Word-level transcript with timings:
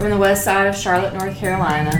From 0.00 0.08
the 0.08 0.16
west 0.16 0.44
side 0.44 0.66
of 0.66 0.74
Charlotte, 0.74 1.12
North 1.12 1.36
Carolina, 1.36 1.90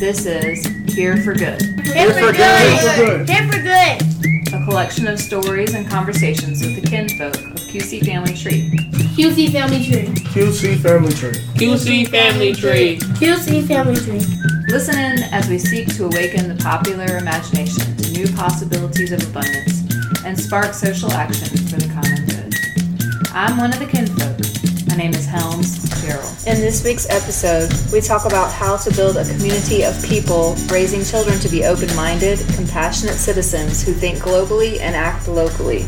this 0.00 0.26
is 0.26 0.66
Here 0.92 1.16
for 1.18 1.34
Good, 1.34 1.62
Here 1.86 2.12
for 2.12 2.32
good. 2.32 3.28
Here 3.28 3.46
for 3.46 3.62
good. 3.62 4.52
a 4.52 4.64
collection 4.64 5.06
of 5.06 5.20
stories 5.20 5.72
and 5.72 5.88
conversations 5.88 6.62
with 6.62 6.82
the 6.82 6.90
kinfolk 6.90 7.36
of 7.36 7.56
QC 7.70 8.04
Family 8.04 8.34
Tree. 8.34 8.68
QC 9.14 9.52
family 9.52 9.84
tree. 9.84 10.06
QC 10.34 10.80
Family 10.80 11.12
Tree. 11.12 11.30
QC 11.54 12.08
Family 12.08 12.54
Tree. 12.54 12.98
QC 12.98 13.68
family 13.68 13.94
tree. 13.94 14.26
Listen 14.66 14.98
in 14.98 15.22
as 15.32 15.48
we 15.48 15.56
seek 15.56 15.94
to 15.94 16.06
awaken 16.06 16.48
the 16.48 16.60
popular 16.60 17.18
imagination 17.18 17.96
to 17.98 18.10
new 18.10 18.26
possibilities 18.32 19.12
of 19.12 19.22
abundance 19.30 19.84
and 20.24 20.36
spark 20.36 20.74
social 20.74 21.12
action 21.12 21.56
for 21.68 21.76
the 21.76 21.86
common 21.94 22.26
good. 22.26 23.32
I'm 23.32 23.58
one 23.58 23.72
of 23.72 23.78
the 23.78 23.86
kinfolk. 23.86 24.40
My 24.88 24.96
name 24.96 25.14
is 25.14 25.26
Helms 25.26 25.93
Jarrell. 26.04 26.46
In 26.46 26.60
this 26.60 26.84
week's 26.84 27.08
episode, 27.08 27.72
we 27.92 28.00
talk 28.00 28.26
about 28.26 28.52
how 28.52 28.76
to 28.76 28.94
build 28.94 29.16
a 29.16 29.24
community 29.24 29.82
of 29.82 30.00
people 30.04 30.54
raising 30.70 31.02
children 31.02 31.38
to 31.40 31.48
be 31.48 31.64
open 31.64 31.94
minded, 31.96 32.38
compassionate 32.54 33.16
citizens 33.16 33.82
who 33.82 33.92
think 33.92 34.18
globally 34.18 34.80
and 34.80 34.94
act 34.94 35.28
locally. 35.28 35.86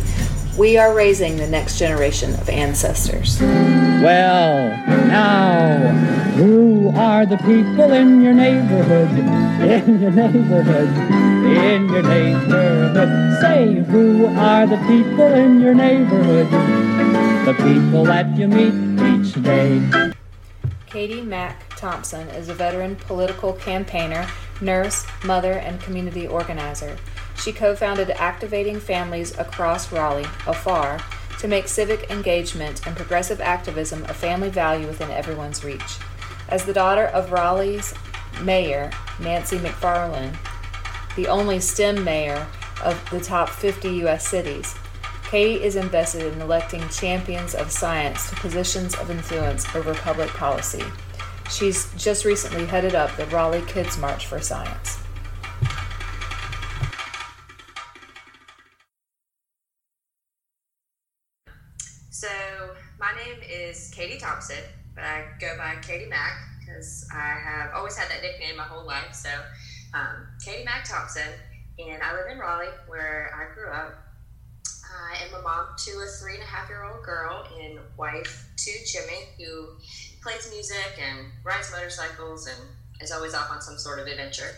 We 0.58 0.78
are 0.78 0.94
raising 0.94 1.36
the 1.36 1.46
next 1.46 1.78
generation 1.78 2.32
of 2.34 2.48
ancestors. 2.48 3.38
Well, 3.40 4.68
now, 5.06 5.92
who 6.36 6.90
are 6.96 7.26
the 7.26 7.36
people 7.38 7.92
in 7.92 8.22
your 8.22 8.32
neighborhood? 8.32 9.10
In 9.60 10.00
your 10.00 10.10
neighborhood? 10.10 10.88
In 11.46 11.88
your 11.90 12.02
neighborhood? 12.02 13.40
Say, 13.42 13.74
who 13.90 14.26
are 14.26 14.66
the 14.66 14.78
people 14.88 15.26
in 15.26 15.60
your 15.60 15.74
neighborhood? 15.74 17.25
The 17.46 17.54
people 17.54 18.02
that 18.06 18.36
you 18.36 18.48
meet 18.48 18.74
each 19.00 19.40
day. 19.40 20.12
Katie 20.86 21.22
Mac 21.22 21.76
Thompson 21.76 22.26
is 22.30 22.48
a 22.48 22.54
veteran 22.54 22.96
political 22.96 23.52
campaigner, 23.52 24.26
nurse, 24.60 25.06
mother, 25.24 25.52
and 25.52 25.80
community 25.80 26.26
organizer. 26.26 26.96
She 27.36 27.52
co 27.52 27.76
founded 27.76 28.10
Activating 28.10 28.80
Families 28.80 29.38
Across 29.38 29.92
Raleigh, 29.92 30.26
AFAR, 30.44 31.00
to 31.38 31.46
make 31.46 31.68
civic 31.68 32.10
engagement 32.10 32.84
and 32.84 32.96
progressive 32.96 33.40
activism 33.40 34.02
a 34.06 34.12
family 34.12 34.50
value 34.50 34.88
within 34.88 35.12
everyone's 35.12 35.62
reach. 35.62 35.98
As 36.48 36.64
the 36.64 36.72
daughter 36.72 37.04
of 37.04 37.30
Raleigh's 37.30 37.94
mayor, 38.42 38.90
Nancy 39.20 39.58
McFarlane, 39.58 40.34
the 41.14 41.28
only 41.28 41.60
STEM 41.60 42.02
mayor 42.02 42.48
of 42.84 43.00
the 43.10 43.20
top 43.20 43.50
50 43.50 43.88
U.S. 43.98 44.26
cities, 44.26 44.74
Katie 45.28 45.64
is 45.64 45.74
invested 45.74 46.32
in 46.32 46.40
electing 46.40 46.88
champions 46.88 47.56
of 47.56 47.72
science 47.72 48.30
to 48.30 48.36
positions 48.36 48.94
of 48.94 49.10
influence 49.10 49.66
over 49.74 49.92
public 49.92 50.28
policy. 50.28 50.84
She's 51.50 51.92
just 51.94 52.24
recently 52.24 52.64
headed 52.64 52.94
up 52.94 53.16
the 53.16 53.26
Raleigh 53.26 53.64
Kids 53.66 53.98
March 53.98 54.26
for 54.26 54.40
Science. 54.40 54.98
So 62.10 62.28
my 63.00 63.10
name 63.24 63.40
is 63.50 63.92
Katie 63.92 64.18
Thompson, 64.18 64.62
but 64.94 65.02
I 65.02 65.24
go 65.40 65.56
by 65.58 65.74
Katie 65.82 66.08
Mac 66.08 66.34
because 66.60 67.04
I 67.12 67.34
have 67.44 67.74
always 67.74 67.96
had 67.96 68.08
that 68.10 68.22
nickname 68.22 68.56
my 68.56 68.62
whole 68.62 68.86
life. 68.86 69.12
So 69.12 69.30
um, 69.92 70.28
Katie 70.44 70.64
Mac 70.64 70.88
Thompson, 70.88 71.32
and 71.80 72.00
I 72.00 72.12
live 72.12 72.30
in 72.30 72.38
Raleigh 72.38 72.72
where 72.86 73.32
I 73.34 73.52
grew 73.52 73.72
up. 73.72 74.05
I 75.06 75.24
am 75.24 75.34
a 75.34 75.42
mom 75.42 75.66
to 75.76 75.90
a 76.00 76.06
three 76.06 76.34
and 76.34 76.42
a 76.42 76.46
half 76.46 76.68
year 76.68 76.82
old 76.82 77.04
girl 77.04 77.46
and 77.60 77.78
wife 77.96 78.48
to 78.56 78.70
Jimmy, 78.84 79.28
who 79.38 79.76
plays 80.20 80.50
music 80.50 80.98
and 81.00 81.28
rides 81.44 81.70
motorcycles 81.70 82.48
and 82.48 82.58
is 83.00 83.12
always 83.12 83.32
off 83.32 83.50
on 83.50 83.62
some 83.62 83.78
sort 83.78 84.00
of 84.00 84.08
adventure. 84.08 84.50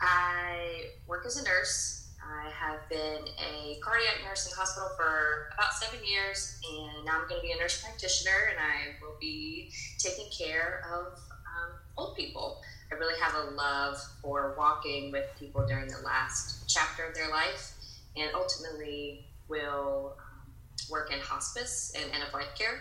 I 0.00 0.90
work 1.08 1.26
as 1.26 1.36
a 1.36 1.44
nurse. 1.44 2.10
I 2.22 2.50
have 2.50 2.88
been 2.88 3.24
a 3.38 3.80
cardiac 3.82 4.22
nurse 4.24 4.46
in 4.46 4.50
the 4.50 4.56
hospital 4.56 4.90
for 4.96 5.48
about 5.54 5.72
seven 5.72 5.98
years, 6.06 6.60
and 6.62 7.04
now 7.04 7.20
I'm 7.20 7.28
going 7.28 7.40
to 7.40 7.46
be 7.46 7.52
a 7.52 7.56
nurse 7.56 7.82
practitioner, 7.82 8.50
and 8.50 8.58
I 8.60 9.04
will 9.04 9.16
be 9.20 9.72
taking 9.98 10.26
care 10.30 10.84
of 10.94 11.18
um, 11.28 11.72
old 11.96 12.16
people. 12.16 12.60
I 12.92 12.94
really 12.94 13.18
have 13.20 13.34
a 13.34 13.50
love 13.50 13.98
for 14.20 14.54
walking 14.56 15.10
with 15.10 15.24
people 15.40 15.66
during 15.66 15.88
the 15.88 15.98
last 16.04 16.68
chapter 16.68 17.04
of 17.04 17.14
their 17.14 17.30
life, 17.30 17.72
and 18.16 18.30
ultimately 18.34 19.26
will 19.52 20.14
um, 20.18 20.50
work 20.90 21.12
in 21.12 21.20
hospice 21.20 21.92
and 21.94 22.12
end 22.14 22.22
of 22.26 22.32
life 22.32 22.54
care. 22.58 22.80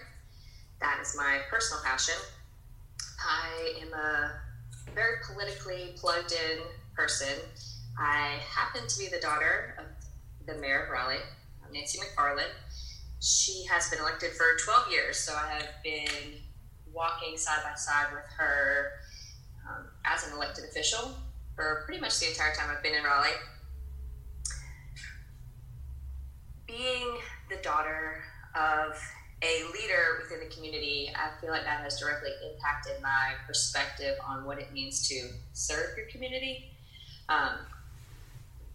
That 0.79 0.99
is 1.01 1.15
my 1.17 1.39
personal 1.49 1.83
passion. 1.83 2.15
I 3.19 3.81
am 3.81 3.93
a 3.93 4.31
very 4.95 5.17
politically 5.29 5.93
plugged 5.97 6.31
in 6.31 6.59
person. 6.95 7.35
I 7.99 8.39
happen 8.47 8.87
to 8.87 8.99
be 8.99 9.07
the 9.09 9.19
daughter 9.19 9.75
of 9.77 9.85
the 10.47 10.59
mayor 10.59 10.83
of 10.83 10.89
Raleigh, 10.89 11.23
Nancy 11.73 11.99
McFarlane. 11.99 12.55
She 13.19 13.65
has 13.69 13.89
been 13.89 13.99
elected 13.99 14.31
for 14.31 14.45
12 14.63 14.91
years, 14.91 15.17
so 15.17 15.33
I 15.33 15.53
have 15.53 15.69
been 15.83 16.39
walking 16.91 17.38
side 17.38 17.59
by 17.63 17.75
side 17.75 18.07
with 18.11 18.25
her 18.38 18.91
um, 19.69 19.88
as 20.05 20.27
an 20.27 20.33
elected 20.33 20.65
official 20.65 21.11
for 21.55 21.83
pretty 21.85 22.01
much 22.01 22.19
the 22.19 22.29
entire 22.29 22.55
time 22.55 22.69
I've 22.75 22.81
been 22.81 22.95
in 22.95 23.03
Raleigh. 23.03 23.38
Being 26.71 27.17
the 27.49 27.57
daughter 27.61 28.23
of 28.55 28.97
a 29.41 29.63
leader 29.73 30.21
within 30.21 30.47
the 30.47 30.53
community, 30.53 31.11
I 31.13 31.39
feel 31.41 31.49
like 31.49 31.63
that 31.63 31.81
has 31.81 31.99
directly 31.99 32.29
impacted 32.49 33.01
my 33.01 33.33
perspective 33.45 34.15
on 34.25 34.45
what 34.45 34.57
it 34.57 34.71
means 34.71 35.07
to 35.09 35.31
serve 35.51 35.97
your 35.97 36.05
community. 36.07 36.71
Um, 37.27 37.57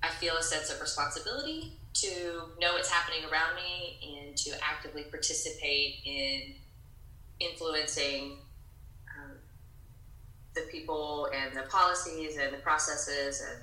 I 0.03 0.09
feel 0.09 0.37
a 0.37 0.43
sense 0.43 0.71
of 0.71 0.81
responsibility 0.81 1.73
to 1.95 2.51
know 2.61 2.75
what's 2.75 2.91
happening 2.91 3.23
around 3.31 3.57
me 3.57 3.99
and 4.19 4.37
to 4.37 4.51
actively 4.63 5.05
participate 5.05 5.97
in 6.05 6.55
influencing 7.41 8.39
um, 9.17 9.37
the 10.55 10.63
people 10.71 11.31
and 11.35 11.57
the 11.57 11.63
policies 11.71 12.37
and 12.37 12.53
the 12.53 12.59
processes 12.59 13.41
and 13.41 13.63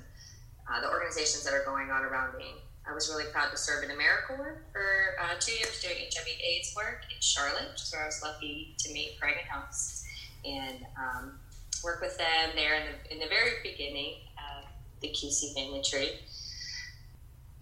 uh, 0.68 0.80
the 0.80 0.88
organizations 0.88 1.44
that 1.44 1.54
are 1.54 1.64
going 1.64 1.90
on 1.90 2.02
around 2.02 2.36
me. 2.36 2.54
I 2.86 2.92
was 2.92 3.08
really 3.08 3.30
proud 3.32 3.50
to 3.50 3.56
serve 3.56 3.84
in 3.84 3.90
AmeriCorps 3.90 4.58
for 4.72 5.16
uh, 5.20 5.34
two 5.40 5.52
years 5.52 5.80
doing 5.80 5.96
HIV 5.96 6.26
AIDS 6.26 6.74
work 6.76 7.00
in 7.10 7.16
Charlotte, 7.20 7.70
which 7.72 7.82
is 7.82 7.92
where 7.92 8.02
I 8.02 8.06
was 8.06 8.20
lucky 8.22 8.74
to 8.78 8.92
meet 8.92 9.18
Craig 9.18 9.36
Helms 9.48 10.04
and 10.44 10.84
um, 10.98 11.38
work 11.82 12.00
with 12.00 12.18
them 12.18 12.50
there 12.54 12.74
in 12.74 12.82
the, 12.82 13.14
in 13.14 13.20
the 13.20 13.26
very 13.26 13.52
beginning 13.62 14.16
of 14.36 14.68
the 15.00 15.08
QC 15.08 15.54
family 15.54 15.82
tree. 15.82 16.10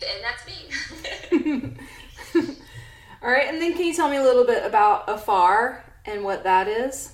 And 0.02 0.24
that's 0.24 0.44
me. 0.46 1.76
All 3.22 3.30
right, 3.30 3.46
and 3.46 3.62
then 3.62 3.74
can 3.74 3.86
you 3.86 3.94
tell 3.94 4.10
me 4.10 4.16
a 4.16 4.22
little 4.22 4.44
bit 4.44 4.64
about 4.66 5.06
AFAR 5.06 5.82
and 6.04 6.24
what 6.24 6.42
that 6.42 6.66
is? 6.66 7.12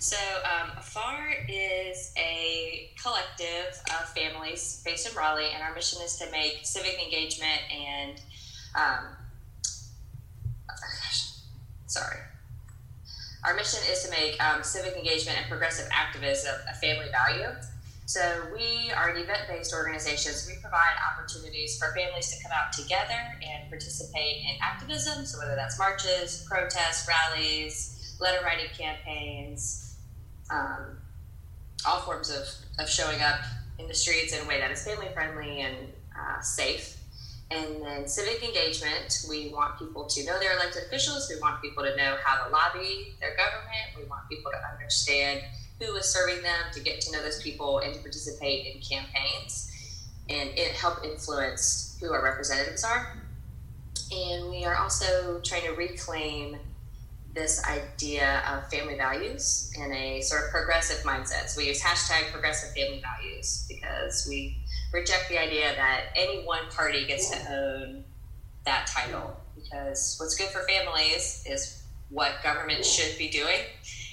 So, 0.00 0.16
um, 0.16 0.70
AFAR 0.78 1.44
is 1.46 2.14
a 2.16 2.90
collective 3.02 3.78
of 4.00 4.08
families 4.08 4.80
based 4.82 5.06
in 5.06 5.14
Raleigh, 5.14 5.50
and 5.52 5.62
our 5.62 5.74
mission 5.74 6.00
is 6.02 6.16
to 6.16 6.30
make 6.30 6.60
civic 6.62 6.98
engagement 6.98 7.60
and, 7.70 8.18
um, 8.74 9.04
sorry. 11.86 12.16
Our 13.44 13.54
mission 13.54 13.80
is 13.92 14.02
to 14.04 14.10
make 14.10 14.42
um, 14.42 14.62
civic 14.62 14.96
engagement 14.96 15.36
and 15.36 15.46
progressive 15.50 15.86
activism 15.92 16.54
a 16.66 16.74
family 16.76 17.10
value. 17.10 17.54
So, 18.06 18.22
we 18.54 18.90
are 18.92 19.10
an 19.10 19.18
event 19.18 19.42
based 19.48 19.74
organization, 19.74 20.32
so 20.32 20.50
we 20.50 20.58
provide 20.62 20.96
opportunities 21.12 21.76
for 21.78 21.94
families 21.94 22.34
to 22.34 22.42
come 22.42 22.52
out 22.52 22.72
together 22.72 23.20
and 23.46 23.68
participate 23.68 24.44
in 24.48 24.56
activism. 24.62 25.26
So, 25.26 25.40
whether 25.40 25.56
that's 25.56 25.78
marches, 25.78 26.46
protests, 26.48 27.06
rallies, 27.06 28.16
letter 28.18 28.42
writing 28.42 28.70
campaigns, 28.74 29.88
um, 30.50 30.98
all 31.86 32.00
forms 32.00 32.30
of, 32.30 32.46
of 32.78 32.88
showing 32.88 33.20
up 33.20 33.40
in 33.78 33.88
the 33.88 33.94
streets 33.94 34.34
in 34.34 34.44
a 34.44 34.48
way 34.48 34.60
that 34.60 34.70
is 34.70 34.84
family 34.84 35.08
friendly 35.14 35.60
and 35.60 35.76
uh, 36.18 36.40
safe. 36.40 36.96
And 37.50 37.82
then 37.82 38.06
civic 38.06 38.44
engagement, 38.44 39.24
we 39.28 39.48
want 39.48 39.78
people 39.78 40.04
to 40.06 40.24
know 40.24 40.38
their 40.38 40.56
elected 40.56 40.84
officials. 40.84 41.28
We 41.34 41.40
want 41.40 41.60
people 41.60 41.82
to 41.82 41.96
know 41.96 42.16
how 42.22 42.44
to 42.44 42.50
lobby 42.50 43.14
their 43.20 43.36
government. 43.36 43.96
We 43.96 44.04
want 44.04 44.28
people 44.28 44.52
to 44.52 44.72
understand 44.72 45.42
who 45.80 45.96
is 45.96 46.06
serving 46.06 46.42
them, 46.42 46.72
to 46.72 46.80
get 46.80 47.00
to 47.00 47.12
know 47.12 47.22
those 47.22 47.42
people, 47.42 47.78
and 47.78 47.94
to 47.94 48.00
participate 48.00 48.74
in 48.74 48.80
campaigns 48.82 49.70
and 50.30 50.50
it 50.56 50.72
help 50.72 51.04
influence 51.04 51.98
who 52.00 52.12
our 52.12 52.22
representatives 52.22 52.84
are. 52.84 53.16
And 54.12 54.50
we 54.50 54.64
are 54.64 54.76
also 54.76 55.40
trying 55.40 55.62
to 55.62 55.72
reclaim 55.72 56.56
this 57.34 57.62
idea 57.64 58.42
of 58.50 58.68
family 58.70 58.96
values 58.96 59.72
in 59.76 59.92
a 59.92 60.20
sort 60.20 60.44
of 60.44 60.50
progressive 60.50 61.04
mindset. 61.04 61.48
So 61.48 61.58
we 61.58 61.68
use 61.68 61.80
hashtag 61.80 62.32
progressive 62.32 62.74
family 62.74 63.00
values 63.00 63.66
because 63.68 64.26
we 64.28 64.58
reject 64.92 65.28
the 65.28 65.38
idea 65.38 65.74
that 65.76 66.06
any 66.16 66.44
one 66.44 66.68
party 66.70 67.06
gets 67.06 67.30
to 67.30 67.36
own 67.52 68.04
that 68.64 68.86
title. 68.88 69.36
Because 69.54 70.16
what's 70.18 70.34
good 70.34 70.48
for 70.48 70.66
families 70.66 71.44
is 71.46 71.82
what 72.08 72.42
government 72.42 72.84
should 72.84 73.16
be 73.18 73.28
doing. 73.28 73.60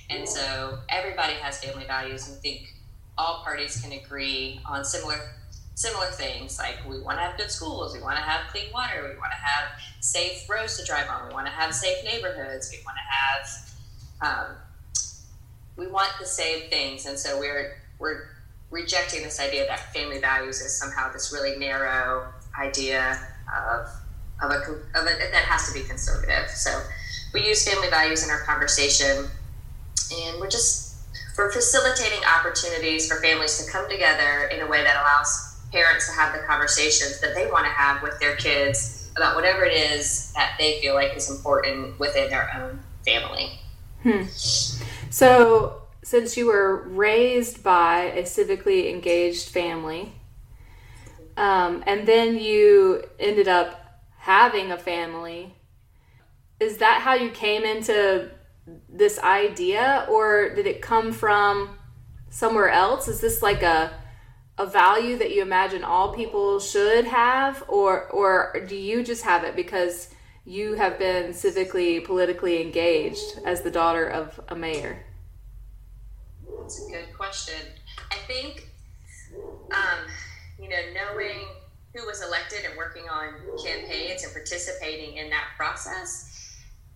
And 0.09 0.27
so 0.27 0.79
everybody 0.89 1.33
has 1.33 1.57
family 1.57 1.85
values, 1.85 2.29
and 2.29 2.37
think 2.37 2.73
all 3.17 3.41
parties 3.43 3.81
can 3.81 3.91
agree 3.91 4.61
on 4.65 4.85
similar 4.85 5.19
similar 5.77 6.07
things 6.07 6.57
like 6.57 6.75
we 6.89 6.99
want 6.99 7.19
to 7.19 7.23
have 7.23 7.37
good 7.37 7.51
schools, 7.51 7.93
we 7.93 8.01
want 8.01 8.17
to 8.17 8.23
have 8.23 8.47
clean 8.47 8.65
water, 8.73 9.03
we 9.03 9.15
want 9.19 9.31
to 9.31 9.37
have 9.37 9.79
safe 9.99 10.49
roads 10.49 10.75
to 10.75 10.83
drive 10.83 11.07
on, 11.07 11.27
we 11.27 11.33
want 11.35 11.45
to 11.45 11.51
have 11.51 11.71
safe 11.71 12.03
neighborhoods, 12.03 12.71
we 12.71 12.79
want 12.83 12.97
to 12.97 13.05
have 13.13 14.47
um, 14.49 14.55
we 15.77 15.85
want 15.85 16.09
the 16.19 16.25
same 16.25 16.67
things, 16.71 17.05
and 17.05 17.17
so 17.17 17.39
we're 17.39 17.77
we're 17.99 18.23
rejecting 18.71 19.21
this 19.21 19.39
idea 19.39 19.67
that 19.67 19.93
family 19.93 20.19
values 20.19 20.61
is 20.61 20.75
somehow 20.75 21.13
this 21.13 21.31
really 21.31 21.55
narrow 21.59 22.33
idea 22.59 23.19
of 23.55 23.87
of 24.41 24.49
a, 24.49 24.55
of 24.99 25.05
a 25.05 25.31
that 25.31 25.45
has 25.45 25.71
to 25.71 25.79
be 25.79 25.87
conservative. 25.87 26.49
So 26.49 26.81
we 27.35 27.47
use 27.47 27.71
family 27.71 27.91
values 27.91 28.23
in 28.23 28.31
our 28.31 28.41
conversation, 28.41 29.27
and 30.11 30.39
we're 30.39 30.49
just 30.49 30.95
we're 31.37 31.51
facilitating 31.51 32.25
opportunities 32.25 33.07
for 33.07 33.21
families 33.21 33.63
to 33.63 33.71
come 33.71 33.87
together 33.87 34.49
in 34.51 34.61
a 34.61 34.67
way 34.67 34.83
that 34.83 34.95
allows 34.95 35.46
parents 35.71 36.07
to 36.07 36.13
have 36.13 36.33
the 36.33 36.45
conversations 36.47 37.19
that 37.21 37.35
they 37.35 37.49
want 37.49 37.65
to 37.65 37.71
have 37.71 38.01
with 38.01 38.19
their 38.19 38.35
kids 38.35 39.09
about 39.15 39.35
whatever 39.35 39.65
it 39.65 39.73
is 39.73 40.31
that 40.33 40.55
they 40.59 40.79
feel 40.79 40.93
like 40.93 41.15
is 41.15 41.29
important 41.29 41.99
within 41.99 42.29
their 42.29 42.49
own 42.55 42.79
family. 43.05 43.59
Hmm. 44.03 44.23
So, 45.09 45.81
since 46.03 46.37
you 46.37 46.47
were 46.47 46.87
raised 46.87 47.63
by 47.63 48.03
a 48.15 48.23
civically 48.23 48.89
engaged 48.89 49.49
family, 49.49 50.13
um, 51.35 51.83
and 51.85 52.07
then 52.07 52.37
you 52.37 53.03
ended 53.19 53.47
up 53.47 54.01
having 54.17 54.71
a 54.71 54.77
family, 54.77 55.53
is 56.59 56.77
that 56.77 57.01
how 57.01 57.13
you 57.13 57.29
came 57.29 57.63
into 57.63 58.29
this 58.89 59.19
idea, 59.19 60.07
or 60.09 60.53
did 60.55 60.67
it 60.67 60.81
come 60.81 61.11
from 61.11 61.77
somewhere 62.29 62.69
else? 62.69 63.07
Is 63.07 63.21
this 63.21 63.41
like 63.41 63.63
a 63.63 63.91
a 64.57 64.65
value 64.65 65.17
that 65.17 65.33
you 65.33 65.41
imagine 65.41 65.83
all 65.83 66.13
people 66.13 66.59
should 66.59 67.05
have, 67.05 67.63
or 67.67 68.07
or 68.07 68.65
do 68.67 68.75
you 68.75 69.03
just 69.03 69.23
have 69.23 69.43
it 69.43 69.55
because 69.55 70.09
you 70.45 70.73
have 70.73 70.97
been 70.97 71.31
civically 71.31 72.03
politically 72.03 72.61
engaged 72.61 73.39
as 73.45 73.61
the 73.61 73.71
daughter 73.71 74.07
of 74.07 74.39
a 74.47 74.55
mayor? 74.55 75.05
That's 76.59 76.87
a 76.87 76.91
good 76.91 77.13
question. 77.15 77.55
I 78.11 78.15
think, 78.27 78.69
um, 79.71 79.99
you 80.59 80.69
know, 80.69 80.81
knowing 80.93 81.45
who 81.93 82.05
was 82.05 82.23
elected 82.23 82.59
and 82.65 82.77
working 82.77 83.03
on 83.09 83.33
campaigns 83.63 84.23
and 84.23 84.33
participating 84.33 85.17
in 85.17 85.29
that 85.29 85.47
process 85.55 86.46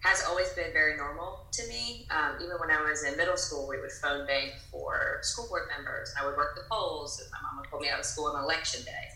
has 0.01 0.24
always 0.27 0.50
been 0.50 0.74
very 0.74 0.98
normal 0.98 1.45
to 1.51 1.68
me. 1.68 2.07
Um, 2.09 2.36
even 2.44 2.57
when 2.59 2.71
I 2.71 2.81
was 2.81 3.03
in 3.03 3.15
middle 3.18 3.38
school, 3.38 3.68
we 3.68 3.80
would 3.80 3.92
phone 3.92 4.25
bank 4.25 4.53
for 4.71 5.19
school 5.21 5.48
board 5.48 5.63
members. 5.75 6.13
I 6.19 6.25
would 6.25 6.36
work 6.36 6.56
the 6.56 6.63
polls, 6.69 7.21
my 7.31 7.38
mom 7.42 7.62
would 7.62 7.69
pull 7.69 7.80
me 7.80 7.89
out 7.89 8.00
of 8.00 8.06
school 8.06 8.25
on 8.25 8.44
election 8.44 8.83
day. 8.83 9.09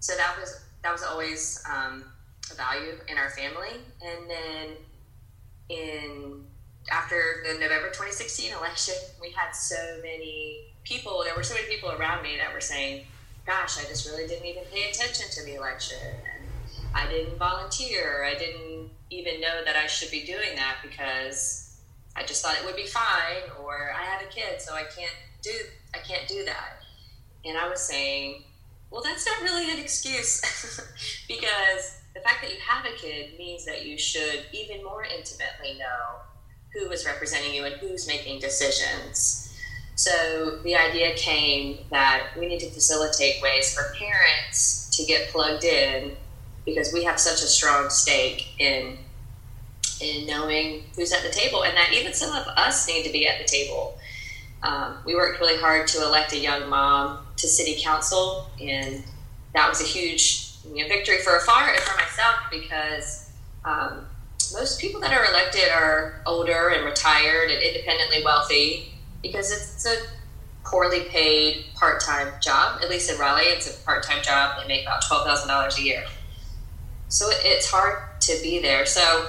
So 0.00 0.14
that 0.16 0.36
was 0.38 0.60
that 0.82 0.92
was 0.92 1.02
always 1.02 1.62
um, 1.68 2.04
a 2.52 2.54
value 2.54 2.98
in 3.08 3.18
our 3.18 3.30
family. 3.30 3.80
And 4.02 4.30
then 4.30 4.76
in 5.68 6.44
after 6.90 7.42
the 7.46 7.54
November 7.54 7.88
2016 7.88 8.52
election, 8.52 8.94
we 9.20 9.30
had 9.30 9.52
so 9.52 9.98
many 10.02 10.72
people, 10.84 11.22
there 11.24 11.34
were 11.34 11.42
so 11.42 11.54
many 11.54 11.66
people 11.66 11.90
around 11.92 12.22
me 12.22 12.36
that 12.38 12.52
were 12.52 12.60
saying, 12.60 13.04
gosh, 13.46 13.78
I 13.78 13.86
just 13.88 14.08
really 14.08 14.26
didn't 14.26 14.46
even 14.46 14.64
pay 14.72 14.90
attention 14.90 15.26
to 15.30 15.44
the 15.44 15.56
election. 15.56 15.98
And 16.00 16.48
I 16.94 17.10
didn't 17.10 17.36
volunteer. 17.38 18.24
I 18.24 18.38
didn't 18.38 18.90
even 19.10 19.40
know 19.40 19.64
that 19.64 19.76
I 19.76 19.86
should 19.86 20.10
be 20.10 20.24
doing 20.24 20.56
that 20.56 20.76
because 20.82 21.80
I 22.16 22.24
just 22.24 22.42
thought 22.42 22.56
it 22.56 22.64
would 22.64 22.76
be 22.76 22.86
fine 22.86 23.50
or 23.62 23.92
I 23.96 24.04
have 24.04 24.22
a 24.22 24.26
kid, 24.26 24.60
so 24.60 24.74
I 24.74 24.82
can't 24.82 25.14
do 25.42 25.50
I 25.94 25.98
can't 25.98 26.26
do 26.28 26.44
that. 26.44 26.82
And 27.44 27.56
I 27.56 27.68
was 27.68 27.80
saying, 27.80 28.42
well, 28.90 29.02
that's 29.02 29.26
not 29.26 29.42
really 29.42 29.70
an 29.70 29.78
excuse 29.78 30.40
because 31.28 31.98
the 32.14 32.20
fact 32.20 32.42
that 32.42 32.50
you 32.50 32.58
have 32.66 32.84
a 32.84 32.96
kid 32.96 33.38
means 33.38 33.64
that 33.64 33.86
you 33.86 33.96
should 33.96 34.46
even 34.52 34.84
more 34.84 35.04
intimately 35.04 35.78
know 35.78 36.20
who 36.72 36.90
is 36.90 37.06
representing 37.06 37.54
you 37.54 37.64
and 37.64 37.74
who's 37.76 38.06
making 38.06 38.40
decisions. 38.40 39.44
So 39.94 40.60
the 40.62 40.76
idea 40.76 41.14
came 41.16 41.80
that 41.90 42.28
we 42.38 42.46
need 42.46 42.60
to 42.60 42.70
facilitate 42.70 43.42
ways 43.42 43.74
for 43.74 43.94
parents 43.98 44.88
to 44.96 45.04
get 45.04 45.28
plugged 45.28 45.64
in 45.64 46.16
because 46.68 46.92
we 46.92 47.04
have 47.04 47.18
such 47.18 47.42
a 47.42 47.46
strong 47.46 47.88
stake 47.90 48.48
in 48.58 48.98
in 50.00 50.26
knowing 50.26 50.84
who's 50.94 51.12
at 51.12 51.22
the 51.22 51.30
table, 51.30 51.64
and 51.64 51.76
that 51.76 51.92
even 51.92 52.12
some 52.12 52.34
of 52.34 52.46
us 52.56 52.86
need 52.86 53.04
to 53.04 53.10
be 53.10 53.26
at 53.26 53.38
the 53.38 53.44
table. 53.44 53.98
Um, 54.62 54.98
we 55.04 55.14
worked 55.14 55.40
really 55.40 55.58
hard 55.58 55.88
to 55.88 56.02
elect 56.02 56.32
a 56.32 56.38
young 56.38 56.68
mom 56.68 57.26
to 57.36 57.48
city 57.48 57.80
council, 57.80 58.48
and 58.60 59.02
that 59.54 59.68
was 59.68 59.80
a 59.80 59.84
huge 59.84 60.54
you 60.72 60.82
know, 60.82 60.88
victory 60.88 61.18
for 61.18 61.38
AFAR 61.38 61.74
and 61.74 61.80
for 61.80 61.96
myself 61.96 62.36
because 62.50 63.30
um, 63.64 64.06
most 64.52 64.80
people 64.80 65.00
that 65.00 65.12
are 65.12 65.24
elected 65.30 65.68
are 65.72 66.20
older 66.26 66.68
and 66.68 66.84
retired 66.84 67.50
and 67.50 67.60
independently 67.62 68.22
wealthy 68.24 68.92
because 69.22 69.50
it's 69.50 69.86
a 69.86 69.96
poorly 70.64 71.04
paid 71.04 71.64
part-time 71.74 72.28
job. 72.40 72.80
At 72.82 72.90
least 72.90 73.10
in 73.10 73.18
Raleigh, 73.18 73.46
it's 73.46 73.68
a 73.74 73.84
part-time 73.84 74.22
job. 74.22 74.60
They 74.60 74.68
make 74.68 74.82
about 74.82 75.02
twelve 75.06 75.26
thousand 75.26 75.48
dollars 75.48 75.78
a 75.78 75.82
year, 75.82 76.04
so 77.08 77.28
it's 77.30 77.70
hard 77.70 78.20
to 78.22 78.38
be 78.42 78.60
there. 78.60 78.86
So, 78.86 79.28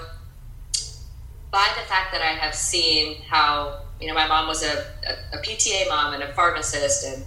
by 1.52 1.68
the 1.76 1.86
fact 1.88 2.12
that 2.12 2.22
I 2.22 2.34
have 2.34 2.54
seen 2.54 3.22
how 3.24 3.82
you 4.00 4.08
know 4.08 4.14
my 4.14 4.28
mom 4.28 4.48
was 4.48 4.64
a, 4.64 4.86
a, 5.08 5.38
a 5.38 5.42
PTA 5.42 5.90
mom 5.90 6.14
and 6.14 6.24
a 6.24 6.34
pharmacist 6.34 7.06
and 7.06 7.24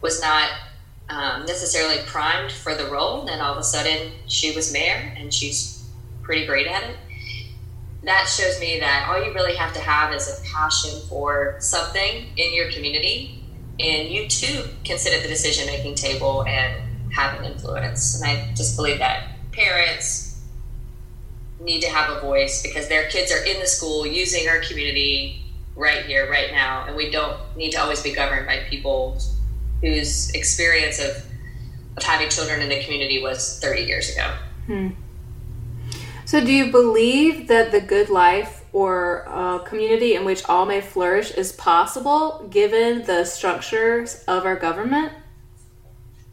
was 0.00 0.20
not 0.20 0.50
um, 1.08 1.44
necessarily 1.46 1.98
primed 2.06 2.50
for 2.50 2.74
the 2.74 2.86
role, 2.86 3.20
and 3.20 3.28
then 3.28 3.40
all 3.40 3.52
of 3.52 3.58
a 3.58 3.64
sudden 3.64 4.12
she 4.26 4.54
was 4.54 4.72
mayor 4.72 5.14
and 5.16 5.32
she's 5.32 5.86
pretty 6.22 6.46
great 6.46 6.66
at 6.66 6.82
it 6.84 6.96
that 8.04 8.28
shows 8.28 8.58
me 8.58 8.80
that 8.80 9.08
all 9.08 9.24
you 9.24 9.32
really 9.32 9.54
have 9.54 9.72
to 9.74 9.80
have 9.80 10.12
is 10.12 10.28
a 10.28 10.42
passion 10.44 11.00
for 11.08 11.56
something 11.60 12.26
in 12.36 12.54
your 12.54 12.70
community, 12.72 13.44
and 13.78 14.08
you 14.08 14.28
too 14.28 14.64
can 14.84 14.98
sit 14.98 15.14
at 15.14 15.22
the 15.22 15.28
decision 15.28 15.66
making 15.66 15.94
table 15.94 16.44
and 16.44 17.12
have 17.12 17.38
an 17.38 17.44
influence. 17.44 18.20
And 18.20 18.28
I 18.28 18.52
just 18.54 18.76
believe 18.76 18.98
that 18.98 19.31
parents 19.52 20.40
need 21.60 21.80
to 21.82 21.88
have 21.88 22.16
a 22.16 22.20
voice 22.20 22.62
because 22.62 22.88
their 22.88 23.08
kids 23.08 23.30
are 23.30 23.44
in 23.44 23.60
the 23.60 23.66
school 23.66 24.06
using 24.06 24.48
our 24.48 24.58
community 24.60 25.42
right 25.76 26.04
here, 26.04 26.30
right 26.30 26.50
now, 26.50 26.84
and 26.86 26.96
we 26.96 27.10
don't 27.10 27.38
need 27.56 27.70
to 27.72 27.80
always 27.80 28.02
be 28.02 28.12
governed 28.12 28.46
by 28.46 28.58
people 28.68 29.18
whose 29.80 30.30
experience 30.30 30.98
of, 30.98 31.24
of 31.96 32.02
having 32.02 32.28
children 32.28 32.60
in 32.60 32.68
the 32.68 32.82
community 32.82 33.22
was 33.22 33.58
30 33.60 33.82
years 33.82 34.10
ago. 34.14 34.34
Hmm. 34.66 34.88
So, 36.24 36.40
do 36.44 36.52
you 36.52 36.70
believe 36.70 37.48
that 37.48 37.72
the 37.72 37.80
good 37.80 38.08
life 38.08 38.64
or 38.72 39.24
a 39.28 39.60
community 39.66 40.14
in 40.14 40.24
which 40.24 40.48
all 40.48 40.64
may 40.64 40.80
flourish 40.80 41.30
is 41.32 41.52
possible 41.52 42.48
given 42.50 43.04
the 43.04 43.24
structures 43.24 44.24
of 44.26 44.46
our 44.46 44.56
government? 44.56 45.12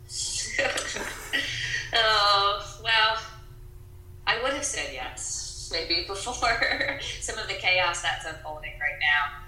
oh, 1.94 2.69
well, 2.90 3.22
I 4.26 4.42
would 4.42 4.54
have 4.54 4.64
said 4.64 4.90
yes, 4.94 5.70
maybe 5.72 6.06
before 6.08 7.00
some 7.20 7.38
of 7.38 7.48
the 7.48 7.56
chaos 7.56 8.02
that's 8.02 8.26
unfolding 8.26 8.74
right 8.80 9.00
now. 9.00 9.46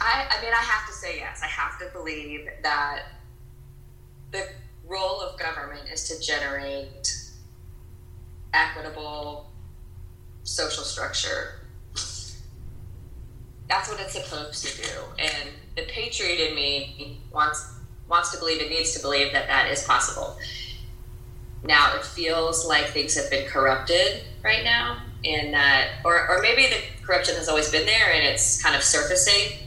I, 0.00 0.26
I 0.30 0.42
mean, 0.42 0.52
I 0.52 0.62
have 0.62 0.86
to 0.88 0.92
say 0.92 1.16
yes. 1.16 1.40
I 1.42 1.46
have 1.46 1.78
to 1.80 1.86
believe 1.92 2.48
that 2.62 3.02
the 4.30 4.46
role 4.86 5.20
of 5.20 5.38
government 5.38 5.88
is 5.92 6.08
to 6.08 6.24
generate 6.24 7.16
equitable 8.52 9.50
social 10.44 10.84
structure. 10.84 11.60
That's 13.68 13.88
what 13.88 13.98
it's 14.00 14.12
supposed 14.12 14.64
to 14.64 14.82
do. 14.82 15.00
And 15.18 15.48
the 15.76 15.82
patriot 15.88 16.50
in 16.50 16.54
me 16.54 17.20
wants 17.32 17.72
wants 18.08 18.30
to 18.30 18.38
believe 18.38 18.62
it 18.62 18.70
needs 18.70 18.94
to 18.94 19.02
believe 19.02 19.32
that 19.32 19.48
that 19.48 19.68
is 19.68 19.82
possible. 19.82 20.38
Now 21.66 21.96
it 21.96 22.04
feels 22.04 22.66
like 22.66 22.86
things 22.86 23.16
have 23.16 23.30
been 23.30 23.46
corrupted 23.48 24.22
right 24.44 24.62
now, 24.62 25.02
and 25.24 25.52
that, 25.52 25.88
or, 26.04 26.28
or 26.30 26.40
maybe 26.40 26.66
the 26.68 26.80
corruption 27.04 27.34
has 27.36 27.48
always 27.48 27.70
been 27.70 27.86
there 27.86 28.12
and 28.12 28.24
it's 28.24 28.62
kind 28.62 28.76
of 28.76 28.82
surfacing. 28.82 29.58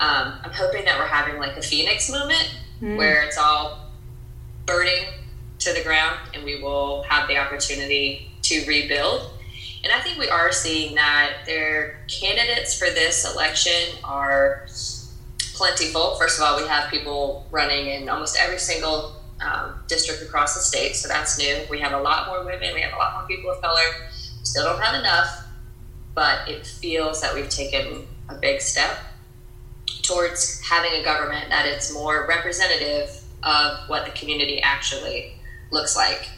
Um, 0.00 0.34
I'm 0.44 0.52
hoping 0.52 0.84
that 0.84 0.98
we're 0.98 1.06
having 1.06 1.38
like 1.38 1.56
a 1.56 1.62
phoenix 1.62 2.10
moment 2.10 2.56
mm. 2.80 2.96
where 2.96 3.22
it's 3.22 3.36
all 3.36 3.90
burning 4.66 5.06
to 5.60 5.72
the 5.72 5.82
ground 5.82 6.18
and 6.34 6.44
we 6.44 6.62
will 6.62 7.02
have 7.04 7.28
the 7.28 7.36
opportunity 7.36 8.30
to 8.42 8.64
rebuild. 8.66 9.32
And 9.84 9.92
I 9.92 10.00
think 10.00 10.18
we 10.18 10.28
are 10.28 10.52
seeing 10.52 10.94
that 10.96 11.38
their 11.46 12.00
candidates 12.08 12.78
for 12.78 12.86
this 12.86 13.30
election 13.32 13.98
are 14.04 14.66
plentiful. 15.54 16.16
First 16.16 16.38
of 16.38 16.44
all, 16.44 16.60
we 16.60 16.68
have 16.68 16.90
people 16.90 17.46
running 17.50 17.88
in 17.88 18.08
almost 18.08 18.36
every 18.38 18.58
single 18.58 19.17
um, 19.40 19.82
district 19.86 20.22
across 20.22 20.54
the 20.54 20.60
state, 20.60 20.94
so 20.96 21.08
that's 21.08 21.38
new. 21.38 21.58
We 21.70 21.80
have 21.80 21.92
a 21.92 22.00
lot 22.00 22.26
more 22.26 22.44
women, 22.44 22.74
we 22.74 22.80
have 22.80 22.92
a 22.92 22.96
lot 22.96 23.14
more 23.14 23.26
people 23.26 23.50
of 23.50 23.60
color. 23.60 23.82
Still 24.42 24.64
don't 24.64 24.82
have 24.82 24.94
enough, 24.94 25.44
but 26.14 26.48
it 26.48 26.66
feels 26.66 27.20
that 27.20 27.34
we've 27.34 27.48
taken 27.48 28.06
a 28.28 28.34
big 28.34 28.60
step 28.60 28.98
towards 30.02 30.60
having 30.66 30.92
a 30.92 31.04
government 31.04 31.50
that 31.50 31.66
is 31.66 31.92
more 31.92 32.26
representative 32.26 33.22
of 33.42 33.88
what 33.88 34.04
the 34.04 34.10
community 34.12 34.60
actually 34.60 35.34
looks 35.70 35.96
like. 35.96 36.28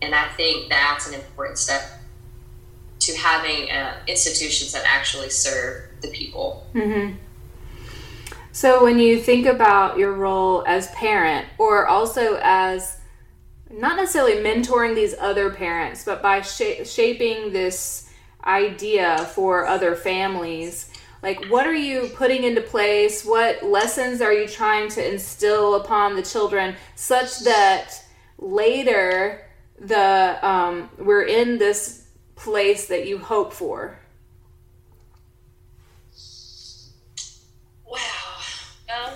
And 0.00 0.14
I 0.14 0.28
think 0.30 0.68
that's 0.68 1.08
an 1.08 1.14
important 1.14 1.58
step 1.58 1.82
to 3.00 3.16
having 3.16 3.70
uh, 3.70 3.98
institutions 4.06 4.72
that 4.72 4.84
actually 4.86 5.30
serve 5.30 5.84
the 6.00 6.08
people. 6.08 6.66
Mm-hmm. 6.74 7.16
So, 8.54 8.84
when 8.84 8.98
you 8.98 9.18
think 9.18 9.46
about 9.46 9.96
your 9.96 10.12
role 10.12 10.62
as 10.66 10.88
parent, 10.90 11.48
or 11.56 11.86
also 11.86 12.38
as 12.42 12.98
not 13.70 13.96
necessarily 13.96 14.42
mentoring 14.42 14.94
these 14.94 15.14
other 15.18 15.48
parents, 15.48 16.04
but 16.04 16.20
by 16.20 16.42
sh- 16.42 16.84
shaping 16.86 17.52
this 17.52 18.10
idea 18.44 19.30
for 19.34 19.66
other 19.66 19.96
families, 19.96 20.92
like 21.22 21.46
what 21.46 21.66
are 21.66 21.74
you 21.74 22.10
putting 22.14 22.44
into 22.44 22.60
place? 22.60 23.24
What 23.24 23.62
lessons 23.62 24.20
are 24.20 24.34
you 24.34 24.46
trying 24.46 24.90
to 24.90 25.12
instill 25.12 25.76
upon 25.76 26.14
the 26.14 26.22
children 26.22 26.74
such 26.94 27.40
that 27.40 28.04
later 28.36 29.46
the 29.78 30.38
um, 30.46 30.90
we're 30.98 31.22
in 31.24 31.56
this 31.56 32.06
place 32.34 32.86
that 32.88 33.06
you 33.06 33.18
hope 33.18 33.54
for? 33.54 33.98
Wow. 37.86 37.98
Um, 38.92 39.14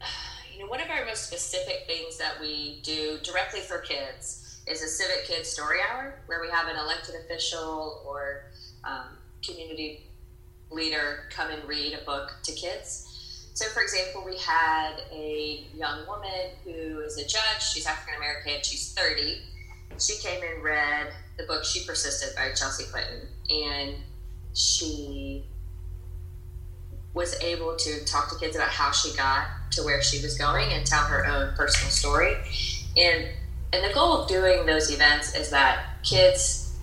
you 0.54 0.60
know, 0.60 0.66
one 0.66 0.80
of 0.80 0.88
our 0.90 1.04
most 1.04 1.26
specific 1.26 1.84
things 1.86 2.18
that 2.18 2.40
we 2.40 2.80
do 2.82 3.18
directly 3.22 3.60
for 3.60 3.78
kids 3.78 4.60
is 4.66 4.82
a 4.82 4.88
Civic 4.88 5.26
Kids 5.26 5.48
Story 5.48 5.78
Hour, 5.90 6.20
where 6.26 6.40
we 6.40 6.48
have 6.48 6.68
an 6.68 6.76
elected 6.76 7.16
official 7.24 8.02
or 8.06 8.44
um, 8.84 9.16
community 9.44 10.06
leader 10.70 11.24
come 11.30 11.50
and 11.50 11.62
read 11.68 11.94
a 11.94 12.04
book 12.04 12.32
to 12.44 12.52
kids. 12.52 13.50
So, 13.54 13.66
for 13.66 13.82
example, 13.82 14.22
we 14.24 14.38
had 14.38 15.02
a 15.12 15.66
young 15.74 16.06
woman 16.06 16.52
who 16.64 17.00
is 17.00 17.18
a 17.18 17.26
judge. 17.26 17.62
She's 17.72 17.86
African 17.86 18.14
American. 18.16 18.62
She's 18.62 18.94
30. 18.94 19.42
She 19.98 20.16
came 20.26 20.40
and 20.42 20.62
read 20.64 21.12
the 21.36 21.44
book 21.44 21.64
She 21.64 21.84
Persisted 21.84 22.34
by 22.34 22.52
Chelsea 22.52 22.84
Clinton. 22.84 23.28
And 23.50 23.96
she 24.54 25.44
was 27.14 27.38
able 27.42 27.76
to 27.76 28.04
talk 28.04 28.30
to 28.30 28.38
kids 28.38 28.56
about 28.56 28.70
how 28.70 28.90
she 28.90 29.14
got 29.16 29.46
to 29.72 29.82
where 29.82 30.02
she 30.02 30.22
was 30.22 30.36
going 30.36 30.72
and 30.72 30.86
tell 30.86 31.04
her 31.04 31.26
own 31.26 31.54
personal 31.54 31.90
story. 31.90 32.36
And 32.96 33.28
and 33.72 33.84
the 33.84 33.94
goal 33.94 34.18
of 34.18 34.28
doing 34.28 34.66
those 34.66 34.92
events 34.92 35.34
is 35.34 35.50
that 35.50 35.84
kids 36.02 36.76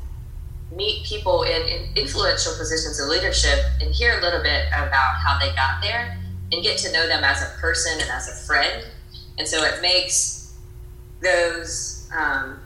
meet 0.76 1.04
people 1.06 1.44
in, 1.44 1.62
in 1.68 1.90
influential 1.96 2.54
positions 2.58 3.00
of 3.00 3.10
leadership 3.10 3.60
and 3.80 3.94
hear 3.94 4.18
a 4.18 4.22
little 4.22 4.42
bit 4.42 4.68
about 4.70 5.16
how 5.24 5.38
they 5.40 5.54
got 5.56 5.82
there 5.82 6.18
and 6.52 6.64
get 6.64 6.78
to 6.80 6.92
know 6.92 7.08
them 7.08 7.24
as 7.24 7.42
a 7.44 7.60
person 7.60 8.00
and 8.00 8.10
as 8.10 8.28
a 8.28 8.46
friend. 8.48 8.86
And 9.38 9.48
so 9.48 9.64
it 9.64 9.82
makes 9.82 10.58
those 11.22 12.10
um, 12.16 12.60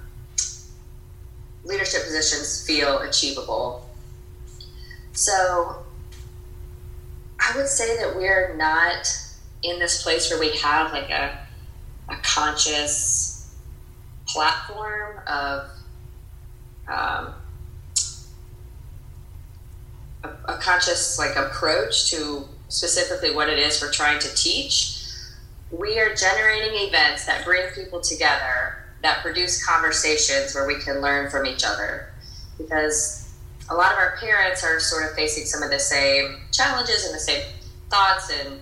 leadership 1.65 2.03
positions 2.03 2.65
feel 2.65 2.99
achievable. 2.99 3.89
So 5.11 5.82
I 7.45 7.57
would 7.57 7.67
say 7.67 7.97
that 7.97 8.15
we're 8.15 8.55
not 8.55 9.07
in 9.63 9.79
this 9.79 10.01
place 10.01 10.29
where 10.29 10.39
we 10.39 10.55
have 10.57 10.93
like 10.93 11.09
a, 11.09 11.37
a 12.09 12.15
conscious 12.17 13.53
platform 14.27 15.19
of 15.27 15.69
um, 16.87 17.33
a, 20.23 20.29
a 20.45 20.57
conscious 20.59 21.19
like 21.19 21.35
approach 21.35 22.09
to 22.11 22.45
specifically 22.69 23.35
what 23.35 23.49
it 23.49 23.59
is 23.59 23.81
we're 23.81 23.91
trying 23.91 24.19
to 24.19 24.33
teach. 24.35 25.01
We 25.71 25.99
are 25.99 26.13
generating 26.15 26.87
events 26.87 27.25
that 27.25 27.43
bring 27.43 27.67
people 27.73 27.99
together 27.99 28.85
that 29.01 29.21
produce 29.21 29.65
conversations 29.65 30.55
where 30.55 30.65
we 30.65 30.79
can 30.79 31.01
learn 31.01 31.29
from 31.29 31.45
each 31.45 31.65
other 31.65 32.09
because 32.57 33.32
a 33.69 33.75
lot 33.75 33.91
of 33.91 33.97
our 33.97 34.17
parents 34.17 34.63
are 34.63 34.79
sort 34.79 35.05
of 35.05 35.15
facing 35.15 35.45
some 35.45 35.63
of 35.63 35.69
the 35.69 35.79
same 35.79 36.37
challenges 36.51 37.05
and 37.05 37.15
the 37.15 37.19
same 37.19 37.43
thoughts 37.89 38.31
and 38.31 38.59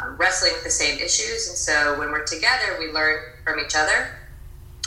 um, 0.00 0.16
wrestling 0.16 0.52
with 0.52 0.64
the 0.64 0.70
same 0.70 0.98
issues. 0.98 1.48
And 1.48 1.56
so 1.56 1.98
when 1.98 2.10
we're 2.10 2.24
together, 2.24 2.76
we 2.78 2.90
learn 2.92 3.20
from 3.44 3.58
each 3.60 3.74
other. 3.74 4.08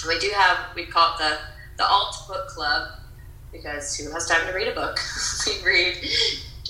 We 0.07 0.19
do 0.19 0.31
have, 0.35 0.75
we 0.75 0.85
call 0.85 1.15
it 1.15 1.19
the, 1.19 1.37
the 1.77 1.87
alt 1.87 2.15
book 2.27 2.47
club 2.47 2.89
because 3.51 3.95
who 3.97 4.11
has 4.11 4.27
time 4.27 4.47
to 4.47 4.53
read 4.53 4.67
a 4.67 4.75
book? 4.75 4.99
we 5.47 5.65
read 5.65 5.97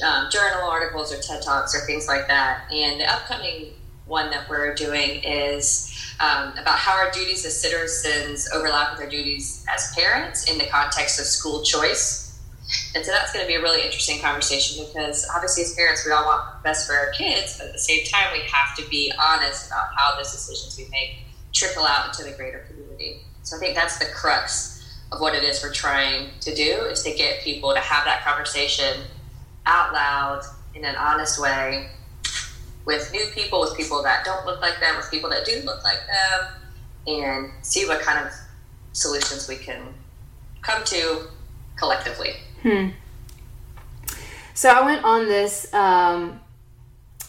um, 0.05 0.29
journal 0.31 0.67
articles 0.67 1.13
or 1.13 1.21
TED 1.21 1.41
Talks 1.43 1.75
or 1.75 1.85
things 1.85 2.07
like 2.07 2.27
that. 2.27 2.63
And 2.71 2.99
the 2.99 3.11
upcoming 3.11 3.73
one 4.05 4.29
that 4.31 4.49
we're 4.49 4.73
doing 4.75 5.23
is 5.23 6.15
um, 6.19 6.53
about 6.57 6.77
how 6.77 6.93
our 6.93 7.11
duties 7.11 7.45
as 7.45 7.59
citizens 7.59 8.49
overlap 8.53 8.93
with 8.93 9.01
our 9.01 9.09
duties 9.09 9.65
as 9.73 9.93
parents 9.95 10.51
in 10.51 10.57
the 10.57 10.65
context 10.65 11.19
of 11.19 11.25
school 11.25 11.63
choice. 11.63 12.20
And 12.95 13.05
so 13.05 13.11
that's 13.11 13.33
going 13.33 13.43
to 13.43 13.47
be 13.47 13.55
a 13.55 13.61
really 13.61 13.83
interesting 13.83 14.19
conversation 14.19 14.85
because 14.85 15.27
obviously, 15.33 15.63
as 15.63 15.73
parents, 15.75 16.05
we 16.05 16.11
all 16.11 16.25
want 16.25 16.57
the 16.57 16.63
best 16.63 16.87
for 16.87 16.93
our 16.93 17.11
kids, 17.11 17.57
but 17.57 17.67
at 17.67 17.73
the 17.73 17.79
same 17.79 18.05
time, 18.05 18.27
we 18.33 18.39
have 18.39 18.75
to 18.77 18.89
be 18.89 19.11
honest 19.19 19.67
about 19.67 19.87
how 19.95 20.15
those 20.15 20.31
decisions 20.31 20.77
we 20.77 20.89
make 20.91 21.17
trickle 21.53 21.85
out 21.85 22.07
into 22.07 22.23
the 22.29 22.35
greater 22.35 22.59
community. 22.69 23.21
So 23.43 23.57
I 23.57 23.59
think 23.59 23.75
that's 23.75 23.97
the 23.97 24.05
crux 24.13 25.01
of 25.11 25.19
what 25.19 25.35
it 25.35 25.43
is 25.43 25.61
we're 25.61 25.73
trying 25.73 26.29
to 26.39 26.55
do 26.55 26.85
is 26.85 27.03
to 27.03 27.13
get 27.13 27.41
people 27.41 27.73
to 27.73 27.79
have 27.79 28.05
that 28.05 28.23
conversation 28.23 29.01
out 29.65 29.93
loud 29.93 30.43
in 30.73 30.85
an 30.85 30.95
honest 30.95 31.41
way 31.41 31.89
with 32.85 33.11
new 33.11 33.25
people, 33.33 33.61
with 33.61 33.75
people 33.75 34.01
that 34.03 34.23
don't 34.25 34.45
look 34.45 34.61
like 34.61 34.79
them, 34.79 34.95
with 34.95 35.09
people 35.11 35.29
that 35.29 35.45
do 35.45 35.61
look 35.65 35.83
like 35.83 35.99
them, 36.07 36.53
and 37.07 37.51
see 37.61 37.85
what 37.85 38.01
kind 38.01 38.25
of 38.25 38.31
solutions 38.93 39.47
we 39.47 39.55
can 39.55 39.93
come 40.61 40.83
to 40.85 41.27
collectively. 41.75 42.35
Hmm. 42.63 42.89
So 44.53 44.69
I 44.69 44.85
went 44.85 45.03
on 45.03 45.25
this. 45.25 45.73
Um, 45.73 46.39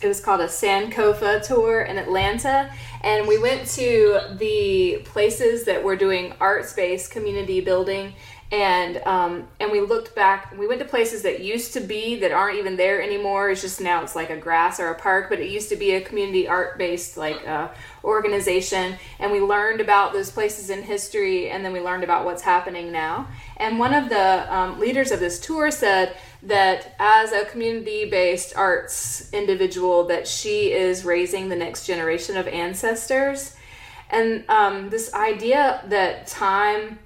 it 0.03 0.09
was 0.09 0.21
called 0.21 0.41
a 0.41 0.47
Sankofa 0.49 1.47
tour 1.47 1.83
in 1.83 1.97
Atlanta, 1.97 2.71
and 3.03 3.27
we 3.29 3.39
went 3.39 3.69
to 3.69 4.21
the 4.37 5.01
places 5.05 5.65
that 5.65 5.83
were 5.83 5.97
doing 5.97 6.35
arts-based 6.41 7.11
community 7.11 7.61
building 7.61 8.15
and 8.52 8.99
um, 9.06 9.49
and 9.59 9.73
we 9.73 9.80
looked 9.80 10.14
back 10.14 10.54
we 10.59 10.66
went 10.66 10.78
to 10.78 10.85
places 10.85 11.23
that 11.23 11.40
used 11.40 11.73
to 11.73 11.80
be 11.80 12.16
that 12.16 12.32
aren't 12.32 12.59
even 12.59 12.76
there 12.76 13.02
anymore. 13.02 13.50
It's 13.50 13.62
just 13.62 13.80
now 13.80 14.02
it's 14.02 14.14
like 14.14 14.28
a 14.28 14.37
grass 14.37 14.78
or 14.78 14.88
a 14.88 14.94
park 14.94 15.30
but 15.30 15.40
it 15.40 15.50
used 15.50 15.71
to 15.71 15.76
be 15.76 15.92
a 15.92 16.02
community 16.02 16.47
art 16.47 16.76
based 16.76 17.16
like 17.16 17.49
uh, 17.49 17.68
organization. 18.04 18.97
And 19.18 19.32
we 19.32 19.40
learned 19.40 19.80
about 19.80 20.12
those 20.12 20.30
places 20.30 20.68
in 20.68 20.82
history 20.82 21.49
and 21.49 21.64
then 21.64 21.73
we 21.73 21.80
learned 21.80 22.04
about 22.04 22.26
what's 22.26 22.42
happening 22.42 22.92
now. 22.92 23.26
And 23.56 23.78
one 23.78 23.94
of 23.94 24.11
the 24.11 24.54
um, 24.54 24.78
leaders 24.78 25.12
of 25.12 25.18
this 25.18 25.40
tour 25.40 25.71
said 25.71 26.14
that 26.42 26.94
as 26.99 27.32
a 27.32 27.47
community 27.47 28.11
based 28.11 28.54
arts 28.54 29.32
individual 29.32 30.04
that 30.09 30.28
she 30.28 30.73
is 30.73 31.06
raising 31.06 31.49
the 31.49 31.56
next 31.56 31.87
generation 31.87 32.37
of 32.37 32.47
ancestors. 32.49 33.56
And 34.11 34.44
um, 34.50 34.90
this 34.90 35.14
idea 35.14 35.82
that 35.88 36.26
time 36.26 36.99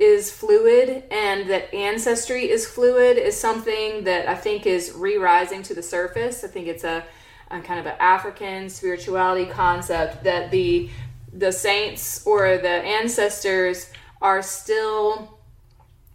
is 0.00 0.32
fluid 0.32 1.04
and 1.10 1.48
that 1.50 1.72
ancestry 1.74 2.50
is 2.50 2.66
fluid 2.66 3.18
is 3.18 3.38
something 3.38 4.04
that 4.04 4.26
I 4.26 4.34
think 4.34 4.66
is 4.66 4.92
re-rising 4.96 5.62
to 5.64 5.74
the 5.74 5.82
surface. 5.82 6.42
I 6.42 6.48
think 6.48 6.66
it's 6.66 6.84
a, 6.84 7.04
a 7.50 7.60
kind 7.60 7.78
of 7.78 7.84
an 7.84 7.96
African 8.00 8.70
spirituality 8.70 9.44
concept 9.44 10.24
that 10.24 10.50
the 10.50 10.88
the 11.32 11.52
saints 11.52 12.26
or 12.26 12.58
the 12.58 12.68
ancestors 12.68 13.92
are 14.20 14.42
still 14.42 15.38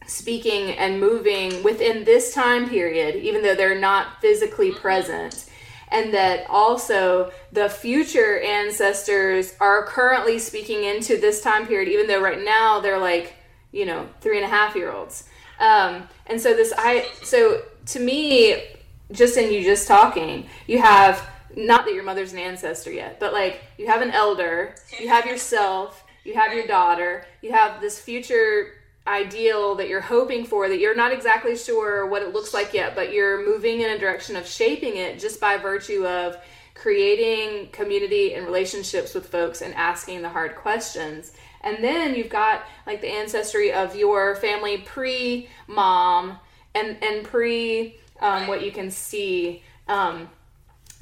speaking 0.08 0.72
and 0.72 1.00
moving 1.00 1.63
within 1.63 2.04
this 2.04 2.34
time 2.34 2.68
period, 2.68 3.15
even 3.15 3.42
though 3.42 3.56
they're 3.56 3.80
not 3.80 4.20
physically 4.20 4.72
mm-hmm. 4.72 4.82
present. 4.82 5.46
And 5.89 6.13
that 6.13 6.48
also 6.50 7.32
the 7.51 7.70
future 7.70 8.42
ancestors 8.42 9.54
are 9.62 9.86
currently 9.86 10.39
speaking 10.39 10.84
into 10.84 11.18
this 11.18 11.42
time 11.42 11.68
period, 11.68 11.88
even 11.88 12.08
though 12.08 12.22
right 12.22 12.44
now 12.44 12.82
they're 12.82 13.00
like 13.00 13.35
you 13.75 13.86
know 13.86 14.08
three 14.22 14.38
and 14.38 14.46
a 14.46 14.50
half 14.50 14.75
year 14.75 14.91
olds. 14.91 15.25
Um, 15.60 16.10
and 16.27 16.39
so 16.39 16.53
this 16.53 16.74
i 16.77 17.08
so 17.24 17.62
to 17.88 18.00
me 18.00 18.63
just 19.12 19.38
in 19.38 19.53
you 19.53 19.63
just 19.63 19.88
talking 19.88 20.48
you 20.67 20.79
have 20.79 21.27
not 21.55 21.86
that 21.86 21.94
your 21.94 22.03
mother's 22.03 22.34
an 22.34 22.39
ancestor 22.39 22.91
yet 22.91 23.20
but 23.20 23.34
like 23.34 23.62
you 23.77 23.88
have 23.88 24.01
an 24.01 24.12
elder 24.12 24.75
you 25.00 25.08
have 25.08 25.25
yourself 25.25 26.03
you 26.24 26.34
have 26.34 26.53
your 26.53 26.67
daughter 26.67 27.25
you 27.41 27.51
have 27.51 27.79
this 27.79 28.00
future 28.00 28.74
ideal 29.08 29.75
that 29.75 29.88
you're 29.88 30.01
hoping 30.01 30.44
for 30.44 30.67
that 30.67 30.79
you're 30.79 30.96
not 30.96 31.13
exactly 31.13 31.55
sure 31.55 32.08
what 32.08 32.24
it 32.24 32.34
looks 32.34 32.53
like 32.53 32.74
yet 32.74 32.96
but 32.96 33.13
you're 33.13 33.46
moving 33.46 33.82
in 33.82 33.91
a 33.91 34.00
direction 34.00 34.36
of 34.36 34.48
shaping 34.48 34.98
it 34.98 35.20
just 35.20 35.39
by 35.39 35.58
virtue 35.58 36.05
of 36.08 36.36
creating 36.74 37.70
community 37.70 38.34
and 38.34 38.46
relationships 38.46 39.13
with 39.13 39.27
folks 39.27 39.62
and 39.62 39.74
asking 39.75 40.22
the 40.22 40.29
hard 40.29 40.55
questions 40.55 41.32
and 41.65 41.84
then 41.84 42.15
you've 42.15 42.29
got 42.29 42.63
like 42.86 43.01
the 43.01 43.10
ancestry 43.10 43.74
of 43.74 43.95
your 43.95 44.36
family 44.36 44.77
pre 44.77 45.50
mom 45.67 46.39
and 46.74 46.98
and 47.03 47.25
pre 47.25 47.98
um, 48.22 48.48
what 48.48 48.63
you 48.63 48.72
can 48.72 48.89
see. 48.89 49.63
Um, 49.88 50.29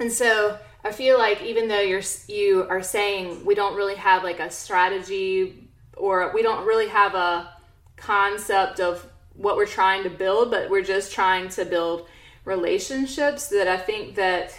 and 0.00 0.10
so 0.10 0.58
I 0.82 0.90
feel 0.90 1.18
like 1.18 1.42
even 1.42 1.68
though 1.68 1.80
you're 1.80 2.02
you 2.26 2.66
are 2.68 2.82
saying 2.82 3.44
we 3.44 3.54
don't 3.54 3.76
really 3.76 3.96
have 3.96 4.24
like 4.24 4.40
a 4.40 4.50
strategy 4.50 5.68
or 5.96 6.32
we 6.34 6.42
don't 6.42 6.66
really 6.66 6.88
have 6.88 7.14
a 7.14 7.52
concept 7.96 8.80
of 8.80 9.06
what 9.36 9.56
we're 9.56 9.66
trying 9.66 10.02
to 10.04 10.10
build, 10.10 10.50
but 10.50 10.70
we're 10.70 10.82
just 10.82 11.12
trying 11.12 11.48
to 11.50 11.64
build 11.64 12.08
relationships 12.44 13.48
that 13.48 13.68
I 13.68 13.76
think 13.76 14.16
that 14.16 14.54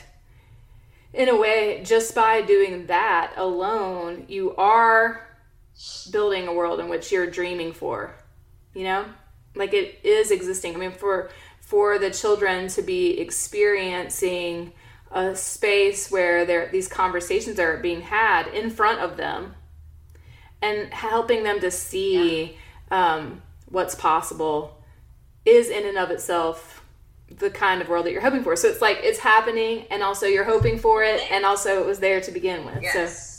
in 1.13 1.29
a 1.29 1.35
way 1.35 1.81
just 1.83 2.13
by 2.13 2.41
doing 2.41 2.87
that 2.87 3.33
alone 3.37 4.25
you 4.27 4.53
are 4.57 5.24
building 6.11 6.47
a 6.47 6.53
world 6.53 6.79
in 6.79 6.87
which 6.87 7.11
you're 7.11 7.29
dreaming 7.29 7.73
for 7.73 8.15
you 8.73 8.83
know 8.83 9.05
like 9.55 9.73
it 9.73 9.99
is 10.03 10.31
existing 10.31 10.75
i 10.75 10.77
mean 10.77 10.91
for 10.91 11.29
for 11.59 11.97
the 11.97 12.11
children 12.11 12.67
to 12.67 12.81
be 12.81 13.19
experiencing 13.19 14.71
a 15.11 15.35
space 15.35 16.11
where 16.11 16.45
there 16.45 16.69
these 16.71 16.87
conversations 16.87 17.59
are 17.59 17.77
being 17.77 18.01
had 18.01 18.47
in 18.47 18.69
front 18.69 18.99
of 18.99 19.17
them 19.17 19.55
and 20.61 20.93
helping 20.93 21.43
them 21.43 21.59
to 21.59 21.69
see 21.69 22.57
yeah. 22.91 23.15
um, 23.15 23.41
what's 23.69 23.95
possible 23.95 24.81
is 25.45 25.69
in 25.69 25.85
and 25.85 25.97
of 25.97 26.09
itself 26.09 26.83
the 27.29 27.49
kind 27.49 27.81
of 27.81 27.89
world 27.89 28.05
that 28.05 28.11
you're 28.11 28.21
hoping 28.21 28.43
for 28.43 28.55
so 28.55 28.67
it's 28.67 28.81
like 28.81 28.99
it's 29.01 29.19
happening 29.19 29.85
and 29.89 30.03
also 30.03 30.25
you're 30.25 30.43
hoping 30.43 30.77
for 30.77 31.03
it 31.03 31.19
and 31.31 31.43
also 31.43 31.81
it 31.81 31.85
was 31.85 31.99
there 31.99 32.21
to 32.21 32.31
begin 32.31 32.65
with 32.65 32.81
yes. 32.81 32.93
so 32.93 33.34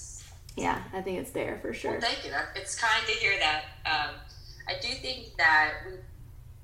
yeah 0.56 0.82
i 0.92 1.00
think 1.00 1.18
it's 1.18 1.30
there 1.30 1.58
for 1.62 1.72
sure 1.72 1.92
well, 1.92 2.00
thank 2.00 2.24
you 2.24 2.32
it's 2.54 2.78
kind 2.78 3.06
to 3.06 3.12
hear 3.12 3.38
that 3.38 3.64
um, 3.86 4.14
i 4.68 4.72
do 4.80 4.88
think 4.88 5.36
that 5.36 5.72
we 5.86 5.96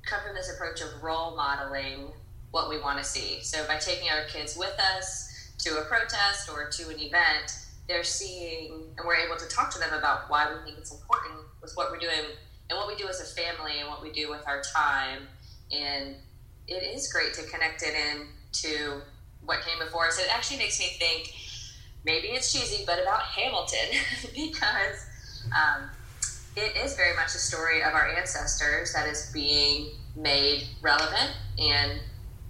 come 0.05 0.21
from 0.27 0.35
this 0.35 0.53
approach 0.53 0.81
of 0.81 1.03
role 1.03 1.37
modeling 1.37 2.09
what 2.53 2.69
we 2.69 2.79
want 2.79 2.99
to 2.99 3.05
see. 3.05 3.41
So 3.41 3.67
by 3.67 3.79
taking 3.79 4.09
our 4.11 4.25
kids 4.29 4.57
with 4.57 4.79
us 4.97 5.55
to 5.59 5.79
a 5.79 5.85
protest 5.87 6.49
or 6.49 6.69
to 6.69 6.91
an 6.91 7.01
event, 7.01 7.57
they're 7.89 8.05
seeing 8.05 8.85
and 8.97 9.07
we're 9.07 9.17
able 9.17 9.37
to 9.37 9.49
talk 9.49 9.73
to 9.73 9.79
them 9.79 9.93
about 9.93 10.31
why 10.31 10.53
we 10.53 10.65
think 10.65 10.79
it's 10.79 10.93
important 10.93 11.41
with 11.61 11.73
what 11.75 11.91
we're 11.91 11.99
doing 11.99 12.21
and 12.71 12.79
what 12.79 12.87
we 12.87 12.95
do 12.95 13.09
as 13.09 13.21
a 13.21 13.25
family 13.25 13.81
and 13.81 13.89
what 13.89 14.03
we 14.03 14.13
do 14.13 14.31
with 14.31 14.47
our 14.47 14.63
time. 14.63 15.27
And 15.73 16.15
it 16.69 16.83
is 16.95 17.13
great 17.13 17.35
to 17.35 17.43
connect 17.45 17.83
it 17.83 17.95
in 17.95 18.29
to 18.53 19.01
what 19.45 19.63
came 19.63 19.79
before 19.79 20.07
us. 20.07 20.19
It 20.21 20.33
actually 20.33 20.59
makes 20.59 20.79
me 20.79 20.87
think 20.99 21.35
maybe 22.05 22.29
it's 22.29 22.53
cheesy, 22.53 22.85
but 22.85 23.01
about 23.01 23.23
Hamilton 23.23 24.01
because 24.35 25.07
um, 25.47 25.91
it 26.57 26.77
is 26.77 26.97
very 26.97 27.15
much 27.17 27.29
a 27.29 27.39
story 27.39 27.83
of 27.83 27.95
our 27.95 28.09
ancestors 28.09 28.93
that 28.93 29.07
is 29.07 29.31
being 29.33 29.91
made 30.17 30.67
relevant 30.83 31.33
and 31.59 32.01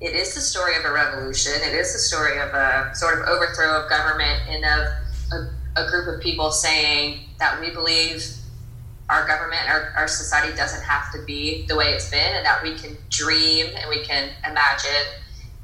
it 0.01 0.15
is 0.15 0.35
the 0.35 0.41
story 0.41 0.77
of 0.77 0.85
a 0.85 0.93
revolution. 0.93 1.53
It 1.55 1.75
is 1.75 1.93
the 1.93 1.99
story 2.01 2.41
of 2.41 2.49
a 2.49 2.91
sort 2.93 3.21
of 3.21 3.29
overthrow 3.29 3.83
of 3.83 3.89
government 3.89 4.41
and 4.49 4.65
of 4.65 4.89
a, 5.33 5.81
a 5.81 5.89
group 5.89 6.13
of 6.13 6.21
people 6.21 6.51
saying 6.51 7.21
that 7.39 7.61
we 7.61 7.71
believe 7.71 8.25
our 9.09 9.27
government 9.27 9.69
our, 9.69 9.93
our 9.97 10.09
society 10.09 10.57
doesn't 10.57 10.83
have 10.83 11.13
to 11.13 11.23
be 11.25 11.67
the 11.67 11.77
way 11.77 11.87
it's 11.87 12.11
been 12.11 12.35
and 12.35 12.47
that 12.47 12.63
we 12.63 12.75
can 12.77 12.97
dream 13.11 13.67
and 13.77 13.89
we 13.89 14.03
can 14.05 14.31
imagine 14.49 14.91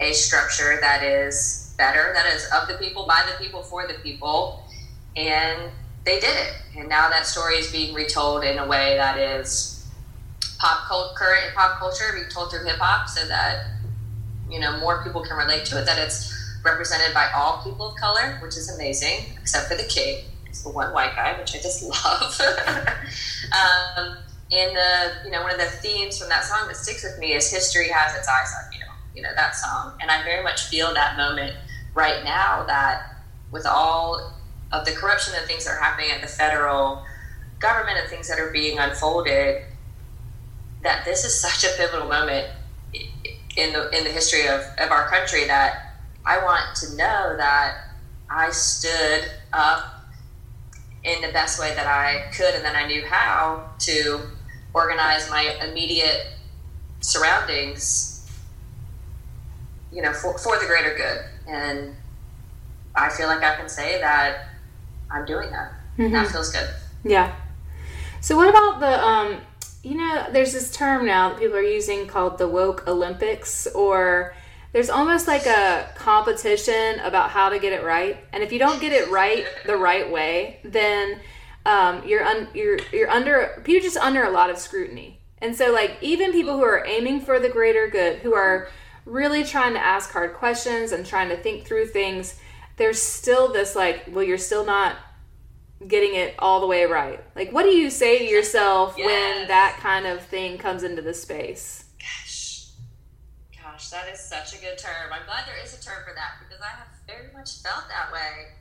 a 0.00 0.12
structure 0.12 0.78
that 0.80 1.02
is 1.02 1.67
better 1.78 2.12
that 2.12 2.26
is 2.26 2.46
of 2.52 2.68
the 2.68 2.74
people 2.74 3.06
by 3.06 3.24
the 3.26 3.42
people 3.42 3.62
for 3.62 3.86
the 3.86 3.94
people 3.94 4.64
and 5.16 5.70
they 6.04 6.20
did 6.20 6.34
it. 6.36 6.54
And 6.76 6.88
now 6.88 7.08
that 7.10 7.26
story 7.26 7.56
is 7.56 7.70
being 7.70 7.94
retold 7.94 8.44
in 8.44 8.58
a 8.58 8.66
way 8.66 8.96
that 8.96 9.18
is 9.18 9.86
pop 10.58 10.86
culture, 10.88 11.14
current 11.16 11.54
pop 11.54 11.78
culture, 11.78 12.12
being 12.14 12.28
told 12.30 12.50
through 12.50 12.64
hip 12.64 12.78
hop, 12.78 13.08
so 13.08 13.26
that 13.26 13.66
you 14.50 14.58
know 14.58 14.78
more 14.78 15.04
people 15.04 15.22
can 15.22 15.36
relate 15.36 15.64
to 15.66 15.78
it. 15.78 15.86
That 15.86 15.98
it's 15.98 16.34
represented 16.64 17.12
by 17.14 17.28
all 17.36 17.62
people 17.62 17.90
of 17.90 17.96
color, 17.96 18.38
which 18.42 18.56
is 18.56 18.74
amazing, 18.74 19.36
except 19.40 19.68
for 19.68 19.76
the 19.76 19.84
king. 19.84 20.24
It's 20.46 20.62
the 20.62 20.70
one 20.70 20.92
white 20.92 21.14
guy, 21.14 21.38
which 21.38 21.54
I 21.54 21.58
just 21.58 21.82
love. 22.04 22.40
um, 23.52 24.16
and 24.50 24.76
the 24.76 25.12
you 25.24 25.30
know 25.30 25.42
one 25.42 25.52
of 25.52 25.58
the 25.58 25.66
themes 25.66 26.18
from 26.18 26.28
that 26.30 26.44
song 26.44 26.68
that 26.68 26.76
sticks 26.76 27.04
with 27.04 27.18
me 27.18 27.34
is 27.34 27.50
history 27.50 27.88
has 27.88 28.16
its 28.16 28.28
eyes 28.28 28.52
on 28.64 28.72
you. 28.72 28.86
You 29.14 29.22
know 29.22 29.34
that 29.34 29.56
song, 29.56 29.92
and 30.00 30.10
I 30.10 30.22
very 30.22 30.42
much 30.42 30.68
feel 30.68 30.94
that 30.94 31.16
moment 31.16 31.54
right 31.98 32.22
now 32.22 32.62
that 32.64 33.16
with 33.50 33.66
all 33.66 34.32
of 34.70 34.86
the 34.86 34.92
corruption 34.92 35.34
and 35.36 35.44
things 35.46 35.64
that 35.64 35.72
are 35.72 35.82
happening 35.82 36.12
at 36.12 36.20
the 36.20 36.28
federal 36.28 37.04
government 37.58 37.98
and 37.98 38.08
things 38.08 38.28
that 38.28 38.38
are 38.38 38.52
being 38.52 38.78
unfolded, 38.78 39.64
that 40.84 41.04
this 41.04 41.24
is 41.24 41.38
such 41.38 41.64
a 41.64 41.76
pivotal 41.76 42.08
moment 42.08 42.46
in 43.56 43.72
the 43.72 43.90
in 43.90 44.04
the 44.04 44.10
history 44.10 44.46
of, 44.46 44.60
of 44.78 44.92
our 44.92 45.08
country 45.08 45.44
that 45.46 45.96
I 46.24 46.38
want 46.42 46.76
to 46.76 46.90
know 46.94 47.36
that 47.36 47.88
I 48.30 48.50
stood 48.50 49.32
up 49.52 50.04
in 51.02 51.20
the 51.20 51.32
best 51.32 51.58
way 51.58 51.74
that 51.74 51.86
I 51.86 52.30
could 52.32 52.54
and 52.54 52.64
then 52.64 52.76
I 52.76 52.86
knew 52.86 53.04
how 53.04 53.70
to 53.80 54.20
organize 54.72 55.28
my 55.30 55.56
immediate 55.68 56.26
surroundings, 57.00 58.30
you 59.90 60.02
know, 60.02 60.12
for, 60.12 60.38
for 60.38 60.58
the 60.58 60.66
greater 60.66 60.94
good. 60.94 61.24
And 61.48 61.96
I 62.94 63.08
feel 63.08 63.26
like 63.26 63.42
I 63.42 63.56
can 63.56 63.68
say 63.68 64.00
that 64.00 64.48
I'm 65.10 65.24
doing 65.24 65.50
that. 65.50 65.72
Mm-hmm. 65.96 66.12
That 66.12 66.28
feels 66.28 66.52
good. 66.52 66.68
Yeah. 67.04 67.34
So 68.20 68.36
what 68.36 68.48
about 68.48 68.80
the 68.80 69.04
um 69.04 69.40
you 69.82 69.96
know, 69.96 70.26
there's 70.32 70.52
this 70.52 70.70
term 70.70 71.06
now 71.06 71.30
that 71.30 71.38
people 71.38 71.56
are 71.56 71.62
using 71.62 72.06
called 72.06 72.36
the 72.36 72.48
woke 72.48 72.86
Olympics 72.88 73.66
or 73.68 74.34
there's 74.72 74.90
almost 74.90 75.26
like 75.26 75.46
a 75.46 75.88
competition 75.94 77.00
about 77.00 77.30
how 77.30 77.48
to 77.48 77.58
get 77.58 77.72
it 77.72 77.82
right. 77.82 78.18
And 78.32 78.42
if 78.42 78.52
you 78.52 78.58
don't 78.58 78.80
get 78.80 78.92
it 78.92 79.10
right 79.10 79.46
the 79.64 79.76
right 79.76 80.10
way, 80.10 80.60
then 80.62 81.20
um, 81.64 82.06
you're 82.06 82.24
un- 82.24 82.48
you're 82.54 82.78
you're 82.92 83.10
under 83.10 83.62
you're 83.66 83.80
just 83.80 83.96
under 83.96 84.24
a 84.24 84.30
lot 84.30 84.50
of 84.50 84.58
scrutiny. 84.58 85.20
And 85.40 85.54
so 85.54 85.72
like 85.72 85.96
even 86.00 86.32
people 86.32 86.56
who 86.56 86.64
are 86.64 86.84
aiming 86.86 87.20
for 87.20 87.38
the 87.38 87.48
greater 87.48 87.88
good, 87.88 88.18
who 88.18 88.34
are 88.34 88.68
really 89.08 89.42
trying 89.44 89.72
to 89.74 89.80
ask 89.80 90.12
hard 90.12 90.34
questions 90.34 90.92
and 90.92 91.04
trying 91.04 91.30
to 91.30 91.36
think 91.36 91.66
through 91.66 91.86
things, 91.86 92.38
there's 92.76 93.00
still 93.00 93.52
this 93.52 93.74
like, 93.74 94.04
well, 94.12 94.24
you're 94.24 94.38
still 94.38 94.64
not 94.64 94.96
getting 95.86 96.14
it 96.14 96.34
all 96.38 96.60
the 96.60 96.66
way 96.66 96.84
right. 96.84 97.22
Like, 97.34 97.52
what 97.52 97.62
do 97.62 97.70
you 97.70 97.90
say 97.90 98.18
to 98.18 98.24
yourself 98.24 98.94
yes. 98.96 99.06
when 99.06 99.48
that 99.48 99.78
kind 99.80 100.06
of 100.06 100.22
thing 100.22 100.58
comes 100.58 100.82
into 100.82 101.02
the 101.02 101.14
space? 101.14 101.84
Gosh, 101.98 102.70
gosh, 103.62 103.90
that 103.90 104.08
is 104.12 104.20
such 104.20 104.56
a 104.56 104.60
good 104.60 104.76
term. 104.78 105.12
I'm 105.12 105.24
glad 105.24 105.46
there 105.46 105.62
is 105.62 105.78
a 105.78 105.82
term 105.82 106.02
for 106.06 106.14
that 106.14 106.38
because 106.40 106.62
I 106.62 106.68
have 106.68 106.88
very 107.06 107.32
much 107.32 107.62
felt 107.62 107.84
that 107.88 108.12
way. 108.12 108.54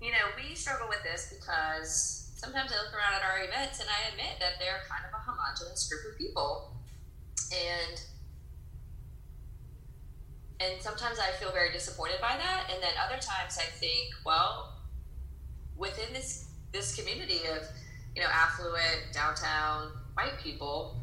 You 0.00 0.12
know, 0.12 0.32
we 0.36 0.54
struggle 0.54 0.88
with 0.88 1.02
this 1.02 1.34
because 1.36 2.32
sometimes 2.36 2.72
I 2.72 2.76
look 2.82 2.94
around 2.94 3.14
at 3.14 3.22
our 3.22 3.44
events 3.44 3.80
and 3.80 3.88
I 3.88 4.10
admit 4.10 4.38
that 4.40 4.58
they're 4.58 4.86
kind 4.88 5.04
of 5.04 5.12
a 5.12 5.22
homogenous 5.22 5.88
group 5.88 6.12
of 6.12 6.18
people. 6.18 6.72
And 7.52 8.00
and 10.60 10.80
sometimes 10.82 11.18
I 11.18 11.30
feel 11.38 11.52
very 11.52 11.72
disappointed 11.72 12.20
by 12.20 12.36
that. 12.36 12.70
And 12.72 12.82
then 12.82 12.92
other 13.04 13.20
times 13.20 13.58
I 13.58 13.64
think, 13.64 14.14
well, 14.24 14.74
within 15.76 16.12
this 16.12 16.46
this 16.72 16.94
community 16.94 17.40
of 17.50 17.62
you 18.14 18.22
know 18.22 18.28
affluent 18.32 19.12
downtown 19.12 19.92
white 20.14 20.38
people, 20.42 21.02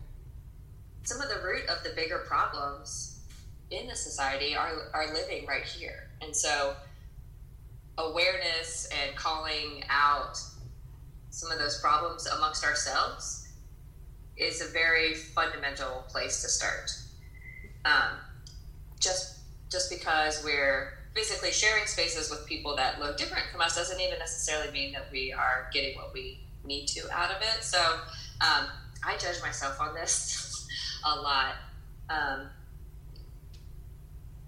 some 1.04 1.22
of 1.22 1.30
the 1.30 1.42
root 1.44 1.68
of 1.70 1.84
the 1.84 1.92
bigger 1.96 2.20
problems 2.28 3.22
in 3.72 3.88
the 3.88 3.96
society 3.96 4.56
are 4.56 4.90
are 4.94 5.14
living 5.14 5.46
right 5.46 5.64
here. 5.64 6.10
And 6.22 6.36
so 6.36 6.76
awareness 7.98 8.90
and 8.92 9.16
calling 9.16 9.84
out 9.90 10.38
some 11.30 11.52
of 11.52 11.60
those 11.60 11.80
problems 11.80 12.28
amongst 12.28 12.66
ourselves 12.66 13.48
is 14.38 14.62
a 14.62 14.68
very 14.72 15.14
fundamental 15.14 16.06
place 16.10 16.42
to 16.42 16.50
start. 16.50 16.92
Um, 17.86 18.18
just 19.00 19.35
just 19.76 19.90
because 19.90 20.42
we're 20.42 20.94
physically 21.14 21.52
sharing 21.52 21.86
spaces 21.86 22.30
with 22.30 22.46
people 22.46 22.78
that 22.78 22.98
look 22.98 23.18
different 23.18 23.44
from 23.52 23.60
us 23.60 23.76
doesn't 23.76 24.00
even 24.00 24.18
necessarily 24.18 24.72
mean 24.72 24.94
that 24.94 25.06
we 25.12 25.34
are 25.34 25.70
getting 25.74 25.98
what 25.98 26.14
we 26.14 26.40
need 26.64 26.88
to 26.88 27.02
out 27.12 27.30
of 27.30 27.42
it. 27.42 27.62
So 27.62 27.78
um, 28.40 28.68
I 29.06 29.18
judge 29.18 29.42
myself 29.42 29.82
on 29.82 29.94
this 29.94 30.66
a 31.06 31.20
lot. 31.20 31.56
Um, 32.10 32.48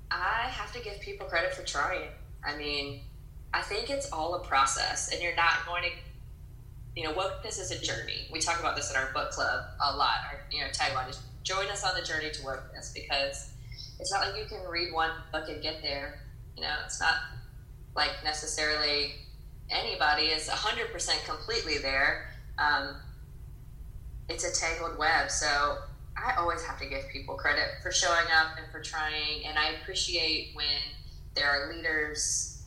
I 0.09 0.47
have 0.47 0.71
to 0.71 0.79
give 0.79 1.01
people 1.01 1.27
credit 1.27 1.53
for 1.53 1.63
trying. 1.63 2.07
I 2.45 2.55
mean, 2.55 3.01
I 3.53 3.61
think 3.61 3.89
it's 3.89 4.09
all 4.13 4.35
a 4.35 4.39
process, 4.45 5.11
and 5.11 5.21
you're 5.21 5.35
not 5.35 5.65
going 5.65 5.83
to, 5.83 5.89
you 6.95 7.05
know, 7.05 7.13
wokeness 7.13 7.59
is 7.59 7.71
a 7.71 7.79
journey. 7.83 8.29
We 8.31 8.39
talk 8.39 8.61
about 8.61 8.77
this 8.77 8.91
in 8.91 8.95
our 8.95 9.11
book 9.11 9.31
club 9.31 9.65
a 9.81 9.97
lot. 9.97 10.19
Our, 10.31 10.39
you 10.51 10.61
know, 10.61 10.67
tagline 10.67 11.09
is 11.09 11.19
join 11.43 11.67
us 11.67 11.83
on 11.83 11.99
the 11.99 12.05
journey 12.05 12.31
to 12.31 12.41
wokeness 12.43 12.93
because 12.93 13.51
it's 13.99 14.11
not 14.11 14.27
like 14.27 14.37
you 14.37 14.45
can 14.45 14.65
read 14.67 14.93
one 14.93 15.11
book 15.31 15.49
and 15.49 15.61
get 15.61 15.81
there. 15.81 16.19
You 16.55 16.63
know, 16.63 16.73
it's 16.85 16.99
not 16.99 17.15
like 17.95 18.11
necessarily 18.23 19.15
anybody 19.69 20.27
is 20.27 20.47
100% 20.47 21.25
completely 21.25 21.77
there. 21.79 22.29
Um, 22.57 22.95
it's 24.29 24.43
a 24.43 24.59
tangled 24.59 24.97
web. 24.97 25.31
So 25.31 25.77
I 26.17 26.35
always 26.37 26.63
have 26.63 26.79
to 26.79 26.85
give 26.85 27.07
people 27.09 27.35
credit 27.35 27.65
for 27.81 27.91
showing 27.91 28.25
up 28.35 28.57
and 28.57 28.71
for 28.71 28.81
trying. 28.81 29.45
And 29.45 29.57
I 29.57 29.71
appreciate 29.81 30.51
when 30.55 30.65
there 31.35 31.49
are 31.49 31.73
leaders 31.73 32.63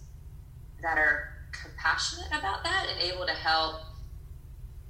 that 0.83 0.99
are 0.99 1.31
compassionate 1.53 2.29
about 2.29 2.63
that 2.65 2.87
and 2.91 3.13
able 3.13 3.27
to 3.27 3.33
help 3.33 3.83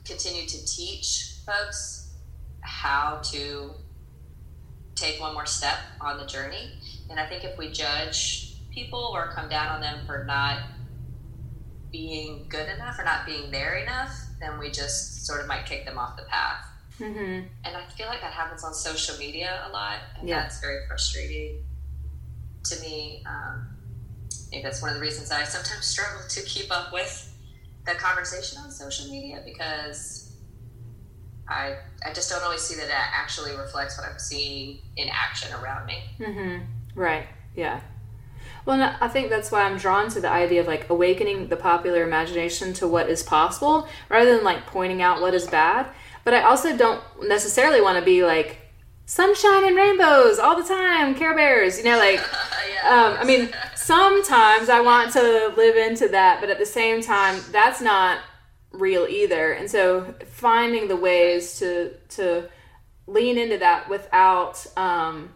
continue 0.04 0.46
to 0.46 0.66
teach 0.66 1.36
folks 1.46 2.12
how 2.60 3.20
to 3.24 3.72
take 5.00 5.20
one 5.20 5.34
more 5.34 5.46
step 5.46 5.78
on 6.00 6.18
the 6.18 6.26
journey. 6.26 6.72
And 7.08 7.18
I 7.18 7.26
think 7.26 7.44
if 7.44 7.56
we 7.58 7.72
judge 7.72 8.56
people 8.70 9.10
or 9.12 9.32
come 9.32 9.48
down 9.48 9.68
on 9.68 9.80
them 9.80 10.06
for 10.06 10.24
not 10.24 10.58
being 11.90 12.46
good 12.48 12.68
enough 12.68 12.98
or 12.98 13.04
not 13.04 13.26
being 13.26 13.50
there 13.50 13.76
enough, 13.76 14.16
then 14.40 14.58
we 14.58 14.70
just 14.70 15.26
sort 15.26 15.40
of 15.40 15.46
might 15.46 15.66
kick 15.66 15.84
them 15.84 15.98
off 15.98 16.16
the 16.16 16.22
path. 16.24 16.64
Mm-hmm. 16.98 17.46
And 17.64 17.76
I 17.76 17.84
feel 17.96 18.06
like 18.06 18.20
that 18.20 18.32
happens 18.32 18.62
on 18.62 18.74
social 18.74 19.16
media 19.18 19.64
a 19.68 19.72
lot, 19.72 19.98
and 20.18 20.28
yeah. 20.28 20.42
that's 20.42 20.60
very 20.60 20.86
frustrating 20.86 21.64
to 22.64 22.80
me. 22.80 23.24
Um, 23.26 23.68
I 24.30 24.50
think 24.50 24.64
that's 24.64 24.82
one 24.82 24.90
of 24.90 24.96
the 24.96 25.00
reasons 25.00 25.30
I 25.30 25.44
sometimes 25.44 25.86
struggle 25.86 26.20
to 26.28 26.42
keep 26.42 26.70
up 26.70 26.92
with 26.92 27.32
the 27.86 27.92
conversation 27.92 28.58
on 28.62 28.70
social 28.70 29.10
media 29.10 29.42
because 29.44 30.19
I 31.50 31.76
I 32.04 32.12
just 32.12 32.30
don't 32.30 32.42
always 32.42 32.62
see 32.62 32.76
that 32.76 32.86
it 32.86 32.94
actually 32.94 33.56
reflects 33.56 33.98
what 33.98 34.08
I'm 34.08 34.18
seeing 34.18 34.78
in 34.96 35.08
action 35.08 35.52
around 35.54 35.86
me. 35.86 36.02
Mm-hmm. 36.18 36.64
Right. 36.94 37.26
Yeah. 37.54 37.80
Well, 38.64 38.96
I 39.00 39.08
think 39.08 39.30
that's 39.30 39.50
why 39.50 39.62
I'm 39.62 39.78
drawn 39.78 40.08
to 40.10 40.20
the 40.20 40.30
idea 40.30 40.60
of 40.60 40.66
like 40.66 40.88
awakening 40.90 41.48
the 41.48 41.56
popular 41.56 42.04
imagination 42.04 42.72
to 42.74 42.86
what 42.86 43.08
is 43.08 43.22
possible 43.22 43.88
rather 44.08 44.36
than 44.36 44.44
like 44.44 44.66
pointing 44.66 45.02
out 45.02 45.20
what 45.20 45.34
is 45.34 45.46
bad. 45.46 45.86
But 46.24 46.34
I 46.34 46.42
also 46.42 46.76
don't 46.76 47.02
necessarily 47.26 47.80
want 47.80 47.98
to 47.98 48.04
be 48.04 48.22
like 48.22 48.58
sunshine 49.06 49.66
and 49.66 49.76
rainbows 49.76 50.38
all 50.38 50.56
the 50.56 50.66
time, 50.66 51.14
Care 51.14 51.34
Bears, 51.34 51.78
you 51.78 51.84
know, 51.84 51.98
like, 52.08 52.20
um, 52.84 53.16
I 53.18 53.24
mean, 53.24 53.50
sometimes 53.74 54.68
I 54.68 54.80
want 54.80 55.12
to 55.14 55.52
live 55.56 55.76
into 55.76 56.08
that, 56.08 56.40
but 56.40 56.50
at 56.50 56.58
the 56.58 56.66
same 56.66 57.02
time, 57.02 57.40
that's 57.50 57.80
not 57.80 58.20
real 58.72 59.06
either. 59.08 59.52
And 59.52 59.70
so 59.70 60.14
finding 60.26 60.88
the 60.88 60.96
ways 60.96 61.58
to, 61.58 61.94
to 62.10 62.48
lean 63.06 63.38
into 63.38 63.58
that 63.58 63.88
without 63.88 64.64
um, 64.76 65.30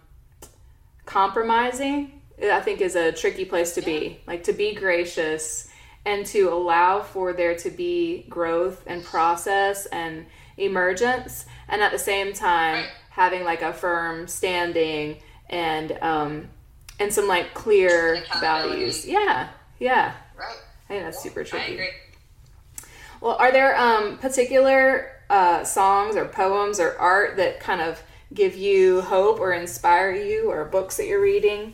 compromising 1.05 2.21
I 2.43 2.61
think 2.61 2.81
is 2.81 2.97
a 2.97 3.13
tricky 3.13 3.45
place 3.45 3.75
to 3.75 3.81
yeah. 3.81 3.87
be. 3.87 4.21
Like 4.27 4.45
to 4.45 4.53
be 4.53 4.75
gracious 4.75 5.69
and 6.05 6.27
to 6.27 6.53
allow 6.53 7.01
for 7.01 7.33
there 7.33 7.55
to 7.57 7.71
be 7.71 8.27
growth 8.29 8.83
and 8.87 9.03
process 9.03 9.87
and 9.87 10.27
emergence, 10.57 11.47
and 11.69 11.83
at 11.83 11.93
the 11.93 11.99
same 11.99 12.33
time 12.33 12.75
right. 12.75 12.91
having 13.11 13.45
like 13.45 13.63
a 13.63 13.73
firm 13.73 14.29
standing 14.29 15.19
and 15.49 15.93
um, 16.03 16.49
and 16.99 17.13
some 17.13 17.27
like 17.27 17.55
clear 17.55 18.23
values. 18.41 19.07
Yeah, 19.07 19.49
yeah. 19.79 20.13
Right. 20.37 20.57
I 20.85 20.89
think 20.89 21.05
that's 21.05 21.25
yeah, 21.25 21.31
super 21.31 21.45
tricky. 21.45 21.89
Well, 23.25 23.37
are 23.39 23.51
there 23.51 23.75
um, 23.81 24.19
particular 24.19 25.11
uh, 25.31 25.65
songs 25.65 26.15
or 26.15 26.27
poems 26.27 26.79
or 26.79 26.95
art 26.99 27.39
that 27.39 27.59
kind 27.59 27.81
of 27.81 28.03
give 28.35 28.55
you 28.55 29.01
hope 29.01 29.41
or 29.41 29.55
inspire 29.55 30.13
you, 30.13 30.51
or 30.51 30.67
books 30.67 30.99
that 30.99 31.07
you're 31.07 31.23
reading? 31.23 31.73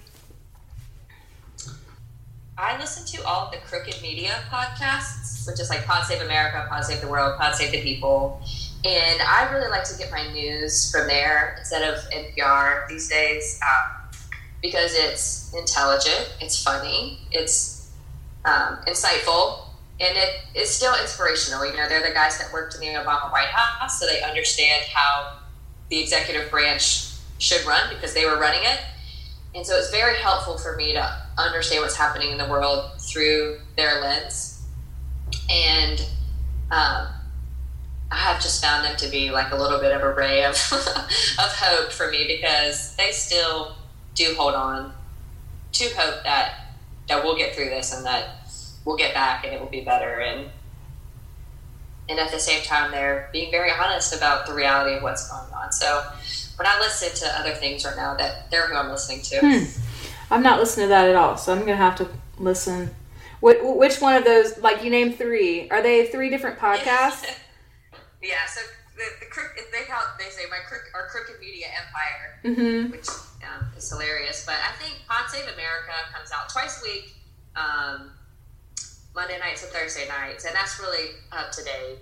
I 2.57 2.79
listen 2.79 3.05
to 3.19 3.27
all 3.27 3.51
the 3.51 3.57
Crooked 3.57 4.01
Media 4.01 4.31
podcasts, 4.49 5.45
which 5.49 5.59
is 5.59 5.71
like 5.71 5.85
Pod 5.87 6.07
Save 6.07 6.23
America, 6.23 6.65
Pod 6.71 6.85
Save 6.85 7.01
the 7.01 7.09
World, 7.09 7.37
Pod 7.37 7.57
Save 7.57 7.73
the 7.73 7.83
People. 7.83 8.41
And 8.85 9.21
I 9.21 9.51
really 9.53 9.71
like 9.71 9.83
to 9.87 9.99
get 9.99 10.13
my 10.13 10.31
news 10.33 10.93
from 10.93 11.09
there 11.09 11.57
instead 11.59 11.83
of 11.83 11.99
NPR 12.13 12.87
these 12.87 13.09
days 13.09 13.59
um, 13.69 13.91
because 14.63 14.95
it's 14.95 15.53
intelligent, 15.53 16.33
it's 16.41 16.63
funny, 16.63 17.19
it's 17.33 17.91
um, 18.45 18.79
insightful, 18.87 19.70
and 20.01 20.17
it 20.17 20.41
is 20.55 20.71
still 20.71 20.95
inspirational. 21.01 21.67
You 21.67 21.77
know, 21.77 21.89
they're 21.89 22.07
the 22.07 22.15
guys 22.15 22.39
that 22.39 22.53
worked 22.53 22.75
in 22.75 22.81
the 22.81 22.87
Obama 22.87 23.31
White 23.31 23.49
House, 23.49 24.01
so 24.01 24.07
they 24.07 24.23
understand 24.23 24.85
how 24.93 25.39
the 25.91 26.01
executive 26.01 26.51
branch 26.51 27.11
should 27.39 27.65
run 27.67 27.93
because 27.93 28.15
they 28.15 28.25
were 28.25 28.39
running 28.39 28.63
it. 28.63 28.81
And 29.55 29.67
so 29.67 29.77
it's 29.77 29.91
very 29.91 30.17
helpful 30.17 30.57
for 30.59 30.77
me 30.77 30.93
to 30.93 31.23
understand 31.37 31.83
what's 31.83 31.97
happening 31.97 32.31
in 32.31 32.39
the 32.39 32.49
world 32.49 32.93
through 33.01 33.59
their 33.77 34.01
lens. 34.01 34.63
And 35.51 36.01
um, 36.71 37.09
I 38.11 38.17
have 38.17 38.41
just 38.41 38.63
found 38.63 38.85
them 38.85 38.97
to 38.99 39.09
be 39.09 39.31
like 39.31 39.53
a 39.53 39.57
little 39.57 39.81
bit 39.81 39.93
of 39.93 40.03
a 40.03 40.15
ray 40.15 40.45
of, 40.45 40.55
of 40.73 41.53
hope 41.57 41.91
for 41.91 42.11
me 42.11 42.27
because 42.27 42.95
they 42.97 43.11
still 43.11 43.75
do 44.15 44.35
hold 44.37 44.55
on 44.55 44.93
to 45.73 45.85
hope 45.97 46.23
that 46.25 46.55
that 47.09 47.25
we'll 47.25 47.37
get 47.37 47.55
through 47.55 47.69
this 47.69 47.93
and 47.93 48.07
that 48.07 48.40
we'll 48.91 48.99
get 48.99 49.15
back 49.15 49.45
and 49.45 49.55
it 49.55 49.61
will 49.61 49.69
be 49.69 49.81
better 49.81 50.21
and 50.21 50.51
and 52.09 52.19
at 52.19 52.33
the 52.33 52.41
same 52.41 52.63
time 52.65 52.91
they're 52.91 53.31
being 53.33 53.51
very 53.51 53.71
honest 53.71 54.15
about 54.15 54.47
the 54.47 54.53
reality 54.53 54.97
of 54.97 55.03
what's 55.03 55.31
going 55.31 55.53
on 55.53 55.73
so 55.73 56.03
when 56.61 56.67
I 56.67 56.79
listen 56.79 57.09
to 57.27 57.41
other 57.41 57.55
things 57.55 57.87
right 57.87 57.97
now, 57.97 58.15
that 58.17 58.51
they're 58.51 58.69
who 58.69 58.77
I'm 58.77 58.91
listening 58.91 59.23
to. 59.23 59.39
Hmm. 59.41 59.65
i'm 60.31 60.43
not 60.43 60.61
listening 60.61 60.85
to 60.85 60.89
that 60.91 61.09
at 61.09 61.17
all, 61.17 61.39
so 61.39 61.55
I'm 61.55 61.61
gonna 61.61 61.77
have 61.77 61.97
to 61.97 62.09
listen. 62.37 62.91
What, 63.41 63.65
which 63.79 63.99
one 64.03 64.15
of 64.15 64.25
those? 64.25 64.59
Like 64.59 64.85
you 64.85 64.91
named 64.91 65.17
three. 65.17 65.71
Are 65.71 65.81
they 65.81 66.09
three 66.09 66.29
different 66.29 66.59
podcasts? 66.59 67.25
yeah. 68.23 68.45
So 68.47 68.61
the, 68.95 69.05
the 69.21 69.27
they 69.73 69.87
call 69.87 70.03
they 70.19 70.29
say 70.29 70.43
my 70.51 70.59
crook, 70.69 70.83
our 70.95 71.09
crooked 71.09 71.41
media 71.41 71.69
empire, 71.81 72.41
mm-hmm. 72.45 72.91
which 72.93 73.09
um, 73.09 73.67
is 73.75 73.89
hilarious. 73.89 74.45
But 74.45 74.57
I 74.57 74.77
think 74.83 75.01
Pod 75.09 75.31
Save 75.31 75.45
America 75.45 75.93
comes 76.13 76.31
out 76.31 76.51
twice 76.51 76.83
a 76.83 76.91
week, 76.91 77.15
um, 77.57 78.11
Monday 79.15 79.39
nights 79.39 79.63
and 79.63 79.73
Thursday 79.73 80.07
nights, 80.09 80.45
and 80.45 80.55
that's 80.55 80.79
really 80.79 81.11
up 81.33 81.51
to 81.53 81.65
date 81.65 81.99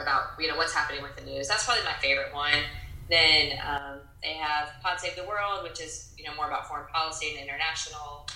about 0.00 0.38
you 0.38 0.48
know 0.48 0.56
what's 0.56 0.72
happening 0.72 1.02
with 1.02 1.16
the 1.16 1.22
news. 1.22 1.48
That's 1.48 1.64
probably 1.64 1.84
my 1.84 1.94
favorite 2.00 2.32
one. 2.32 2.62
Then 3.10 3.58
um, 3.66 4.00
they 4.22 4.34
have 4.34 4.70
Pod 4.82 5.00
Save 5.00 5.16
the 5.16 5.24
World, 5.24 5.62
which 5.62 5.80
is 5.80 6.12
you 6.16 6.24
know 6.24 6.34
more 6.34 6.46
about 6.46 6.68
foreign 6.68 6.86
policy 6.88 7.30
and 7.30 7.42
international. 7.42 8.26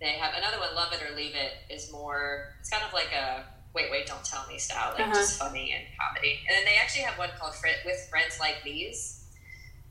They 0.00 0.12
have 0.12 0.34
another 0.34 0.58
one, 0.58 0.74
Love 0.74 0.92
It 0.92 1.02
or 1.02 1.14
Leave 1.14 1.34
It, 1.34 1.52
is 1.72 1.92
more. 1.92 2.54
It's 2.60 2.70
kind 2.70 2.82
of 2.86 2.92
like 2.92 3.12
a 3.12 3.44
wait, 3.74 3.90
wait, 3.90 4.06
don't 4.06 4.24
tell 4.24 4.44
me 4.48 4.58
style, 4.58 4.92
like 4.94 5.02
uh-huh. 5.02 5.14
just 5.14 5.38
funny 5.38 5.72
and 5.72 5.84
comedy. 6.00 6.40
And 6.48 6.56
then 6.56 6.64
they 6.64 6.76
actually 6.80 7.02
have 7.02 7.18
one 7.18 7.30
called 7.38 7.54
With 7.84 8.08
Friends 8.10 8.40
Like 8.40 8.62
These, 8.64 9.24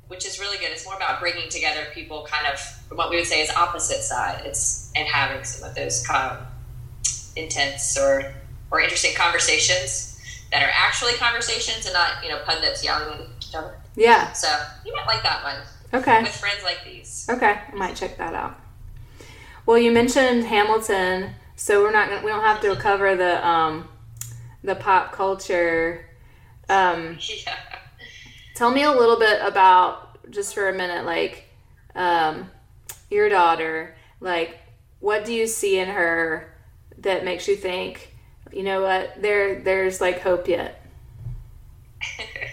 which 0.07 0.25
is 0.25 0.39
really 0.39 0.57
good. 0.57 0.71
It's 0.71 0.85
more 0.85 0.95
about 0.95 1.21
bringing 1.21 1.49
together 1.49 1.85
people, 1.93 2.27
kind 2.29 2.45
of 2.51 2.59
what 2.97 3.09
we 3.09 3.17
would 3.17 3.25
say 3.25 3.41
is 3.41 3.49
opposite 3.51 4.01
side. 4.01 4.41
It's 4.45 4.91
and 4.95 5.07
having 5.07 5.43
some 5.43 5.69
of 5.69 5.75
those 5.75 6.05
kind 6.05 6.37
of 6.37 6.47
intense 7.39 7.97
or 7.97 8.33
or 8.71 8.81
interesting 8.81 9.15
conversations 9.15 10.19
that 10.51 10.63
are 10.63 10.71
actually 10.73 11.13
conversations 11.13 11.85
and 11.85 11.93
not 11.93 12.23
you 12.23 12.29
know 12.29 12.39
pundits 12.45 12.83
yelling 12.83 13.13
at 13.13 13.27
each 13.37 13.55
other. 13.55 13.75
Yeah. 13.95 14.31
So 14.33 14.47
you 14.85 14.93
might 14.95 15.07
like 15.07 15.23
that 15.23 15.43
one. 15.43 15.57
Okay. 15.93 16.21
With 16.21 16.35
friends 16.35 16.63
like 16.63 16.83
these. 16.85 17.27
Okay, 17.29 17.59
I 17.71 17.75
might 17.75 17.95
check 17.95 18.17
that 18.17 18.33
out. 18.33 18.59
Well, 19.65 19.77
you 19.77 19.91
mentioned 19.91 20.45
Hamilton, 20.45 21.31
so 21.55 21.81
we're 21.81 21.91
not 21.91 22.09
gonna, 22.09 22.23
we 22.23 22.31
don't 22.31 22.43
have 22.43 22.61
to 22.61 22.75
cover 22.75 23.15
the 23.15 23.45
um, 23.47 23.87
the 24.63 24.75
pop 24.75 25.11
culture. 25.11 26.05
Um, 26.67 27.17
yeah. 27.45 27.55
Tell 28.55 28.71
me 28.71 28.83
a 28.83 28.91
little 28.91 29.17
bit 29.17 29.39
about 29.41 30.31
just 30.31 30.53
for 30.53 30.69
a 30.69 30.73
minute, 30.73 31.05
like 31.05 31.45
um, 31.95 32.49
your 33.09 33.29
daughter. 33.29 33.95
Like, 34.21 34.59
what 34.99 35.23
do 35.23 35.33
you 35.33 35.47
see 35.47 35.79
in 35.79 35.87
her 35.87 36.48
that 37.01 37.23
makes 37.23 37.47
you 37.47 37.55
think, 37.55 38.13
you 38.51 38.63
know 38.63 38.81
what, 38.81 39.21
there 39.21 39.61
there's 39.61 40.01
like 40.01 40.21
hope 40.21 40.47
yet? 40.47 40.83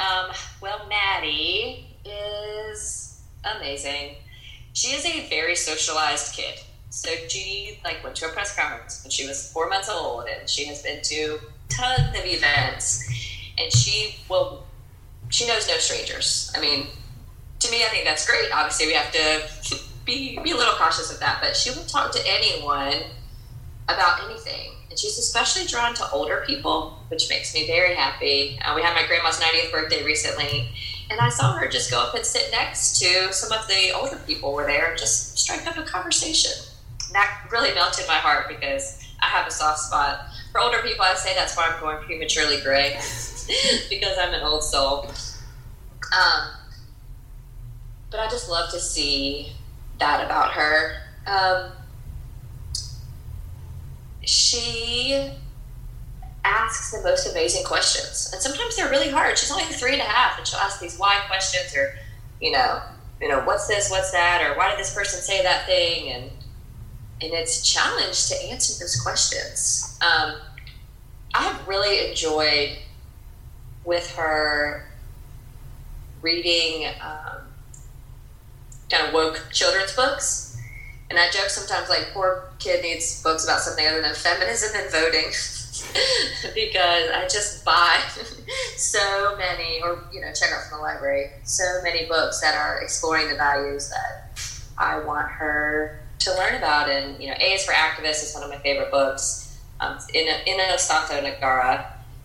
Um, 0.00 0.32
well, 0.60 0.86
Maddie 0.88 1.86
is 2.04 3.22
amazing. 3.44 4.16
She 4.72 4.88
is 4.88 5.06
a 5.06 5.28
very 5.28 5.54
socialized 5.54 6.34
kid. 6.34 6.58
So 6.90 7.10
she 7.28 7.78
like 7.84 8.02
went 8.02 8.16
to 8.16 8.26
a 8.26 8.28
press 8.30 8.56
conference 8.56 9.02
when 9.02 9.10
she 9.10 9.26
was 9.26 9.50
four 9.52 9.68
months 9.68 9.88
old, 9.88 10.26
and 10.26 10.48
she 10.48 10.66
has 10.66 10.82
been 10.82 11.02
to 11.02 11.38
tons 11.68 12.16
of 12.16 12.24
events, 12.24 13.08
and 13.58 13.72
she 13.72 14.16
will. 14.28 14.64
She 15.28 15.46
knows 15.46 15.66
no 15.66 15.76
strangers. 15.78 16.52
I 16.56 16.60
mean, 16.60 16.86
to 17.58 17.70
me, 17.70 17.82
I 17.82 17.88
think 17.88 18.04
that's 18.04 18.26
great. 18.28 18.50
Obviously, 18.52 18.86
we 18.86 18.92
have 18.92 19.10
to 19.12 19.76
be 20.04 20.38
be 20.38 20.52
a 20.52 20.56
little 20.56 20.74
cautious 20.74 21.12
of 21.12 21.18
that, 21.20 21.38
but 21.40 21.56
she 21.56 21.70
will 21.70 21.86
talk 21.86 22.12
to 22.12 22.20
anyone 22.26 22.94
about 23.88 24.24
anything 24.24 24.74
and 24.94 24.98
she's 25.00 25.18
especially 25.18 25.66
drawn 25.66 25.92
to 25.92 26.08
older 26.12 26.44
people, 26.46 26.96
which 27.08 27.28
makes 27.28 27.52
me 27.52 27.66
very 27.66 27.96
happy. 27.96 28.60
Uh, 28.64 28.76
we 28.76 28.80
had 28.80 28.94
my 28.94 29.04
grandma's 29.08 29.40
90th 29.40 29.72
birthday 29.72 30.04
recently, 30.04 30.68
and 31.10 31.18
I 31.18 31.30
saw 31.30 31.52
her 31.54 31.66
just 31.66 31.90
go 31.90 32.00
up 32.00 32.14
and 32.14 32.24
sit 32.24 32.52
next 32.52 33.00
to 33.00 33.32
some 33.32 33.50
of 33.50 33.66
the 33.66 33.90
older 33.90 34.20
people 34.24 34.52
were 34.52 34.64
there 34.64 34.90
and 34.90 34.96
just 34.96 35.36
strike 35.36 35.66
up 35.66 35.76
a 35.76 35.82
conversation. 35.82 36.52
that 37.12 37.48
really 37.50 37.74
melted 37.74 38.04
my 38.06 38.14
heart 38.14 38.46
because 38.48 39.04
I 39.20 39.26
have 39.26 39.48
a 39.48 39.50
soft 39.50 39.80
spot 39.80 40.26
for 40.52 40.60
older 40.60 40.78
people. 40.78 41.04
I 41.04 41.14
say 41.14 41.34
that's 41.34 41.56
why 41.56 41.72
I'm 41.72 41.80
going 41.80 41.98
prematurely 42.04 42.60
gray 42.60 42.92
because 43.90 44.16
I'm 44.16 44.32
an 44.32 44.44
old 44.44 44.62
soul. 44.62 45.10
Um, 46.16 46.50
but 48.12 48.20
I 48.20 48.28
just 48.30 48.48
love 48.48 48.70
to 48.70 48.78
see 48.78 49.54
that 49.98 50.24
about 50.24 50.52
her. 50.52 50.98
Um, 51.26 51.72
she 54.26 55.30
asks 56.44 56.92
the 56.92 57.02
most 57.02 57.30
amazing 57.30 57.64
questions, 57.64 58.30
and 58.32 58.42
sometimes 58.42 58.76
they're 58.76 58.90
really 58.90 59.10
hard. 59.10 59.38
She's 59.38 59.50
only 59.50 59.64
three 59.64 59.92
and 59.92 60.02
a 60.02 60.04
half, 60.04 60.38
and 60.38 60.46
she'll 60.46 60.60
ask 60.60 60.80
these 60.80 60.98
why 60.98 61.20
questions, 61.26 61.74
or 61.76 61.94
you 62.40 62.52
know, 62.52 62.82
you 63.20 63.28
know, 63.28 63.40
what's 63.44 63.66
this, 63.66 63.90
what's 63.90 64.10
that, 64.12 64.42
or 64.42 64.56
why 64.56 64.70
did 64.70 64.78
this 64.78 64.94
person 64.94 65.20
say 65.20 65.42
that 65.42 65.66
thing, 65.66 66.10
and 66.10 66.30
and 67.22 67.32
it's 67.32 67.62
a 67.62 67.64
challenge 67.64 68.28
to 68.28 68.34
answer 68.50 68.78
those 68.82 69.00
questions. 69.00 69.98
Um, 70.02 70.34
I 71.34 71.42
have 71.42 71.66
really 71.66 72.10
enjoyed 72.10 72.78
with 73.84 74.14
her 74.16 74.86
reading 76.22 76.88
um, 77.02 77.42
kind 78.90 79.08
of 79.08 79.14
woke 79.14 79.46
children's 79.52 79.94
books. 79.94 80.43
And 81.10 81.18
I 81.18 81.30
joke 81.30 81.48
sometimes 81.48 81.88
like 81.88 82.10
poor 82.12 82.50
kid 82.58 82.82
needs 82.82 83.22
books 83.22 83.44
about 83.44 83.60
something 83.60 83.86
other 83.86 84.00
than 84.00 84.14
feminism 84.14 84.70
and 84.74 84.90
voting 84.90 85.26
because 86.54 87.10
I 87.10 87.26
just 87.30 87.64
buy 87.64 88.00
so 88.76 89.36
many, 89.36 89.82
or 89.82 90.04
you 90.12 90.20
know, 90.20 90.32
check 90.32 90.50
out 90.52 90.68
from 90.68 90.78
the 90.78 90.82
library, 90.82 91.30
so 91.44 91.64
many 91.82 92.06
books 92.06 92.40
that 92.40 92.54
are 92.54 92.80
exploring 92.80 93.28
the 93.28 93.36
values 93.36 93.90
that 93.90 94.40
I 94.78 94.98
want 95.00 95.28
her 95.28 96.00
to 96.20 96.34
learn 96.34 96.54
about. 96.54 96.88
And 96.88 97.22
you 97.22 97.28
know, 97.28 97.36
A 97.38 97.52
is 97.52 97.64
for 97.64 97.72
Activist 97.72 98.22
is 98.22 98.32
one 98.34 98.42
of 98.42 98.50
my 98.50 98.58
favorite 98.58 98.90
books. 98.90 99.42
Um, 99.80 99.98
in 100.14 100.26
Innosanto 100.46 101.20
Nagara, 101.20 101.84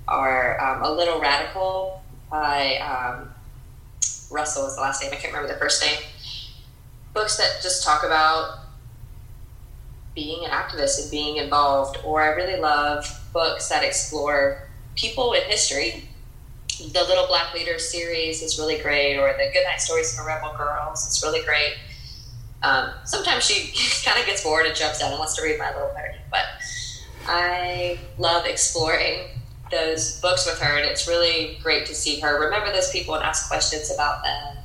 are 0.09 0.59
um, 0.59 0.81
A 0.83 0.91
Little 0.91 1.19
Radical 1.19 2.01
by 2.29 2.77
um, 2.77 3.29
Russell 4.31 4.67
is 4.67 4.75
the 4.75 4.81
last 4.81 5.01
name. 5.01 5.11
I 5.13 5.15
can't 5.15 5.33
remember 5.33 5.53
the 5.53 5.59
first 5.59 5.83
name. 5.85 5.99
Books 7.13 7.37
that 7.37 7.59
just 7.61 7.83
talk 7.83 8.03
about 8.03 8.59
being 10.15 10.45
an 10.45 10.51
activist 10.51 11.01
and 11.01 11.11
being 11.11 11.37
involved. 11.37 11.99
Or 12.03 12.21
I 12.21 12.29
really 12.29 12.59
love 12.59 13.05
books 13.33 13.69
that 13.69 13.83
explore 13.83 14.69
people 14.95 15.33
in 15.33 15.43
history. 15.43 16.05
The 16.79 17.03
Little 17.03 17.27
Black 17.27 17.53
Leaders 17.53 17.89
series 17.89 18.41
is 18.41 18.57
really 18.57 18.77
great, 18.77 19.17
or 19.17 19.33
the 19.33 19.51
Goodnight 19.53 19.81
Stories 19.81 20.15
for 20.17 20.25
Rebel 20.25 20.53
Girls 20.57 21.05
is 21.07 21.21
really 21.23 21.43
great. 21.45 21.73
Um, 22.61 22.91
sometimes 23.05 23.45
she 23.45 23.71
kind 24.09 24.19
of 24.19 24.25
gets 24.25 24.43
bored 24.43 24.65
and 24.65 24.75
jumps 24.75 25.01
out 25.01 25.11
and 25.11 25.19
wants 25.19 25.35
to 25.35 25.43
read 25.43 25.59
My 25.59 25.73
Little 25.73 25.89
Pony, 25.89 26.17
but 26.31 26.45
I 27.25 27.99
love 28.17 28.45
exploring 28.45 29.29
those 29.71 30.19
books 30.21 30.45
with 30.45 30.59
her, 30.59 30.77
and 30.77 30.85
it's 30.85 31.07
really 31.07 31.59
great 31.61 31.85
to 31.87 31.95
see 31.95 32.19
her 32.19 32.41
remember 32.41 32.71
those 32.71 32.91
people 32.91 33.13
and 33.13 33.23
ask 33.23 33.49
questions 33.49 33.91
about 33.93 34.23
them. 34.23 34.57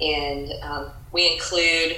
And 0.00 0.52
um, 0.62 0.90
we 1.12 1.32
include 1.32 1.96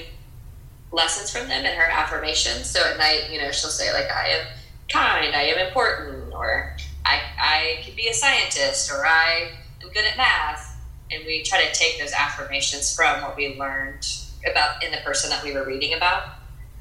lessons 0.92 1.31
from 1.31 1.48
them 1.48 1.64
and 1.64 1.74
her 1.74 1.90
affirmations. 1.90 2.70
So 2.70 2.81
at 2.85 2.98
night, 2.98 3.31
you 3.31 3.40
know, 3.40 3.50
she'll 3.50 3.70
say 3.70 3.92
like, 3.92 4.11
"I 4.11 4.28
am 4.28 4.46
kind," 4.90 5.35
"I 5.35 5.42
am 5.42 5.66
important," 5.66 6.33
or 6.33 6.76
"I 7.05 7.20
I 7.38 7.83
can 7.83 7.94
be 7.96 8.09
a 8.09 8.14
scientist," 8.14 8.90
or 8.90 9.05
"I 9.07 9.50
am 9.83 9.90
good 9.90 10.05
at 10.05 10.16
math." 10.16 10.76
And 11.11 11.24
we 11.26 11.42
try 11.42 11.64
to 11.64 11.72
take 11.74 11.98
those 11.98 12.12
affirmations 12.12 12.94
from 12.94 13.20
what 13.22 13.37
we 13.37 13.57
learned 13.59 14.07
about 14.50 14.83
in 14.83 14.90
the 14.90 14.98
person 14.98 15.31
that 15.31 15.42
we 15.44 15.52
were 15.52 15.64
reading 15.64 15.94
about 15.94 16.22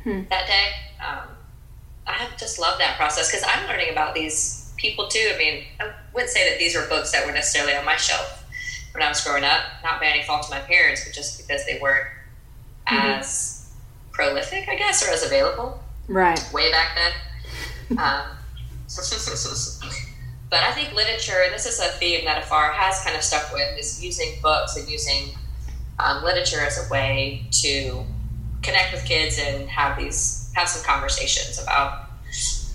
hmm. 0.03 0.21
that 0.29 0.47
day. 0.47 0.67
Um, 1.05 1.27
I 2.07 2.27
just 2.37 2.59
love 2.59 2.79
that 2.79 2.97
process 2.97 3.31
because 3.31 3.45
I'm 3.47 3.67
learning 3.67 3.91
about 3.91 4.15
these 4.15 4.73
people 4.77 5.07
too. 5.07 5.31
I 5.33 5.37
mean, 5.37 5.63
I 5.79 5.91
wouldn't 6.13 6.31
say 6.31 6.49
that 6.49 6.59
these 6.59 6.75
were 6.75 6.85
books 6.87 7.11
that 7.11 7.25
were 7.25 7.31
necessarily 7.31 7.75
on 7.75 7.85
my 7.85 7.95
shelf 7.95 8.43
when 8.93 9.03
I 9.03 9.09
was 9.09 9.23
growing 9.23 9.43
up, 9.43 9.61
not 9.83 9.99
by 9.99 10.07
any 10.07 10.23
fault 10.23 10.45
of 10.45 10.49
my 10.49 10.59
parents, 10.59 11.05
but 11.05 11.13
just 11.13 11.37
because 11.37 11.65
they 11.65 11.79
weren't 11.79 12.07
mm-hmm. 12.87 13.19
as 13.19 13.50
prolific, 14.11 14.67
I 14.69 14.75
guess, 14.75 15.07
or 15.07 15.11
as 15.11 15.23
available. 15.23 15.81
Right. 16.07 16.39
Way 16.53 16.71
back 16.71 16.95
then. 16.95 17.97
um, 17.99 18.25
but 20.49 20.59
I 20.59 20.71
think 20.73 20.93
literature, 20.93 21.41
and 21.45 21.53
this 21.53 21.65
is 21.65 21.79
a 21.79 21.87
theme 21.97 22.25
that 22.25 22.43
AFAR 22.43 22.73
has 22.73 23.01
kind 23.03 23.15
of 23.15 23.23
stuck 23.23 23.53
with, 23.53 23.79
is 23.79 24.03
using 24.03 24.33
books 24.41 24.75
and 24.75 24.89
using 24.89 25.29
um, 25.99 26.23
literature 26.23 26.61
as 26.61 26.85
a 26.85 26.91
way 26.91 27.45
to 27.51 28.03
connect 28.61 28.93
with 28.93 29.05
kids 29.05 29.39
and 29.39 29.69
have 29.69 29.97
these 29.97 30.51
have 30.53 30.67
some 30.67 30.83
conversations 30.83 31.61
about 31.61 32.09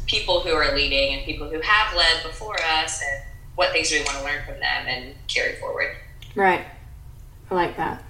people 0.07 0.40
who 0.40 0.51
are 0.51 0.75
leading 0.75 1.14
and 1.14 1.25
people 1.25 1.49
who 1.49 1.61
have 1.61 1.94
led 1.94 2.22
before 2.22 2.57
us 2.81 3.03
and 3.03 3.22
what 3.55 3.70
things 3.72 3.90
we 3.90 3.99
want 3.99 4.16
to 4.18 4.25
learn 4.25 4.42
from 4.46 4.55
them 4.55 4.87
and 4.87 5.14
carry 5.29 5.57
forward. 5.57 5.94
Right. 6.35 6.64
I 7.51 7.55
like 7.55 7.77
that. 7.77 8.03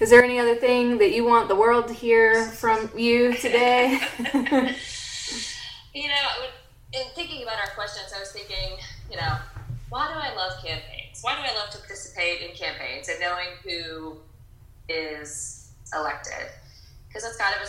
Is 0.00 0.10
there 0.10 0.24
any 0.24 0.40
other 0.40 0.56
thing 0.56 0.98
that 0.98 1.12
you 1.12 1.24
want 1.24 1.48
the 1.48 1.54
world 1.54 1.86
to 1.88 1.94
hear 1.94 2.46
from 2.46 2.90
you 2.96 3.34
today? 3.34 4.00
you 5.94 6.08
know, 6.08 6.24
in 6.92 7.04
thinking 7.14 7.42
about 7.42 7.58
our 7.58 7.70
questions, 7.74 8.12
I 8.14 8.18
was 8.18 8.32
thinking, 8.32 8.76
you 9.10 9.16
know, 9.16 9.36
why 9.90 10.08
do 10.08 10.14
I 10.14 10.34
love 10.34 10.52
campaigns? 10.64 11.20
Why 11.22 11.36
do 11.36 11.42
I 11.42 11.54
love 11.56 11.70
to 11.70 11.78
participate 11.78 12.40
in 12.40 12.56
campaigns 12.56 13.08
and 13.08 13.20
knowing 13.20 13.46
who 13.62 14.16
is 14.88 15.70
elected? 15.94 16.50
Because 17.06 17.22
that's 17.22 17.36
kind 17.36 17.54
of 17.54 17.62
a, 17.62 17.66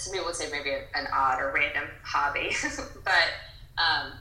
some 0.00 0.12
people 0.12 0.26
would 0.26 0.36
say 0.36 0.48
maybe 0.50 0.70
an 0.94 1.08
odd 1.12 1.40
or 1.40 1.52
random 1.52 1.88
hobby, 2.04 2.54
but 3.04 3.82
um, 3.82 4.12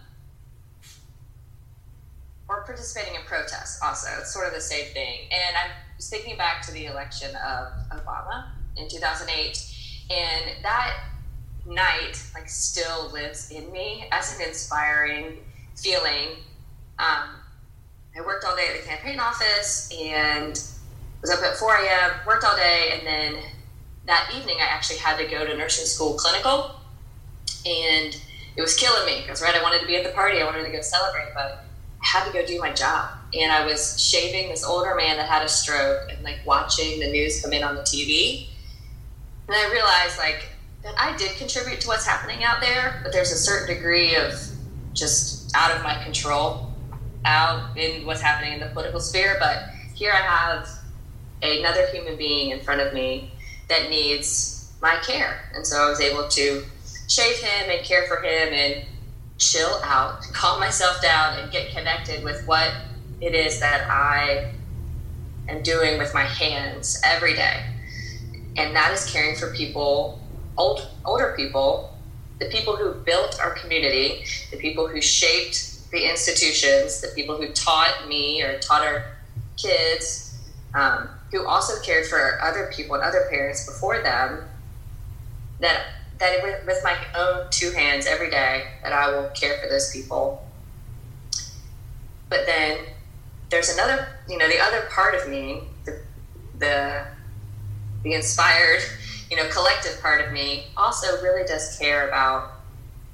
or 2.49 2.63
participating 2.63 3.15
in 3.15 3.21
protests 3.21 3.79
also. 3.83 4.07
It's 4.19 4.33
sort 4.33 4.47
of 4.47 4.53
the 4.53 4.61
same 4.61 4.91
thing. 4.93 5.29
And 5.31 5.55
I 5.55 5.71
was 6.01 6.09
thinking 6.09 6.35
back 6.35 6.63
to 6.63 6.71
the 6.71 6.87
election 6.87 7.29
of 7.35 7.67
Obama 7.91 8.47
in 8.75 8.87
2008, 8.89 9.75
and 10.09 10.63
that 10.63 10.97
night 11.67 12.19
like 12.33 12.49
still 12.49 13.11
lives 13.11 13.51
in 13.51 13.71
me 13.71 14.07
as 14.11 14.35
an 14.35 14.47
inspiring 14.47 15.37
feeling. 15.75 16.29
Um, 16.97 17.35
I 18.17 18.21
worked 18.25 18.45
all 18.45 18.55
day 18.55 18.69
at 18.73 18.81
the 18.81 18.87
campaign 18.87 19.19
office 19.19 19.95
and 19.95 20.59
was 21.21 21.29
up 21.29 21.43
at 21.43 21.55
4 21.57 21.75
a.m., 21.75 22.11
worked 22.25 22.45
all 22.45 22.55
day, 22.55 22.93
and 22.97 23.05
then 23.05 23.43
that 24.07 24.31
evening 24.35 24.55
I 24.59 24.65
actually 24.73 24.97
had 24.97 25.19
to 25.19 25.27
go 25.27 25.45
to 25.45 25.55
nursing 25.55 25.85
school 25.85 26.15
clinical, 26.15 26.77
and 27.63 28.17
it 28.55 28.61
was 28.61 28.75
killing 28.75 29.05
me 29.05 29.21
because 29.21 29.43
right 29.43 29.53
I 29.53 29.61
wanted 29.61 29.81
to 29.81 29.85
be 29.85 29.97
at 29.97 30.03
the 30.03 30.13
party, 30.13 30.41
I 30.41 30.45
wanted 30.45 30.63
to 30.63 30.71
go 30.71 30.81
celebrate, 30.81 31.31
but 31.35 31.63
I 32.01 32.07
had 32.07 32.25
to 32.25 32.33
go 32.33 32.43
do 32.43 32.57
my 32.57 32.73
job. 32.73 33.20
And 33.33 33.51
I 33.51 33.65
was 33.65 34.01
shaving 34.01 34.49
this 34.49 34.63
older 34.63 34.93
man 34.95 35.17
that 35.17 35.27
had 35.27 35.43
a 35.43 35.47
stroke 35.47 36.11
and 36.11 36.21
like 36.23 36.39
watching 36.45 36.99
the 36.99 37.07
news 37.07 37.41
come 37.41 37.53
in 37.53 37.63
on 37.63 37.75
the 37.75 37.81
TV. 37.81 38.47
And 39.47 39.55
I 39.55 39.71
realized 39.71 40.17
like 40.17 40.49
that 40.83 40.95
I 40.97 41.15
did 41.17 41.37
contribute 41.37 41.81
to 41.81 41.87
what's 41.87 42.05
happening 42.05 42.43
out 42.43 42.61
there, 42.61 42.99
but 43.03 43.11
there's 43.11 43.31
a 43.31 43.37
certain 43.37 43.75
degree 43.75 44.15
of 44.15 44.33
just 44.93 45.55
out 45.55 45.75
of 45.75 45.83
my 45.83 46.01
control, 46.03 46.73
out 47.25 47.77
in 47.77 48.05
what's 48.05 48.21
happening 48.21 48.53
in 48.53 48.59
the 48.59 48.67
political 48.67 48.99
sphere. 48.99 49.37
But 49.39 49.63
here 49.95 50.11
I 50.11 50.21
have 50.21 50.69
another 51.41 51.87
human 51.87 52.17
being 52.17 52.51
in 52.51 52.61
front 52.61 52.81
of 52.81 52.93
me 52.93 53.31
that 53.69 53.89
needs 53.89 54.71
my 54.81 54.95
care. 55.05 55.49
And 55.55 55.65
so 55.65 55.77
I 55.85 55.89
was 55.89 56.01
able 56.01 56.27
to 56.27 56.63
shave 57.07 57.37
him 57.37 57.69
and 57.69 57.85
care 57.85 58.07
for 58.07 58.17
him 58.17 58.53
and 58.53 58.85
chill 59.37 59.81
out, 59.83 60.21
calm 60.33 60.59
myself 60.59 61.01
down, 61.01 61.39
and 61.39 61.51
get 61.51 61.71
connected 61.71 62.23
with 62.23 62.45
what 62.45 62.71
it 63.21 63.35
is 63.35 63.59
that 63.59 63.89
I 63.89 64.51
am 65.47 65.63
doing 65.63 65.97
with 65.97 66.13
my 66.13 66.23
hands 66.23 66.99
every 67.03 67.35
day. 67.35 67.65
And 68.57 68.75
that 68.75 68.91
is 68.91 69.09
caring 69.09 69.35
for 69.35 69.53
people, 69.53 70.19
old, 70.57 70.87
older 71.05 71.33
people, 71.37 71.95
the 72.39 72.47
people 72.47 72.75
who 72.75 72.93
built 72.93 73.39
our 73.39 73.51
community, 73.51 74.25
the 74.49 74.57
people 74.57 74.87
who 74.87 75.01
shaped 75.01 75.89
the 75.91 76.09
institutions, 76.09 77.01
the 77.01 77.09
people 77.15 77.37
who 77.37 77.51
taught 77.53 78.07
me 78.07 78.41
or 78.41 78.59
taught 78.59 78.81
our 78.81 79.05
kids. 79.57 80.27
Um, 80.73 81.09
who 81.31 81.45
also 81.45 81.81
cared 81.81 82.05
for 82.05 82.39
other 82.41 82.71
people 82.75 82.95
and 82.95 83.03
other 83.03 83.27
parents 83.29 83.65
before 83.65 84.01
them 84.01 84.43
that 85.59 85.85
that 86.19 86.43
with, 86.43 86.65
with 86.67 86.83
my 86.83 86.95
own 87.15 87.47
two 87.49 87.71
hands 87.71 88.05
every 88.05 88.29
day 88.29 88.65
that 88.83 88.93
I 88.93 89.11
will 89.11 89.29
care 89.29 89.57
for 89.57 89.67
those 89.67 89.91
people. 89.91 90.45
But 92.29 92.45
then 92.45 92.77
there's 93.51 93.69
another, 93.69 94.07
you 94.27 94.37
know, 94.37 94.47
the 94.47 94.59
other 94.59 94.87
part 94.89 95.13
of 95.13 95.29
me, 95.29 95.61
the 95.85 95.99
the 96.57 97.05
the 98.03 98.13
inspired, 98.13 98.81
you 99.29 99.37
know, 99.37 99.47
collective 99.49 100.01
part 100.01 100.25
of 100.25 100.31
me 100.31 100.67
also 100.75 101.21
really 101.21 101.45
does 101.45 101.77
care 101.77 102.07
about 102.07 102.53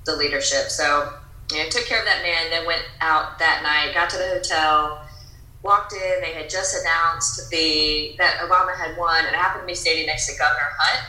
the 0.05 0.15
leadership. 0.15 0.69
So, 0.69 1.11
you 1.51 1.57
know, 1.57 1.69
took 1.69 1.85
care 1.85 1.99
of 1.99 2.05
that 2.05 2.21
man, 2.21 2.49
then 2.51 2.65
went 2.65 2.83
out 3.01 3.39
that 3.39 3.63
night, 3.63 3.93
got 3.93 4.09
to 4.11 4.17
the 4.17 4.27
hotel, 4.27 5.05
walked 5.63 5.93
in. 5.93 6.21
They 6.21 6.33
had 6.33 6.49
just 6.49 6.77
announced 6.81 7.49
the 7.49 8.15
that 8.19 8.37
Obama 8.39 8.77
had 8.77 8.95
won, 8.95 9.25
and 9.25 9.35
I 9.35 9.39
happened 9.39 9.63
to 9.63 9.67
be 9.67 9.75
standing 9.75 10.05
next 10.05 10.31
to 10.31 10.37
Governor 10.37 10.71
Hunt, 10.77 11.05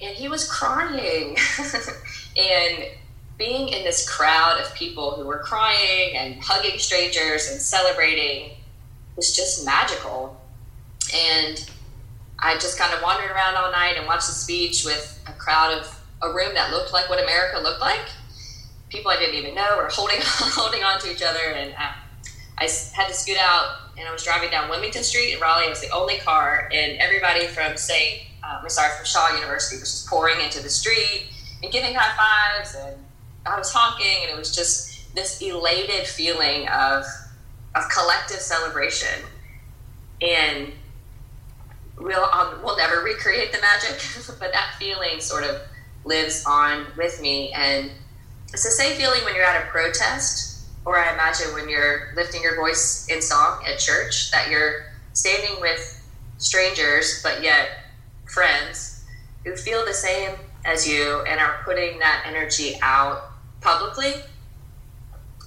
and 0.00 0.16
he 0.16 0.28
was 0.28 0.48
crying. 0.48 1.36
and 2.36 2.84
being 3.36 3.68
in 3.68 3.82
this 3.82 4.08
crowd 4.08 4.60
of 4.60 4.72
people 4.74 5.12
who 5.12 5.26
were 5.26 5.38
crying 5.38 6.16
and 6.16 6.40
hugging 6.42 6.78
strangers 6.78 7.50
and 7.50 7.60
celebrating 7.60 8.52
was 9.16 9.34
just 9.34 9.64
magical. 9.64 10.40
And 11.14 11.68
I 12.38 12.54
just 12.54 12.78
kind 12.78 12.92
of 12.94 13.02
wandered 13.02 13.30
around 13.30 13.56
all 13.56 13.70
night 13.72 13.96
and 13.96 14.06
watched 14.06 14.26
the 14.26 14.34
speech 14.34 14.84
with 14.84 15.22
a 15.26 15.32
crowd 15.32 15.76
of 15.76 16.00
a 16.22 16.32
room 16.32 16.54
that 16.54 16.70
looked 16.70 16.92
like 16.92 17.08
what 17.08 17.22
America 17.22 17.58
looked 17.60 17.80
like. 17.80 18.08
People 18.88 19.10
I 19.10 19.16
didn't 19.16 19.34
even 19.34 19.54
know 19.54 19.76
were 19.76 19.88
holding 19.88 20.18
holding 20.22 20.84
on 20.84 21.00
to 21.00 21.10
each 21.10 21.22
other, 21.22 21.52
and 21.54 21.74
I, 21.76 21.94
I 22.58 22.68
had 22.94 23.08
to 23.08 23.14
scoot 23.14 23.36
out. 23.38 23.80
And 23.96 24.08
I 24.08 24.12
was 24.12 24.24
driving 24.24 24.50
down 24.50 24.68
Wilmington 24.68 25.04
Street 25.04 25.34
in 25.34 25.40
Raleigh. 25.40 25.66
I 25.66 25.68
was 25.68 25.80
the 25.80 25.90
only 25.90 26.18
car, 26.18 26.68
and 26.72 26.98
everybody 26.98 27.46
from 27.46 27.76
St. 27.76 28.22
Uh, 28.42 28.60
I'm 28.62 28.68
sorry, 28.68 28.90
from 28.96 29.06
Shaw 29.06 29.34
University 29.34 29.80
was 29.80 29.90
just 29.90 30.06
pouring 30.08 30.40
into 30.40 30.62
the 30.62 30.68
street 30.68 31.28
and 31.62 31.72
giving 31.72 31.94
high 31.94 32.14
fives, 32.16 32.74
and 32.74 33.03
I 33.46 33.58
was 33.58 33.72
honking, 33.72 34.22
and 34.22 34.30
it 34.30 34.36
was 34.36 34.54
just 34.54 35.14
this 35.14 35.40
elated 35.40 36.06
feeling 36.06 36.68
of 36.68 37.04
of 37.74 37.88
collective 37.90 38.38
celebration. 38.38 39.24
And 40.22 40.72
we'll 41.98 42.24
um, 42.24 42.60
we'll 42.62 42.76
never 42.76 43.02
recreate 43.02 43.52
the 43.52 43.60
magic, 43.60 44.02
but 44.38 44.52
that 44.52 44.74
feeling 44.78 45.20
sort 45.20 45.44
of 45.44 45.60
lives 46.04 46.44
on 46.46 46.86
with 46.96 47.20
me. 47.20 47.52
And 47.52 47.90
it's 48.52 48.64
the 48.64 48.70
same 48.70 48.96
feeling 48.96 49.24
when 49.24 49.34
you're 49.34 49.44
at 49.44 49.64
a 49.64 49.66
protest, 49.68 50.66
or 50.84 50.98
I 50.98 51.12
imagine 51.12 51.52
when 51.54 51.68
you're 51.68 52.12
lifting 52.16 52.42
your 52.42 52.56
voice 52.56 53.08
in 53.08 53.20
song 53.20 53.64
at 53.66 53.78
church, 53.78 54.30
that 54.30 54.50
you're 54.50 54.86
standing 55.12 55.60
with 55.60 56.02
strangers, 56.38 57.20
but 57.22 57.42
yet 57.42 57.68
friends 58.26 59.04
who 59.44 59.54
feel 59.56 59.84
the 59.84 59.94
same 59.94 60.36
as 60.64 60.88
you 60.88 61.20
and 61.22 61.40
are 61.40 61.60
putting 61.64 61.98
that 61.98 62.24
energy 62.26 62.76
out 62.80 63.33
publicly 63.64 64.12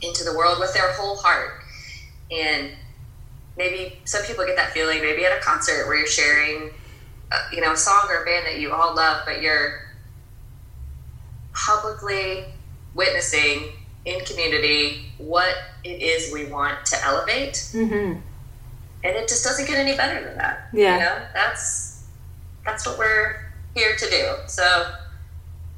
into 0.01 0.23
the 0.25 0.35
world 0.35 0.59
with 0.59 0.73
their 0.73 0.91
whole 0.93 1.15
heart. 1.15 1.61
And 2.31 2.71
maybe 3.57 3.99
some 4.05 4.23
people 4.23 4.45
get 4.45 4.55
that 4.57 4.71
feeling 4.71 4.99
maybe 5.01 5.23
at 5.25 5.31
a 5.37 5.39
concert 5.41 5.85
where 5.87 5.95
you're 5.97 6.05
sharing 6.07 6.71
uh, 7.31 7.35
you 7.51 7.59
know 7.61 7.71
a 7.73 7.77
song 7.77 8.07
or 8.09 8.23
a 8.23 8.25
band 8.25 8.45
that 8.45 8.59
you 8.59 8.71
all 8.71 8.95
love 8.95 9.23
but 9.25 9.41
you're 9.41 9.81
publicly 11.53 12.45
witnessing 12.93 13.71
in 14.05 14.23
community 14.25 15.07
what 15.17 15.53
it 15.83 16.01
is 16.01 16.31
we 16.31 16.45
want 16.45 16.85
to 16.85 16.95
elevate 17.03 17.53
Mm-hmm. 17.73 18.19
and 19.03 19.15
it 19.15 19.27
just 19.27 19.43
doesn't 19.43 19.65
get 19.67 19.77
any 19.77 19.95
better 19.97 20.23
than 20.23 20.37
that 20.37 20.69
Yeah. 20.73 20.93
you 20.93 20.99
know 21.03 21.25
that's 21.33 22.05
that's 22.65 22.85
what 22.85 22.97
we're 22.97 23.41
here 23.75 23.95
to 23.95 24.09
do 24.09 24.33
so 24.47 24.93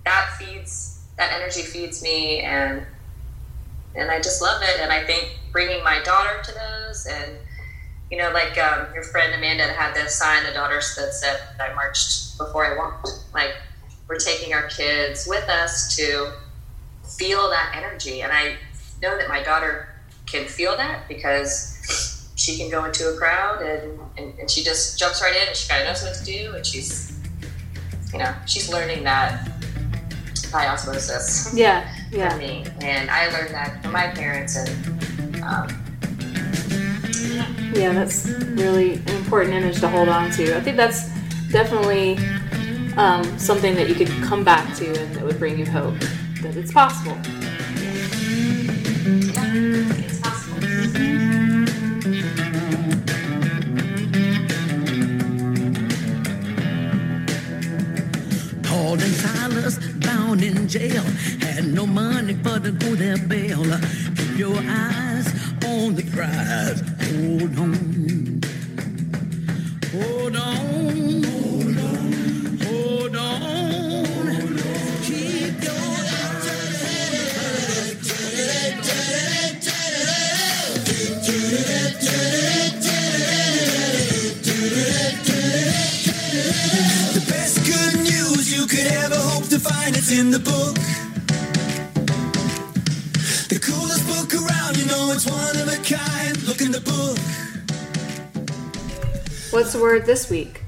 that 0.06 0.36
feeds 0.38 0.89
that 1.20 1.34
energy 1.34 1.62
feeds 1.62 2.02
me 2.02 2.40
and 2.40 2.84
and 3.94 4.10
i 4.10 4.18
just 4.18 4.42
love 4.42 4.64
it. 4.64 4.80
And 4.80 4.92
i 4.92 5.06
think 5.06 5.38
bringing 5.52 5.84
my 5.84 6.02
daughter 6.02 6.42
to 6.42 6.52
those 6.52 7.06
and 7.06 7.38
you 8.10 8.18
know 8.18 8.32
like 8.32 8.58
um, 8.58 8.88
your 8.96 9.04
friend 9.04 9.34
amanda 9.36 9.66
had 9.68 9.94
this 9.94 10.16
sign 10.16 10.44
the 10.46 10.54
daughters 10.54 10.96
that 10.96 11.14
said 11.14 11.40
i 11.60 11.72
marched 11.76 12.38
before 12.38 12.66
i 12.66 12.76
walked. 12.76 13.10
Like 13.34 13.54
we're 14.08 14.18
taking 14.18 14.54
our 14.54 14.68
kids 14.68 15.28
with 15.28 15.48
us 15.50 15.96
to 15.98 16.32
feel 17.18 17.50
that 17.50 17.76
energy. 17.78 18.22
And 18.22 18.32
i 18.32 18.56
know 19.02 19.18
that 19.18 19.28
my 19.28 19.44
daughter 19.44 19.90
can 20.26 20.48
feel 20.48 20.78
that 20.78 21.08
because 21.08 22.32
she 22.36 22.58
can 22.58 22.70
go 22.70 22.86
into 22.86 23.10
a 23.10 23.18
crowd 23.18 23.62
and, 23.62 24.00
and, 24.18 24.40
and 24.40 24.50
she 24.50 24.64
just 24.64 24.98
jumps 24.98 25.22
right 25.22 25.36
in 25.36 25.48
and 25.48 25.56
she 25.56 25.68
kind 25.68 25.82
of 25.82 25.90
knows 25.90 26.04
what 26.04 26.16
to 26.16 26.24
do 26.24 26.54
and 26.56 26.66
she's 26.66 27.20
you 28.14 28.20
know 28.20 28.34
she's 28.46 28.72
learning 28.72 29.04
that 29.04 29.49
by 30.52 30.68
osmosis 30.68 31.54
Yeah, 31.54 31.88
for 32.10 32.18
yeah. 32.18 32.38
me 32.38 32.66
and 32.82 33.10
i 33.10 33.28
learned 33.30 33.54
that 33.54 33.82
from 33.82 33.92
my 33.92 34.08
parents 34.08 34.56
and 34.58 35.42
um, 35.44 35.68
Yeah, 37.74 37.94
that's 37.94 38.28
really 38.28 38.94
an 38.96 39.10
important 39.10 39.54
image 39.54 39.80
to 39.80 39.88
hold 39.88 40.10
on 40.10 40.32
to. 40.32 40.58
I 40.58 40.60
think 40.60 40.76
that's 40.76 41.08
definitely 41.52 42.18
um, 42.98 43.24
something 43.38 43.76
that 43.76 43.88
you 43.88 43.96
could 43.96 44.10
come 44.24 44.44
back 44.44 44.76
to 44.78 44.86
and 45.00 45.16
that 45.16 45.24
would 45.24 45.38
bring 45.40 45.58
you 45.58 45.66
hope 45.66 45.98
that 46.42 46.56
it's 46.58 46.74
possible. 46.74 47.16
yeah, 49.34 49.99
in 60.50 60.68
jail 60.68 61.04
had 61.42 61.66
no 61.74 61.86
money 61.86 62.34
for 62.34 62.60
to 62.60 62.72
go 62.72 62.96
their 62.96 63.18
bail. 63.18 63.64
Keep 64.16 64.38
your 64.38 64.58
eyes 64.58 65.28
on 65.66 65.96
the 65.96 66.04
prize. 66.14 66.82
Hold 67.08 67.60
on. 67.60 67.89
In 90.12 90.32
the 90.32 90.40
book. 90.40 90.76
The 93.48 93.60
coolest 93.60 94.08
book 94.08 94.34
around, 94.34 94.78
you 94.78 94.86
know 94.88 95.12
it's 95.12 95.30
one 95.30 95.56
of 95.56 95.68
a 95.68 95.78
kind. 95.84 96.42
Look 96.48 96.62
in 96.62 96.72
the 96.72 96.82
book. 96.82 97.18
What's 99.52 99.74
the 99.74 99.80
word 99.80 100.08
this 100.08 100.30
week? 100.30 100.64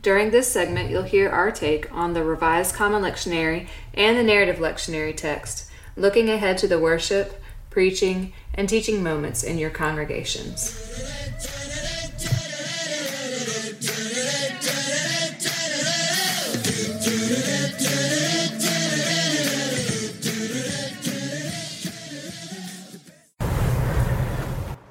During 0.00 0.30
this 0.30 0.48
segment, 0.48 0.90
you'll 0.90 1.02
hear 1.02 1.28
our 1.28 1.50
take 1.50 1.92
on 1.92 2.14
the 2.14 2.24
Revised 2.24 2.74
Common 2.74 3.02
Lectionary 3.02 3.68
and 3.92 4.16
the 4.16 4.22
Narrative 4.22 4.56
Lectionary 4.56 5.14
text, 5.14 5.70
looking 5.94 6.30
ahead 6.30 6.56
to 6.58 6.68
the 6.68 6.78
worship, 6.78 7.42
preaching, 7.68 8.32
and 8.54 8.68
teaching 8.68 9.02
moments 9.02 9.42
in 9.42 9.58
your 9.58 9.70
congregations. 9.70 11.17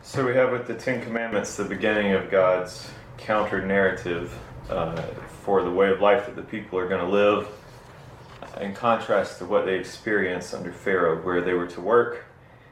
So 0.08 0.26
we 0.26 0.36
have 0.36 0.54
with 0.54 0.68
the 0.68 0.74
Ten 0.74 1.04
Commandments 1.04 1.58
the 1.58 1.66
beginning 1.66 2.14
of 2.14 2.32
God's 2.32 2.90
counter 3.18 3.64
narrative 3.64 4.34
uh, 4.70 4.96
for 5.44 5.64
the 5.64 5.70
way 5.70 5.90
of 5.90 6.00
life 6.00 6.28
that 6.28 6.36
the 6.38 6.44
people 6.44 6.80
are 6.80 6.88
going 6.88 7.02
to 7.02 7.12
live, 7.12 7.50
in 8.62 8.74
contrast 8.74 9.40
to 9.40 9.46
what 9.46 9.66
they 9.66 9.76
experienced 9.78 10.54
under 10.54 10.72
Pharaoh, 10.72 11.22
where 11.24 11.42
they 11.42 11.52
were 11.52 11.68
to 11.68 11.82
work, 11.82 12.24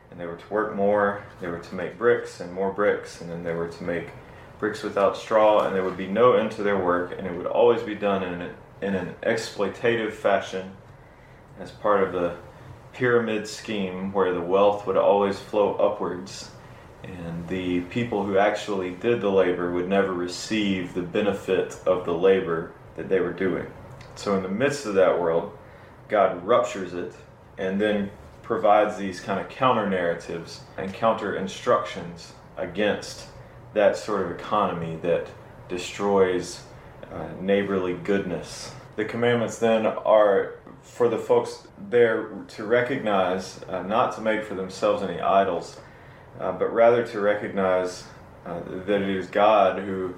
and 0.09 0.17
they 0.17 0.25
were 0.25 0.37
to 0.37 0.49
work 0.49 0.77
more, 0.77 1.25
they 1.41 1.47
were 1.47 1.59
to 1.59 1.75
make 1.75 1.97
bricks 1.97 2.39
and 2.39 2.53
more 2.53 2.71
bricks, 2.71 3.19
and 3.19 3.29
then 3.29 3.43
they 3.43 3.53
were 3.53 3.67
to 3.67 3.83
make 3.83 4.11
bricks 4.57 4.81
without 4.81 5.17
straw, 5.17 5.67
and 5.67 5.75
there 5.75 5.83
would 5.83 5.97
be 5.97 6.07
no 6.07 6.35
end 6.35 6.51
to 6.51 6.63
their 6.63 6.77
work, 6.81 7.13
and 7.17 7.27
it 7.27 7.35
would 7.35 7.47
always 7.47 7.83
be 7.83 7.95
done 7.95 8.23
in 8.23 8.41
an, 8.41 8.55
in 8.81 8.95
an 8.95 9.13
exploitative 9.23 10.13
fashion 10.13 10.71
as 11.59 11.69
part 11.69 12.01
of 12.01 12.13
the 12.13 12.37
pyramid 12.93 13.45
scheme 13.45 14.13
where 14.13 14.33
the 14.33 14.39
wealth 14.39 14.87
would 14.87 14.95
always 14.95 15.37
flow 15.37 15.75
upwards 15.75 16.51
and 17.05 17.47
the 17.47 17.81
people 17.81 18.25
who 18.25 18.37
actually 18.37 18.91
did 18.91 19.21
the 19.21 19.29
labor 19.29 19.71
would 19.71 19.87
never 19.87 20.13
receive 20.13 20.93
the 20.93 21.01
benefit 21.01 21.79
of 21.85 22.05
the 22.05 22.13
labor 22.13 22.71
that 22.95 23.09
they 23.09 23.19
were 23.19 23.33
doing. 23.33 23.67
So, 24.15 24.35
in 24.35 24.43
the 24.43 24.49
midst 24.49 24.85
of 24.85 24.95
that 24.95 25.19
world, 25.19 25.57
God 26.07 26.45
ruptures 26.45 26.93
it 26.93 27.13
and 27.57 27.79
then 27.79 28.11
provides 28.41 28.97
these 28.97 29.19
kind 29.19 29.39
of 29.39 29.49
counter 29.49 29.89
narratives 29.89 30.61
and 30.77 30.93
counter 30.93 31.35
instructions 31.35 32.33
against 32.57 33.27
that 33.73 33.97
sort 33.97 34.21
of 34.21 34.31
economy 34.31 34.97
that 35.01 35.27
destroys 35.67 36.63
uh, 37.11 37.27
neighborly 37.41 37.93
goodness. 37.93 38.71
The 38.95 39.05
commandments 39.05 39.57
then 39.57 39.85
are 39.85 40.55
for 40.81 41.09
the 41.09 41.17
folks 41.17 41.67
there 41.89 42.29
to 42.49 42.63
recognize, 42.63 43.61
uh, 43.67 43.81
not 43.81 44.15
to 44.15 44.21
make 44.21 44.43
for 44.43 44.55
themselves 44.55 45.03
any 45.03 45.19
idols, 45.19 45.77
uh, 46.39 46.51
but 46.51 46.73
rather 46.73 47.05
to 47.07 47.19
recognize 47.19 48.03
uh, 48.45 48.59
that 48.85 49.01
it 49.01 49.09
is 49.09 49.27
God 49.27 49.79
who 49.79 50.13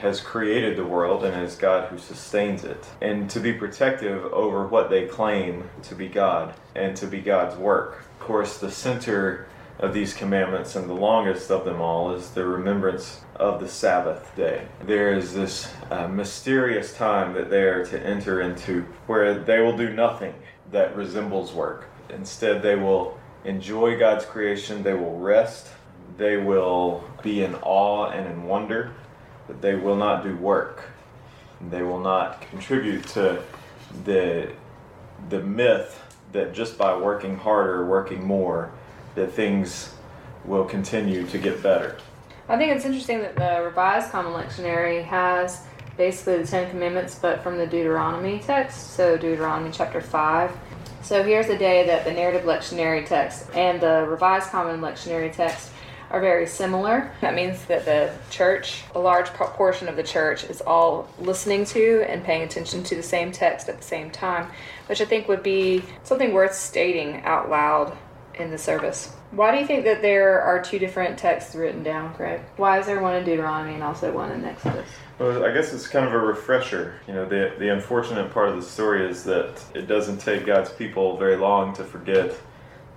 has 0.00 0.20
created 0.20 0.76
the 0.76 0.84
world 0.84 1.24
and 1.24 1.40
is 1.42 1.56
God 1.56 1.88
who 1.88 1.98
sustains 1.98 2.64
it, 2.64 2.84
and 3.00 3.30
to 3.30 3.40
be 3.40 3.52
protective 3.52 4.24
over 4.32 4.66
what 4.66 4.90
they 4.90 5.06
claim 5.06 5.68
to 5.82 5.94
be 5.94 6.08
God 6.08 6.54
and 6.74 6.96
to 6.96 7.06
be 7.06 7.20
God's 7.20 7.56
work. 7.56 8.00
Of 8.00 8.18
course, 8.20 8.58
the 8.58 8.70
center 8.70 9.46
of 9.78 9.92
these 9.92 10.14
commandments 10.14 10.76
and 10.76 10.88
the 10.88 10.94
longest 10.94 11.50
of 11.50 11.64
them 11.64 11.80
all 11.80 12.12
is 12.14 12.30
the 12.30 12.44
remembrance 12.44 13.20
of 13.36 13.60
the 13.60 13.68
Sabbath 13.68 14.34
day. 14.36 14.66
There 14.84 15.14
is 15.14 15.34
this 15.34 15.72
uh, 15.90 16.08
mysterious 16.08 16.94
time 16.94 17.32
that 17.34 17.50
they 17.50 17.62
are 17.62 17.84
to 17.86 18.06
enter 18.06 18.40
into 18.40 18.82
where 19.06 19.34
they 19.34 19.60
will 19.60 19.76
do 19.76 19.92
nothing 19.92 20.34
that 20.70 20.96
resembles 20.96 21.52
work. 21.52 21.88
Instead, 22.08 22.62
they 22.62 22.76
will 22.76 23.18
enjoy 23.44 23.98
God's 23.98 24.24
creation, 24.24 24.82
they 24.82 24.94
will 24.94 25.18
rest, 25.18 25.68
they 26.16 26.36
will 26.36 27.04
be 27.22 27.42
in 27.42 27.54
awe 27.56 28.10
and 28.10 28.26
in 28.26 28.44
wonder, 28.44 28.92
but 29.46 29.60
they 29.60 29.74
will 29.74 29.96
not 29.96 30.22
do 30.22 30.36
work. 30.36 30.84
They 31.70 31.82
will 31.82 32.00
not 32.00 32.40
contribute 32.42 33.06
to 33.08 33.42
the 34.04 34.52
the 35.28 35.40
myth 35.40 36.00
that 36.32 36.52
just 36.52 36.76
by 36.76 36.96
working 36.96 37.36
harder, 37.36 37.86
working 37.86 38.26
more, 38.26 38.70
that 39.14 39.32
things 39.32 39.94
will 40.44 40.64
continue 40.64 41.26
to 41.28 41.38
get 41.38 41.62
better. 41.62 41.96
I 42.48 42.58
think 42.58 42.72
it's 42.72 42.84
interesting 42.84 43.20
that 43.20 43.36
the 43.36 43.64
Revised 43.64 44.10
Common 44.10 44.32
Lectionary 44.32 45.02
has 45.04 45.62
basically 45.96 46.38
the 46.38 46.46
Ten 46.46 46.68
Commandments, 46.70 47.18
but 47.18 47.42
from 47.42 47.56
the 47.56 47.66
Deuteronomy 47.66 48.40
text, 48.40 48.94
so 48.94 49.16
Deuteronomy 49.16 49.70
chapter 49.72 50.00
5. 50.00 50.50
So 51.04 51.22
here's 51.22 51.48
the 51.48 51.58
day 51.58 51.86
that 51.86 52.06
the 52.06 52.12
narrative 52.12 52.44
lectionary 52.44 53.04
text 53.04 53.50
and 53.54 53.78
the 53.78 54.06
Revised 54.08 54.48
Common 54.48 54.80
Lectionary 54.80 55.30
text 55.30 55.70
are 56.10 56.18
very 56.18 56.46
similar. 56.46 57.12
That 57.20 57.34
means 57.34 57.62
that 57.66 57.84
the 57.84 58.10
church, 58.30 58.84
a 58.94 58.98
large 58.98 59.28
portion 59.28 59.86
of 59.86 59.96
the 59.96 60.02
church, 60.02 60.44
is 60.44 60.62
all 60.62 61.10
listening 61.18 61.66
to 61.66 62.06
and 62.08 62.24
paying 62.24 62.40
attention 62.40 62.82
to 62.84 62.94
the 62.94 63.02
same 63.02 63.32
text 63.32 63.68
at 63.68 63.76
the 63.76 63.84
same 63.84 64.10
time, 64.10 64.50
which 64.86 65.02
I 65.02 65.04
think 65.04 65.28
would 65.28 65.42
be 65.42 65.82
something 66.04 66.32
worth 66.32 66.54
stating 66.54 67.22
out 67.24 67.50
loud 67.50 67.94
in 68.36 68.50
the 68.50 68.56
service. 68.56 69.14
Why 69.30 69.52
do 69.52 69.58
you 69.58 69.66
think 69.66 69.84
that 69.84 70.00
there 70.00 70.40
are 70.40 70.62
two 70.62 70.78
different 70.78 71.18
texts 71.18 71.54
written 71.54 71.82
down, 71.82 72.14
Craig? 72.14 72.40
Why 72.56 72.78
is 72.78 72.86
there 72.86 73.02
one 73.02 73.14
in 73.14 73.24
Deuteronomy 73.26 73.74
and 73.74 73.82
also 73.82 74.10
one 74.10 74.30
in 74.30 74.42
Exodus? 74.42 74.88
Well, 75.18 75.44
I 75.44 75.52
guess 75.52 75.72
it's 75.72 75.86
kind 75.86 76.06
of 76.06 76.12
a 76.12 76.18
refresher. 76.18 76.94
You 77.06 77.14
know, 77.14 77.24
the 77.24 77.54
the 77.58 77.72
unfortunate 77.72 78.32
part 78.32 78.48
of 78.48 78.56
the 78.56 78.62
story 78.62 79.08
is 79.08 79.24
that 79.24 79.62
it 79.74 79.86
doesn't 79.86 80.18
take 80.18 80.44
God's 80.44 80.70
people 80.70 81.16
very 81.16 81.36
long 81.36 81.72
to 81.74 81.84
forget 81.84 82.34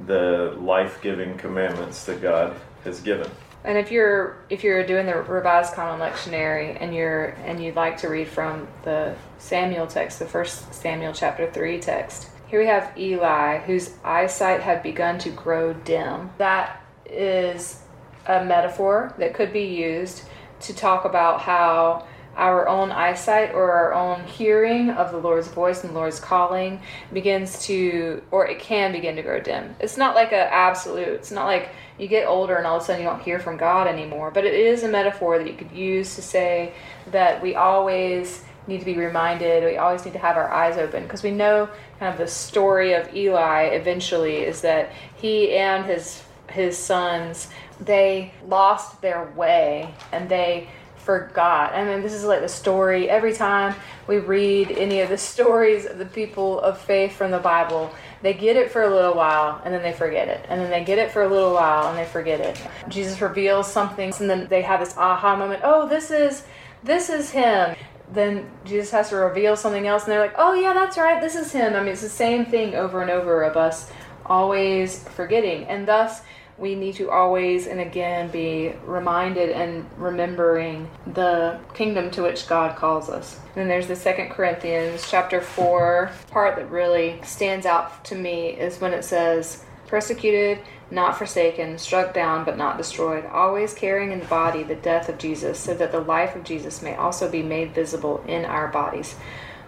the 0.05 0.55
life-giving 0.59 1.37
commandments 1.37 2.05
that 2.05 2.21
God 2.21 2.55
has 2.83 3.01
given. 3.01 3.29
And 3.63 3.77
if 3.77 3.91
you're 3.91 4.37
if 4.49 4.63
you're 4.63 4.85
doing 4.85 5.05
the 5.05 5.15
Revised 5.15 5.73
Common 5.73 5.99
Lectionary 5.99 6.77
and 6.79 6.93
you're 6.95 7.35
and 7.45 7.63
you'd 7.63 7.75
like 7.75 7.97
to 7.97 8.07
read 8.07 8.27
from 8.27 8.67
the 8.83 9.15
Samuel 9.37 9.85
text, 9.87 10.19
the 10.19 10.25
first 10.25 10.73
Samuel 10.73 11.13
chapter 11.13 11.51
three 11.51 11.79
text, 11.79 12.29
here 12.47 12.59
we 12.59 12.67
have 12.67 12.97
Eli, 12.97 13.59
whose 13.59 13.93
eyesight 14.03 14.61
had 14.61 14.81
begun 14.81 15.19
to 15.19 15.29
grow 15.29 15.73
dim. 15.73 16.31
That 16.37 16.81
is 17.05 17.81
a 18.25 18.43
metaphor 18.43 19.13
that 19.17 19.33
could 19.33 19.53
be 19.53 19.65
used 19.65 20.23
to 20.61 20.73
talk 20.73 21.05
about 21.05 21.41
how 21.41 22.07
our 22.37 22.67
own 22.67 22.91
eyesight 22.91 23.53
or 23.53 23.71
our 23.71 23.93
own 23.95 24.23
hearing 24.25 24.91
of 24.91 25.11
the 25.11 25.17
Lord's 25.17 25.47
voice 25.47 25.83
and 25.83 25.89
the 25.89 25.97
Lord's 25.97 26.19
calling 26.19 26.79
begins 27.11 27.65
to, 27.65 28.21
or 28.29 28.47
it 28.47 28.59
can 28.59 28.91
begin 28.91 29.15
to 29.15 29.23
grow 29.23 29.39
dim. 29.39 29.75
It's 29.79 29.97
not 29.97 30.13
like 30.13 30.31
an 30.31 30.47
absolute, 30.51 31.07
it's 31.07 31.31
not 31.31 31.47
like 31.47 31.69
you 31.97 32.07
get 32.07 32.27
older 32.27 32.55
and 32.55 32.67
all 32.67 32.77
of 32.77 32.83
a 32.83 32.85
sudden 32.85 33.01
you 33.01 33.07
don't 33.07 33.23
hear 33.23 33.39
from 33.39 33.57
God 33.57 33.87
anymore, 33.87 34.29
but 34.29 34.45
it 34.45 34.53
is 34.53 34.83
a 34.83 34.87
metaphor 34.87 35.39
that 35.39 35.47
you 35.47 35.55
could 35.55 35.71
use 35.71 36.15
to 36.15 36.21
say 36.21 36.73
that 37.09 37.41
we 37.41 37.55
always 37.55 38.43
need 38.67 38.79
to 38.79 38.85
be 38.85 38.97
reminded, 38.97 39.63
we 39.63 39.77
always 39.77 40.05
need 40.05 40.13
to 40.13 40.19
have 40.19 40.37
our 40.37 40.51
eyes 40.51 40.77
open 40.77 41.03
because 41.03 41.23
we 41.23 41.31
know 41.31 41.67
kind 41.99 42.11
of 42.11 42.19
the 42.19 42.27
story 42.27 42.93
of 42.93 43.15
Eli 43.15 43.63
eventually 43.63 44.37
is 44.37 44.61
that 44.61 44.91
he 45.15 45.55
and 45.55 45.85
his 45.85 46.23
his 46.49 46.77
sons 46.77 47.49
they 47.79 48.33
lost 48.45 49.01
their 49.01 49.25
way 49.35 49.93
and 50.11 50.29
they 50.29 50.69
forgot. 51.07 51.73
I 51.73 51.85
mean, 51.85 52.01
this 52.01 52.13
is 52.13 52.25
like 52.25 52.41
the 52.41 52.49
story. 52.49 53.09
Every 53.09 53.33
time 53.33 53.73
we 54.07 54.17
read 54.17 54.71
any 54.71 54.99
of 54.99 55.07
the 55.09 55.17
stories 55.33 55.85
of 55.85 55.97
the 55.97 56.05
people 56.05 56.59
of 56.59 56.77
faith 56.77 57.15
from 57.15 57.31
the 57.31 57.39
Bible, 57.39 57.89
they 58.21 58.33
get 58.33 58.57
it 58.57 58.71
for 58.71 58.81
a 58.81 58.89
little 58.89 59.13
while 59.13 59.61
and 59.63 59.73
then 59.73 59.81
they 59.83 59.93
forget 59.93 60.27
it. 60.27 60.45
And 60.49 60.59
then 60.59 60.69
they 60.69 60.83
get 60.83 60.97
it 60.97 61.11
for 61.11 61.23
a 61.23 61.29
little 61.29 61.53
while 61.53 61.87
and 61.87 61.97
they 61.97 62.05
forget 62.05 62.41
it. 62.41 62.61
Jesus 62.89 63.21
reveals 63.21 63.71
something 63.71 64.13
and 64.19 64.29
then 64.29 64.47
they 64.49 64.61
have 64.63 64.81
this 64.81 64.97
aha 64.97 65.37
moment. 65.37 65.61
Oh, 65.63 65.87
this 65.87 66.11
is 66.11 66.43
this 66.83 67.09
is 67.09 67.31
him. 67.31 67.75
Then 68.11 68.49
Jesus 68.65 68.91
has 68.91 69.09
to 69.09 69.15
reveal 69.15 69.55
something 69.55 69.87
else 69.87 70.03
and 70.03 70.11
they're 70.11 70.19
like, 70.19 70.35
"Oh 70.37 70.53
yeah, 70.53 70.73
that's 70.73 70.97
right. 70.97 71.21
This 71.21 71.35
is 71.35 71.51
him." 71.51 71.73
I 71.73 71.79
mean, 71.79 71.89
it's 71.89 72.01
the 72.01 72.09
same 72.09 72.45
thing 72.45 72.75
over 72.75 73.01
and 73.01 73.11
over 73.11 73.43
of 73.43 73.57
us 73.57 73.91
always 74.25 75.07
forgetting. 75.09 75.65
And 75.65 75.87
thus 75.87 76.21
we 76.57 76.73
need 76.73 76.95
to 76.95 77.11
always 77.11 77.67
and 77.67 77.79
again 77.79 78.29
be 78.29 78.73
reminded 78.85 79.51
and 79.51 79.85
remembering 79.97 80.89
the 81.13 81.59
kingdom 81.75 82.09
to 82.11 82.23
which 82.23 82.47
God 82.47 82.75
calls 82.75 83.09
us. 83.09 83.35
And 83.35 83.55
then 83.55 83.67
there's 83.67 83.87
the 83.87 83.95
Second 83.95 84.31
Corinthians 84.31 85.05
chapter 85.09 85.39
4 85.39 86.11
part 86.31 86.55
that 86.55 86.71
really 86.71 87.19
stands 87.23 87.65
out 87.65 88.03
to 88.05 88.15
me 88.15 88.49
is 88.49 88.81
when 88.81 88.93
it 88.93 89.05
says, 89.05 89.63
persecuted, 89.85 90.59
not 90.89 91.17
forsaken, 91.17 91.77
struck 91.77 92.13
down, 92.13 92.43
but 92.43 92.57
not 92.57 92.77
destroyed, 92.77 93.25
always 93.25 93.73
carrying 93.73 94.11
in 94.11 94.19
the 94.19 94.25
body 94.25 94.63
the 94.63 94.75
death 94.75 95.09
of 95.09 95.17
Jesus, 95.17 95.59
so 95.59 95.73
that 95.75 95.91
the 95.91 95.99
life 95.99 96.35
of 96.35 96.43
Jesus 96.43 96.81
may 96.81 96.95
also 96.95 97.29
be 97.29 97.43
made 97.43 97.75
visible 97.75 98.23
in 98.27 98.45
our 98.45 98.67
bodies. 98.67 99.15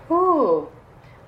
Ooh, 0.09 0.69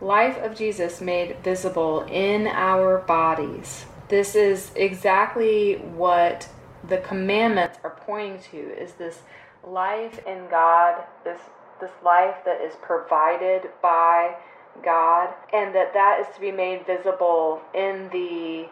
life 0.02 0.38
of 0.40 0.58
Jesus 0.58 1.02
made 1.02 1.38
visible 1.44 2.02
in 2.10 2.48
our 2.48 3.00
bodies 3.00 3.86
this 4.12 4.36
is 4.36 4.72
exactly 4.76 5.76
what 5.96 6.48
the 6.90 6.98
commandments 6.98 7.80
are 7.82 7.98
pointing 8.06 8.42
to 8.52 8.58
is 8.58 8.92
this 8.94 9.20
life 9.66 10.20
in 10.28 10.48
God, 10.52 11.02
this 11.24 11.40
this 11.80 11.92
life 12.04 12.36
that 12.46 12.62
is 12.62 12.74
provided 12.82 13.70
by 13.82 14.36
God 14.84 15.34
and 15.52 15.74
that 15.74 15.94
that 15.94 16.20
is 16.20 16.36
to 16.36 16.42
be 16.42 16.52
made 16.52 16.86
visible 16.86 17.62
in 17.74 18.10
the 18.12 18.68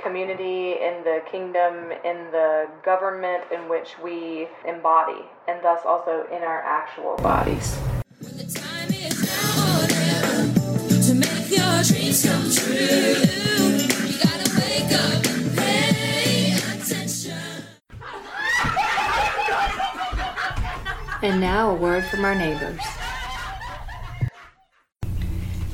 community, 0.00 0.72
in 0.80 1.02
the 1.04 1.22
kingdom, 1.30 1.90
in 2.04 2.30
the 2.30 2.68
government 2.84 3.42
in 3.52 3.68
which 3.68 3.98
we 4.02 4.48
embody, 4.66 5.22
and 5.48 5.62
thus 5.62 5.80
also 5.84 6.24
in 6.32 6.42
our 6.42 6.62
actual 6.62 7.16
bodies. 7.16 7.76
dreams 11.84 12.24
come 12.24 12.48
true. 12.48 13.31
And 21.22 21.40
now 21.40 21.70
a 21.70 21.74
word 21.74 22.04
from 22.04 22.24
our 22.24 22.34
neighbors. 22.34 22.80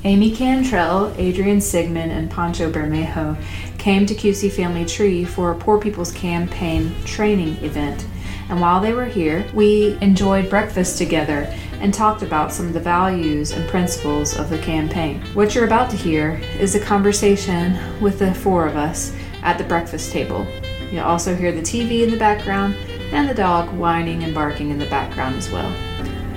Amy 0.05 0.31
Cantrell, 0.31 1.15
Adrian 1.17 1.61
Sigmund, 1.61 2.13
and 2.13 2.31
Pancho 2.31 2.71
Bermejo 2.71 3.37
came 3.79 4.05
to 4.07 4.15
QC 4.15 4.53
Family 4.53 4.85
Tree 4.85 5.25
for 5.25 5.51
a 5.51 5.57
Poor 5.57 5.81
People's 5.81 6.13
Campaign 6.13 6.95
training 7.05 7.57
event. 7.65 8.07
And 8.51 8.61
while 8.61 8.81
they 8.81 8.93
were 8.93 9.07
here, 9.07 9.47
we 9.55 9.99
enjoyed 10.03 10.51
breakfast 10.51 10.99
together 10.99 11.53
and 11.81 11.95
talked 11.95 12.23
about 12.23 12.53
some 12.53 12.67
of 12.67 12.75
the 12.75 12.81
values 12.81 13.53
and 13.53 13.69
principles 13.69 14.37
of 14.37 14.51
the 14.51 14.59
campaign. 14.59 15.21
What 15.33 15.55
you're 15.55 15.65
about 15.65 15.91
to 15.91 15.97
hear 15.97 16.41
is 16.59 16.75
a 16.75 16.81
conversation 16.81 17.79
with 18.01 18.19
the 18.19 18.35
four 18.35 18.67
of 18.67 18.77
us 18.77 19.15
at 19.43 19.57
the 19.57 19.65
breakfast 19.65 20.13
table. 20.13 20.47
You'll 20.93 21.05
also 21.05 21.35
hear 21.35 21.53
the 21.53 21.61
TV 21.61 22.03
in 22.03 22.11
the 22.11 22.19
background 22.19 22.77
and 23.13 23.29
the 23.29 23.35
dog 23.35 23.73
whining 23.75 24.23
and 24.23 24.35
barking 24.35 24.71
in 24.71 24.79
the 24.79 24.87
background 24.87 25.37
as 25.37 25.51
well. 25.51 25.73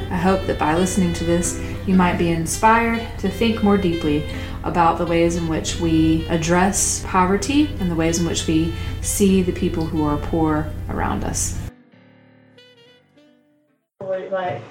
I 0.09 0.17
hope 0.17 0.45
that 0.47 0.59
by 0.59 0.75
listening 0.75 1.13
to 1.13 1.23
this, 1.23 1.61
you 1.87 1.95
might 1.95 2.17
be 2.17 2.29
inspired 2.29 3.07
to 3.19 3.29
think 3.29 3.63
more 3.63 3.77
deeply 3.77 4.27
about 4.63 4.97
the 4.97 5.05
ways 5.05 5.35
in 5.35 5.47
which 5.47 5.79
we 5.79 6.25
address 6.27 7.03
poverty 7.07 7.67
and 7.79 7.89
the 7.89 7.95
ways 7.95 8.19
in 8.19 8.25
which 8.25 8.45
we 8.45 8.73
see 9.01 9.41
the 9.41 9.51
people 9.51 9.85
who 9.85 10.03
are 10.03 10.17
poor 10.17 10.69
around 10.89 11.23
us. 11.23 11.57
Like, 14.01 14.61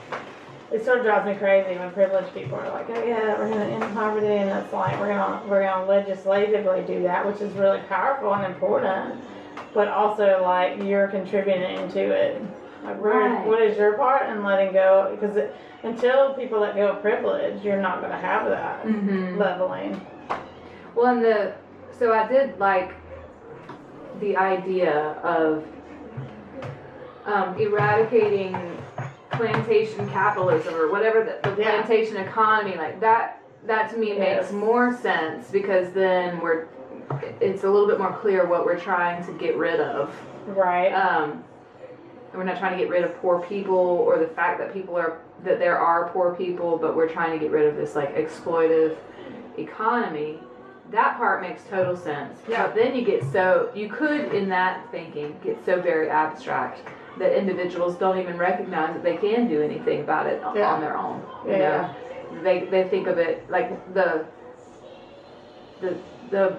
it 0.73 0.85
sort 0.85 0.99
of 0.99 1.05
drives 1.05 1.27
me 1.27 1.35
crazy 1.35 1.79
when 1.79 1.91
privileged 1.91 2.33
people 2.33 2.57
are 2.57 2.71
like, 2.71 2.89
"Oh 2.89 3.05
yeah, 3.05 3.39
we're 3.39 3.49
to 3.49 3.61
end 3.61 3.95
poverty," 3.95 4.27
and 4.27 4.51
it's 4.51 4.73
like 4.73 4.99
we're 5.01 5.09
to 5.09 5.41
we're 5.49 5.63
to 5.63 5.85
legislatively 5.85 6.83
do 6.87 7.03
that, 7.03 7.27
which 7.27 7.41
is 7.41 7.53
really 7.55 7.81
powerful 7.89 8.35
and 8.35 8.45
important 8.47 9.21
but 9.75 9.89
also 9.89 10.43
like 10.43 10.83
you're 10.83 11.09
contributing 11.09 11.91
to 11.93 12.01
it. 12.01 12.43
Like, 12.83 13.01
right. 13.01 13.47
what 13.47 13.61
is 13.61 13.77
your 13.77 13.95
part 13.95 14.31
in 14.31 14.43
letting 14.43 14.73
go? 14.73 15.15
Because 15.19 15.37
it, 15.37 15.55
until 15.83 16.35
people 16.35 16.61
let 16.61 16.75
go 16.75 16.89
of 16.89 17.03
privilege, 17.03 17.63
you're 17.63 17.81
not 17.81 18.01
going 18.01 18.13
to 18.13 18.19
have 18.19 18.49
that 18.49 18.85
mm-hmm. 18.85 19.39
leveling. 19.39 20.01
Well, 20.95 21.15
and 21.15 21.25
the 21.25 21.55
so 21.99 22.13
I 22.13 22.27
did 22.27 22.59
like 22.59 22.95
the 24.21 24.37
idea 24.37 25.13
of 25.23 25.65
um, 27.27 27.59
eradicating 27.61 28.57
plantation 29.33 30.09
capitalism 30.11 30.75
or 30.75 30.91
whatever 30.91 31.25
the, 31.25 31.51
the 31.51 31.63
yeah. 31.63 31.83
plantation 31.83 32.17
economy 32.17 32.77
like 32.77 33.01
that. 33.01 33.43
That 33.67 33.91
to 33.91 33.99
me 33.99 34.17
yes. 34.17 34.51
makes 34.51 34.53
more 34.53 34.97
sense 34.97 35.51
because 35.51 35.93
then 35.93 36.41
we're 36.41 36.67
it's 37.41 37.65
a 37.65 37.71
little 37.71 37.87
bit 37.89 37.99
more 37.99 38.13
clear 38.19 38.47
what 38.47 38.65
we're 38.65 38.79
trying 38.79 39.25
to 39.27 39.33
get 39.33 39.57
rid 39.57 39.81
of. 39.81 40.15
Right. 40.47 40.93
Um, 40.93 41.45
we're 42.35 42.45
not 42.45 42.59
trying 42.59 42.77
to 42.79 42.79
get 42.85 42.91
rid 42.91 43.03
of 43.05 43.15
poor 43.21 43.41
people 43.43 43.77
or 43.77 44.19
the 44.19 44.29
fact 44.29 44.59
that 44.61 44.73
people 44.73 44.97
are 44.97 45.19
that 45.45 45.59
there 45.59 45.79
are 45.79 46.11
poor 46.11 46.35
people, 46.35 46.77
but 46.79 46.95
we're 46.95 47.09
trying 47.09 47.33
to 47.33 47.39
get 47.43 47.51
rid 47.51 47.67
of 47.67 47.77
this 47.77 47.95
like 47.97 48.15
exploitive 48.15 48.97
economy 49.59 50.39
that 50.91 51.17
part 51.19 51.41
makes 51.41 51.63
total 51.71 51.97
sense. 51.97 52.41
Yeah. 52.49 52.67
But 52.67 52.75
then 52.75 52.95
you 52.97 53.05
get 53.05 53.23
so 53.33 53.71
you 53.75 53.89
could 53.89 54.35
in 54.35 54.49
that 54.49 54.91
thinking 54.91 55.39
get 55.43 55.65
so 55.65 55.81
very 55.81 56.11
abstract 56.11 56.81
that 57.19 57.37
individuals 57.37 57.97
don't 57.97 58.19
even 58.19 58.37
recognize 58.37 58.95
that 58.95 59.03
they 59.03 59.17
can 59.17 59.49
do 59.49 59.63
anything 59.63 60.01
about 60.01 60.27
it 60.27 60.41
Yeah. 60.55 60.73
on 60.73 60.81
their 60.81 60.97
own. 60.97 61.23
You 61.47 61.53
Yeah, 61.53 61.95
know, 62.33 62.43
they 62.43 62.65
they 62.67 62.85
think 62.89 63.07
of 63.07 63.19
it 63.19 63.49
like 63.51 63.95
the 63.95 64.27
the 65.81 65.97
the 66.31 66.57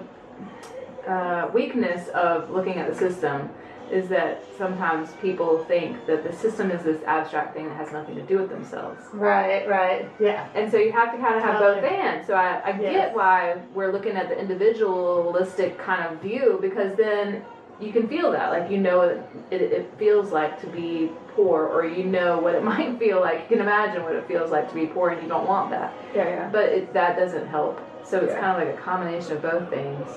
uh, 1.06 1.48
weakness 1.52 2.08
of 2.08 2.50
looking 2.50 2.74
at 2.74 2.88
the 2.88 2.94
system 2.96 3.48
is 3.90 4.08
that 4.08 4.42
sometimes 4.56 5.10
people 5.20 5.64
think 5.64 6.06
that 6.06 6.24
the 6.24 6.32
system 6.34 6.70
is 6.70 6.82
this 6.82 7.02
abstract 7.04 7.54
thing 7.54 7.68
that 7.68 7.76
has 7.76 7.92
nothing 7.92 8.14
to 8.14 8.22
do 8.22 8.38
with 8.38 8.48
themselves. 8.48 9.02
Right, 9.12 9.68
right, 9.68 10.08
yeah. 10.18 10.48
And 10.54 10.70
so 10.70 10.78
you 10.78 10.92
have 10.92 11.12
to 11.12 11.18
kind 11.18 11.34
of 11.34 11.42
have 11.42 11.58
both 11.58 11.82
Totally. 11.82 12.00
ends. 12.00 12.26
So 12.26 12.34
I, 12.34 12.60
I 12.64 12.70
Yes. 12.80 12.92
get 12.92 13.14
why 13.14 13.56
we're 13.74 13.92
looking 13.92 14.16
at 14.16 14.28
the 14.30 14.38
individualistic 14.38 15.78
kind 15.78 16.04
of 16.10 16.20
view 16.22 16.58
because 16.62 16.94
then 16.96 17.44
you 17.80 17.92
can 17.92 18.08
feel 18.08 18.30
that. 18.32 18.50
Like 18.50 18.70
you 18.70 18.78
know 18.78 19.02
it, 19.02 19.22
it, 19.50 19.60
it 19.60 19.92
feels 19.98 20.30
like 20.32 20.58
to 20.62 20.66
be 20.68 21.10
poor, 21.34 21.66
or 21.66 21.84
you 21.84 22.04
know 22.04 22.38
what 22.38 22.54
it 22.54 22.62
might 22.72 22.98
feel 22.98 23.20
like. 23.20 23.40
You 23.42 23.56
can 23.56 23.60
imagine 23.60 24.04
what 24.04 24.14
it 24.14 24.26
feels 24.26 24.50
like 24.50 24.68
to 24.70 24.74
be 24.74 24.86
poor, 24.86 25.10
and 25.10 25.20
you 25.22 25.28
don't 25.28 25.46
want 25.48 25.70
that. 25.70 25.92
Yeah, 26.14 26.28
yeah. 26.28 26.48
But 26.50 26.66
it, 26.66 26.94
that 26.94 27.16
doesn't 27.18 27.46
help. 27.48 27.78
So 28.04 28.20
it's 28.20 28.32
Yeah. 28.32 28.40
kind 28.40 28.62
of 28.62 28.68
like 28.68 28.78
a 28.78 28.80
combination 28.80 29.32
of 29.32 29.42
both 29.42 29.68
things. 29.68 30.08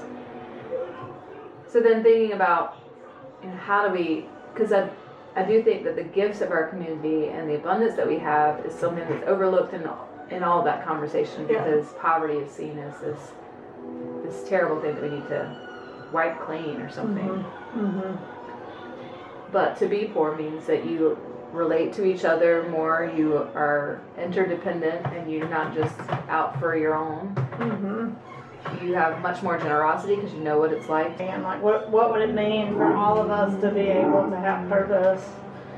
So 1.68 1.80
then 1.82 2.04
thinking 2.04 2.34
about 2.34 2.78
you 3.44 3.50
know, 3.50 3.56
how 3.58 3.88
do 3.88 3.94
we, 3.94 4.26
because 4.54 4.72
I, 4.72 4.90
I 5.36 5.44
do 5.44 5.62
think 5.62 5.84
that 5.84 5.96
the 5.96 6.04
gifts 6.04 6.42
of 6.42 6.52
our 6.52 6.68
community 6.68 7.28
and 7.28 7.50
the 7.50 7.56
abundance 7.56 7.96
that 7.96 8.08
we 8.08 8.18
have 8.20 8.66
is 8.66 8.74
something 8.74 9.08
that's 9.10 9.28
overlooked 9.28 9.74
in, 9.74 9.90
in 10.30 10.44
all 10.44 10.64
that 10.64 10.86
conversation 10.86 11.48
Yeah. 11.50 11.64
because 11.64 11.92
poverty 11.94 12.36
is 12.36 12.52
seen 12.52 12.80
as 12.80 13.00
this, 13.02 13.20
this 14.24 14.48
terrible 14.48 14.82
thing 14.82 14.96
that 14.96 15.04
we 15.04 15.10
need 15.10 15.28
to 15.28 16.10
wipe 16.12 16.40
clean 16.40 16.82
or 16.82 16.90
something. 16.90 17.28
Mm-hmm. 17.76 19.52
But 19.52 19.78
to 19.80 19.88
be 19.88 20.06
poor 20.06 20.36
means 20.36 20.66
that 20.68 20.86
you 20.86 21.18
relate 21.52 21.94
to 21.94 22.06
each 22.06 22.26
other 22.26 22.68
more, 22.70 23.12
you 23.16 23.38
are 23.56 24.02
interdependent, 24.18 25.06
and 25.08 25.32
you're 25.32 25.48
not 25.48 25.74
just 25.74 25.98
out 26.30 26.60
for 26.60 26.76
your 26.76 26.96
own. 26.96 27.34
Mm-hmm. 27.36 28.14
You 28.82 28.94
have 28.96 29.22
much 29.22 29.42
more 29.44 29.58
generosity 29.58 30.16
because 30.16 30.34
you 30.34 30.40
know 30.40 30.60
what 30.60 30.72
it's 30.72 30.90
like. 30.90 31.20
And 31.20 31.44
like, 31.44 31.62
what, 31.62 31.90
what 31.90 32.12
would 32.12 32.22
it 32.22 32.34
mean 32.34 32.74
for 32.76 32.96
all 32.96 33.20
of 33.20 33.30
us 33.30 33.60
to 33.62 33.72
be 33.72 33.82
able 33.82 34.30
to 34.30 34.38
have 34.38 34.70
purpose 34.70 35.24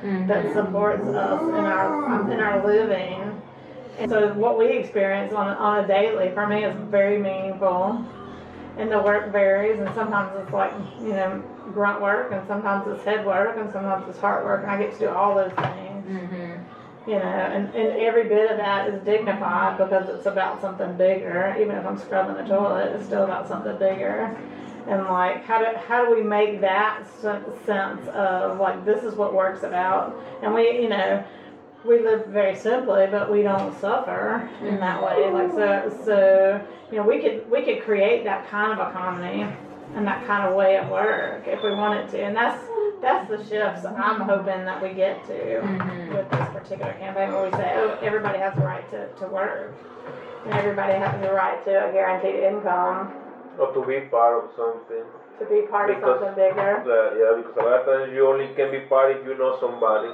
that 0.01 0.53
supports 0.53 1.03
us 1.03 1.41
in 1.41 1.55
our, 1.55 2.31
in 2.31 2.39
our 2.39 2.65
living? 2.65 3.41
And 3.99 4.11
so 4.11 4.33
what 4.33 4.57
we 4.57 4.67
experience 4.67 5.33
on, 5.33 5.47
on 5.57 5.83
a 5.83 5.88
daily, 5.88 6.31
for 6.33 6.45
me, 6.47 6.63
is 6.63 6.75
very 6.89 7.17
meaningful. 7.17 8.05
And 8.77 8.91
the 8.91 8.99
work 8.99 9.31
varies, 9.31 9.79
and 9.79 9.93
sometimes 9.95 10.38
it's 10.39 10.53
like, 10.53 10.71
you 11.01 11.09
know, 11.09 11.43
grunt 11.73 11.99
work, 11.99 12.31
and 12.31 12.45
sometimes 12.47 12.88
it's 12.88 13.03
head 13.03 13.25
work, 13.25 13.57
and 13.57 13.71
sometimes 13.71 14.07
it's 14.07 14.19
heart 14.19 14.45
work, 14.45 14.61
and 14.61 14.71
I 14.71 14.77
get 14.77 14.93
to 14.93 14.99
do 14.99 15.09
all 15.09 15.33
those 15.33 15.51
things. 15.53 16.05
Mm-hmm. 16.05 16.57
You 17.08 17.14
know, 17.14 17.20
and, 17.20 17.74
and 17.74 18.01
every 18.01 18.28
bit 18.28 18.51
of 18.51 18.58
that 18.58 18.89
is 18.89 19.01
dignified 19.05 19.78
because 19.78 20.10
it's 20.10 20.26
about 20.26 20.60
something 20.60 20.97
bigger. 20.97 21.55
Even 21.58 21.78
if 21.78 21.86
I'm 21.86 21.97
scrubbing 21.97 22.36
the 22.36 22.43
toilet, 22.43 22.95
it's 22.95 23.05
still 23.05 23.24
about 23.24 23.47
something 23.47 23.78
bigger. 23.78 24.38
And 24.89 25.05
like, 25.05 25.45
how 25.45 25.60
do 25.60 25.78
how 25.88 26.05
do 26.05 26.14
we 26.14 26.22
make 26.22 26.60
that 26.62 27.05
sense 27.22 28.08
of 28.10 28.60
like 28.60 28.84
this 28.84 29.05
is 29.05 29.16
what 29.16 29.34
work's 29.34 29.64
about? 29.64 30.22
And 30.41 30.53
we, 30.53 30.82
you 30.82 30.89
know, 30.89 31.24
we 31.86 31.99
live 31.99 32.28
very 32.28 32.55
simply, 32.55 33.08
but 33.10 33.32
we 33.32 33.41
don't 33.41 33.78
suffer 33.80 34.49
in 34.62 34.80
that 34.82 35.01
way. 35.01 35.32
Like 35.32 35.51
so, 35.51 36.01
so 36.03 36.68
you 36.91 36.97
know, 36.97 37.03
we 37.03 37.22
could 37.22 37.49
we 37.49 37.64
could 37.64 37.84
create 37.84 38.26
that 38.26 38.49
kind 38.49 38.78
of 38.78 38.89
economy 38.89 39.47
and 39.95 40.05
that 40.07 40.25
kind 40.27 40.47
of 40.47 40.55
way 40.55 40.77
of 40.77 40.89
work 40.89 41.43
if 41.47 41.63
we 41.63 41.71
wanted 41.71 42.09
to. 42.11 42.23
And 42.23 42.35
that's 42.35 42.63
that's 43.01 43.29
the 43.29 43.38
shifts 43.45 43.85
I'm 43.85 44.21
hoping 44.21 44.65
that 44.65 44.81
we 44.81 44.93
get 44.93 45.25
to 45.27 45.61
with 46.13 46.29
this 46.31 46.47
particular 46.49 46.93
campaign 46.93 47.31
where 47.31 47.45
we 47.45 47.51
say, 47.51 47.73
oh, 47.75 47.97
everybody 48.01 48.39
has 48.39 48.55
the 48.55 48.61
right 48.61 48.89
to, 48.91 49.07
to 49.21 49.27
work. 49.27 49.75
And 50.45 50.53
everybody 50.53 50.93
has 50.93 51.21
the 51.21 51.31
right 51.31 51.63
to 51.65 51.89
a 51.89 51.91
guaranteed 51.91 52.41
income 52.43 53.13
or 53.59 53.73
to 53.73 53.81
be 53.85 54.05
part 54.09 54.43
of 54.43 54.49
something. 54.55 55.05
to 55.39 55.45
be 55.45 55.65
part 55.69 55.89
of 55.89 55.97
something 56.01 56.33
bigger. 56.38 56.81
Uh, 56.85 57.13
yeah, 57.17 57.38
because 57.38 57.57
a 57.57 57.65
lot 57.65 57.81
of 57.81 57.85
times 57.85 58.13
you 58.13 58.25
only 58.27 58.49
can 58.53 58.69
be 58.71 58.81
part 58.89 59.13
if 59.17 59.25
you 59.25 59.38
know 59.38 59.57
somebody. 59.61 60.09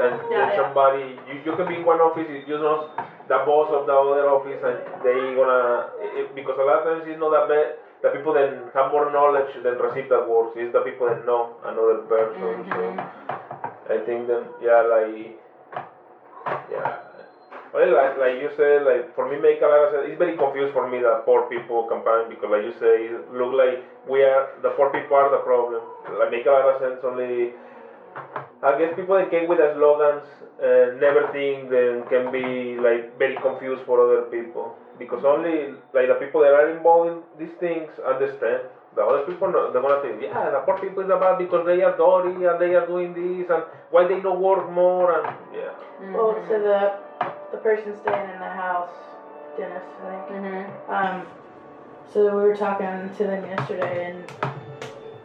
And 0.00 0.18
Yeah, 0.30 0.54
yeah. 0.54 0.56
somebody, 0.58 1.18
you, 1.30 1.34
you 1.46 1.52
can 1.56 1.66
be 1.66 1.76
in 1.82 1.84
one 1.84 1.98
office 1.98 2.26
you 2.30 2.58
know 2.58 2.90
the 3.28 3.38
boss 3.46 3.70
of 3.70 3.86
the 3.86 3.94
other 3.94 4.26
office 4.26 4.58
and 4.58 4.78
they 5.06 5.18
gonna, 5.38 5.90
it, 6.18 6.34
because 6.34 6.58
a 6.58 6.62
lot 6.66 6.82
of 6.82 6.84
times 6.86 7.02
it's 7.06 7.18
not 7.20 7.30
that 7.30 7.46
bad, 7.46 7.78
the 8.02 8.10
people 8.10 8.32
that 8.34 8.50
have 8.74 8.92
more 8.92 9.12
knowledge 9.12 9.52
than 9.62 9.78
receive 9.78 10.08
the 10.08 10.24
words, 10.24 10.56
is 10.56 10.72
the 10.72 10.80
people 10.80 11.08
that 11.08 11.26
know 11.26 11.54
another 11.64 11.98
person. 12.08 12.64
So 12.70 12.80
I 13.90 13.98
think 14.06 14.26
that, 14.28 14.44
yeah, 14.62 14.82
like, 14.88 15.38
yeah. 16.70 16.96
Well, 17.72 17.94
like, 17.94 18.18
like 18.18 18.40
you 18.40 18.50
said, 18.56 18.82
like 18.82 19.14
for 19.14 19.30
me, 19.30 19.38
make 19.38 19.62
a 19.62 19.66
lot 19.66 19.86
of 19.86 19.90
sense. 19.92 20.04
It's 20.08 20.18
very 20.18 20.36
confused 20.36 20.72
for 20.72 20.90
me 20.90 20.98
that 21.00 21.24
poor 21.24 21.46
people 21.48 21.86
campaign 21.86 22.28
because, 22.28 22.50
like 22.50 22.64
you 22.64 22.74
say, 22.80 23.14
it 23.14 23.32
look 23.32 23.54
like 23.54 23.84
we 24.08 24.24
are 24.24 24.48
the 24.62 24.70
poor 24.70 24.90
people 24.90 25.16
are 25.16 25.30
the 25.30 25.38
problem. 25.38 25.82
Like 26.18 26.32
make 26.32 26.46
a 26.46 26.50
lot 26.50 26.66
of 26.66 26.80
sense. 26.82 26.98
Only 27.04 27.54
I 28.62 28.76
guess 28.76 28.96
people 28.96 29.14
that 29.16 29.30
came 29.30 29.48
with 29.48 29.58
the 29.58 29.72
slogans 29.74 30.26
uh, 30.58 30.98
never 30.98 31.30
think 31.32 31.70
then 31.70 32.04
can 32.10 32.32
be 32.32 32.76
like 32.76 33.16
very 33.18 33.36
confused 33.36 33.82
for 33.86 34.02
other 34.02 34.22
people 34.22 34.74
because 35.00 35.24
only 35.24 35.72
like 35.92 36.06
the 36.06 36.18
people 36.20 36.42
that 36.42 36.52
are 36.52 36.70
involved 36.70 37.10
in 37.10 37.18
these 37.40 37.56
things 37.58 37.90
understand. 38.06 38.62
The 38.94 39.02
other 39.02 39.24
people, 39.24 39.50
no, 39.50 39.72
they're 39.72 39.82
gonna 39.82 40.02
think, 40.02 40.20
yeah, 40.20 40.50
the 40.50 40.60
poor 40.66 40.78
people 40.78 41.02
is 41.02 41.08
bad 41.08 41.38
because 41.38 41.64
they 41.64 41.80
are 41.82 41.96
dirty 41.96 42.44
and 42.44 42.60
they 42.60 42.74
are 42.74 42.86
doing 42.86 43.14
this 43.14 43.48
and 43.48 43.62
why 43.90 44.06
they 44.06 44.20
don't 44.20 44.40
work 44.40 44.70
more 44.70 45.16
and 45.16 45.36
yeah. 45.54 45.72
Well, 46.12 46.36
so 46.46 46.58
the 46.60 46.98
the 47.52 47.58
person 47.58 47.96
staying 48.02 48.30
in 48.30 48.38
the 48.38 48.52
house, 48.62 48.90
Dennis, 49.56 49.82
I 50.02 50.10
think. 50.10 50.44
Mm-hmm. 50.44 50.92
Um, 50.92 51.26
so 52.12 52.24
we 52.24 52.42
were 52.42 52.56
talking 52.56 53.10
to 53.16 53.24
them 53.24 53.44
yesterday, 53.46 54.10
and 54.10 54.52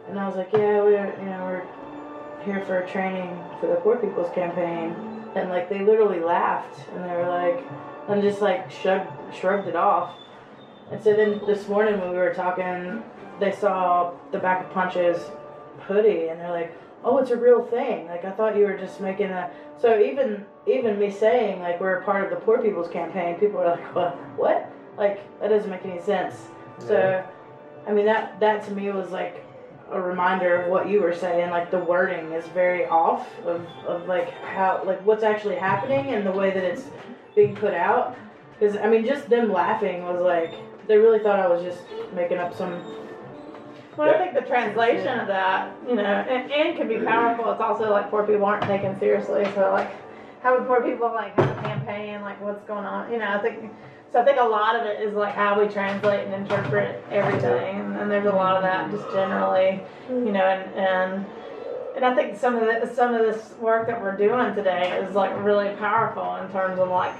and 0.08 0.18
I 0.18 0.26
was 0.28 0.36
like, 0.36 0.52
yeah, 0.52 0.84
we, 0.84 0.92
you 0.92 1.30
know, 1.30 1.42
we're 1.44 2.44
here 2.44 2.64
for 2.64 2.86
training 2.86 3.36
for 3.60 3.66
the 3.66 3.76
Poor 3.76 3.96
People's 3.96 4.32
Campaign, 4.32 4.94
and 5.34 5.50
like 5.50 5.68
they 5.68 5.84
literally 5.84 6.20
laughed, 6.20 6.88
and 6.94 7.04
they 7.04 7.16
were 7.16 7.28
like, 7.28 7.64
and 8.08 8.22
just 8.22 8.40
like 8.40 8.70
shrugged 8.70 9.10
shrugged 9.34 9.68
it 9.68 9.76
off. 9.76 10.14
And 10.90 11.02
so 11.02 11.14
then 11.14 11.40
this 11.46 11.68
morning 11.68 12.00
when 12.00 12.10
we 12.10 12.16
were 12.16 12.34
talking, 12.34 13.02
they 13.40 13.52
saw 13.52 14.12
the 14.30 14.38
back 14.38 14.64
of 14.64 14.72
Pancho's 14.72 15.30
hoodie, 15.80 16.28
and 16.28 16.40
they're 16.40 16.52
like, 16.52 16.76
oh, 17.04 17.18
it's 17.18 17.30
a 17.30 17.36
real 17.36 17.64
thing. 17.64 18.06
Like 18.06 18.24
I 18.24 18.30
thought 18.30 18.56
you 18.56 18.64
were 18.64 18.76
just 18.76 19.00
making 19.00 19.30
a. 19.30 19.50
So 19.78 20.00
even 20.00 20.46
even 20.66 20.98
me 20.98 21.10
saying 21.10 21.60
like 21.60 21.80
we're 21.80 21.96
a 21.96 22.04
part 22.04 22.24
of 22.24 22.30
the 22.30 22.44
Poor 22.44 22.60
People's 22.62 22.88
Campaign, 22.88 23.36
people 23.36 23.60
are 23.60 23.70
like, 23.70 23.94
what? 23.94 24.14
What? 24.36 24.72
Like 24.96 25.40
that 25.40 25.48
doesn't 25.48 25.70
make 25.70 25.84
any 25.84 26.00
sense. 26.00 26.34
So, 26.78 27.24
I 27.86 27.92
mean 27.92 28.06
that 28.06 28.38
that 28.40 28.64
to 28.66 28.72
me 28.72 28.90
was 28.90 29.10
like 29.10 29.44
a 29.90 30.00
reminder 30.00 30.62
of 30.62 30.70
what 30.70 30.88
you 30.88 31.00
were 31.00 31.14
saying. 31.14 31.50
Like 31.50 31.70
the 31.70 31.78
wording 31.78 32.32
is 32.32 32.46
very 32.48 32.86
off 32.86 33.28
of, 33.44 33.66
of 33.86 34.08
like 34.08 34.30
how 34.42 34.82
like 34.84 35.04
what's 35.06 35.22
actually 35.22 35.56
happening 35.56 36.14
and 36.14 36.26
the 36.26 36.32
way 36.32 36.50
that 36.50 36.64
it's 36.64 36.84
being 37.36 37.54
put 37.54 37.74
out. 37.74 38.16
Because 38.58 38.76
I 38.78 38.88
mean, 38.88 39.06
just 39.06 39.28
them 39.28 39.52
laughing 39.52 40.02
was 40.02 40.20
like 40.20 40.52
they 40.88 40.96
really 40.96 41.20
thought 41.20 41.38
I 41.38 41.46
was 41.46 41.62
just 41.62 41.82
making 42.14 42.38
up 42.38 42.56
some. 42.56 42.82
Well, 43.96 44.10
I 44.10 44.18
think 44.18 44.34
the 44.34 44.42
translation 44.42 45.20
of 45.20 45.26
that, 45.28 45.74
you 45.88 45.94
know, 45.94 46.02
and, 46.02 46.50
and 46.50 46.76
can 46.76 46.88
be 46.88 46.98
powerful. 46.98 47.50
It's 47.52 47.60
also 47.60 47.90
like 47.90 48.10
poor 48.10 48.26
people 48.26 48.44
aren't 48.44 48.64
taken 48.64 48.98
seriously. 48.98 49.44
So 49.54 49.72
like, 49.72 49.90
how 50.42 50.58
would 50.58 50.66
poor 50.66 50.82
people 50.82 51.08
like 51.08 51.34
have 51.36 51.58
a 51.58 51.62
campaign? 51.62 52.20
Like, 52.22 52.40
what's 52.42 52.62
going 52.66 52.84
on? 52.84 53.12
You 53.12 53.18
know, 53.18 53.28
I 53.28 53.38
think. 53.38 53.70
So 54.12 54.22
I 54.22 54.24
think 54.24 54.38
a 54.38 54.44
lot 54.44 54.76
of 54.76 54.86
it 54.86 55.00
is 55.00 55.14
like 55.14 55.34
how 55.34 55.60
we 55.60 55.68
translate 55.68 56.26
and 56.26 56.32
interpret 56.32 57.04
everything, 57.10 57.80
and, 57.80 57.96
and 57.96 58.10
there's 58.10 58.24
a 58.24 58.30
lot 58.30 58.56
of 58.56 58.62
that 58.62 58.90
just 58.90 59.04
generally, 59.12 59.82
you 60.08 60.32
know, 60.32 60.44
and 60.44 60.74
and 60.74 61.26
and 61.96 62.04
I 62.04 62.14
think 62.14 62.36
some 62.38 62.56
of 62.56 62.60
the 62.66 62.94
some 62.94 63.14
of 63.14 63.22
this 63.22 63.54
work 63.58 63.86
that 63.88 64.00
we're 64.00 64.16
doing 64.16 64.54
today 64.54 65.02
is 65.02 65.14
like 65.14 65.32
really 65.42 65.74
powerful 65.76 66.36
in 66.36 66.50
terms 66.52 66.78
of 66.78 66.88
like 66.90 67.14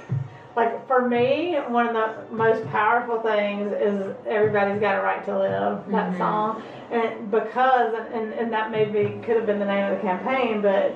like 0.55 0.87
for 0.87 1.07
me, 1.07 1.55
one 1.67 1.87
of 1.87 1.93
the 1.93 2.33
most 2.35 2.65
powerful 2.69 3.19
things 3.21 3.71
is 3.73 4.15
everybody's 4.27 4.79
got 4.79 4.97
a 4.99 5.01
right 5.03 5.23
to 5.25 5.37
live. 5.37 5.83
That 5.89 6.13
Mhm. 6.13 6.17
song, 6.17 6.63
and 6.91 7.29
because 7.29 7.93
and 8.13 8.33
and 8.33 8.53
that 8.53 8.71
maybe 8.71 9.19
could 9.23 9.35
have 9.35 9.45
been 9.45 9.59
the 9.59 9.65
name 9.65 9.91
of 9.91 9.97
the 9.97 10.01
campaign, 10.07 10.61
but 10.61 10.93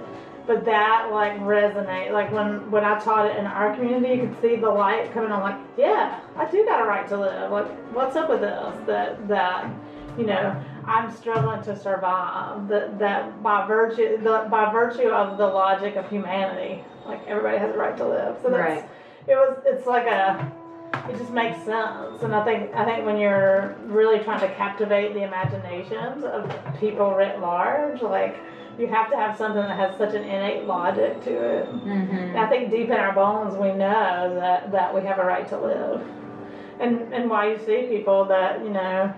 but 0.48 0.66
that 0.66 1.10
like 1.12 1.40
resonate. 1.42 2.12
Like 2.12 2.32
when 2.32 2.70
when 2.72 2.84
I 2.84 3.00
taught 3.00 3.26
it 3.28 3.36
in 3.38 3.46
our 3.46 3.74
community, 3.76 4.14
you 4.16 4.28
could 4.28 4.42
see 4.42 4.56
the 4.58 4.70
light 4.70 5.12
coming 5.14 5.32
on. 5.32 5.42
Like 5.42 5.58
yeah, 5.78 6.20
I 6.38 6.46
do 6.46 6.64
got 6.66 6.82
a 6.82 6.86
right 6.86 7.08
to 7.10 7.18
live. 7.18 7.52
Like 7.52 7.68
what's 7.94 8.16
up 8.16 8.30
with 8.30 8.42
this? 8.42 8.74
That 8.86 9.28
that 9.28 9.66
you 10.18 10.26
know. 10.26 10.56
I'm 10.86 11.12
struggling 11.16 11.62
to 11.64 11.78
survive. 11.78 12.68
That 12.68 13.00
that 13.00 13.44
by 13.44 13.68
virtue 13.68 14.18
the, 14.18 14.48
by 14.50 14.72
virtue 14.72 15.10
of 15.10 15.38
the 15.38 15.48
logic 15.48 15.96
of 15.96 16.10
humanity, 16.10 16.84
like 17.06 17.26
everybody 17.28 17.58
has 17.58 17.74
a 17.74 17.78
right 17.78 17.96
to 17.98 18.08
live. 18.08 18.38
So 18.42 18.50
that's 18.50 18.82
Right. 18.82 18.90
it 19.28 19.36
was 19.36 19.58
it's 19.66 19.86
like 19.88 20.08
a 20.08 20.52
it 21.10 21.18
just 21.18 21.32
makes 21.32 21.58
sense. 21.64 22.22
And 22.22 22.36
I 22.36 22.44
think 22.44 22.74
I 22.76 22.84
think 22.86 23.06
when 23.06 23.18
you're 23.18 23.76
really 23.86 24.20
trying 24.24 24.42
to 24.42 24.54
captivate 24.56 25.14
the 25.14 25.24
imaginations 25.24 26.24
of 26.24 26.52
people 26.80 27.14
writ 27.16 27.40
large, 27.40 28.02
like 28.02 28.36
you 28.80 28.88
have 28.88 29.10
to 29.12 29.18
have 29.18 29.38
something 29.38 29.62
that 29.62 29.78
has 29.78 29.98
such 29.98 30.14
an 30.16 30.24
innate 30.24 30.66
logic 30.66 31.22
to 31.24 31.32
it. 31.32 31.66
Mm-hmm. 31.70 32.38
I 32.38 32.48
think 32.48 32.72
deep 32.72 32.88
in 32.88 32.94
our 32.94 33.14
bones 33.14 33.54
we 33.56 33.68
know 33.74 34.34
that, 34.36 34.72
that 34.72 34.94
we 34.96 35.02
have 35.02 35.20
a 35.20 35.26
right 35.26 35.48
to 35.50 35.60
live. 35.60 36.02
And 36.80 37.14
and 37.14 37.30
why 37.30 37.52
you 37.52 37.60
see 37.60 37.84
people 37.88 38.26
that, 38.26 38.64
you 38.64 38.70
know, 38.70 39.14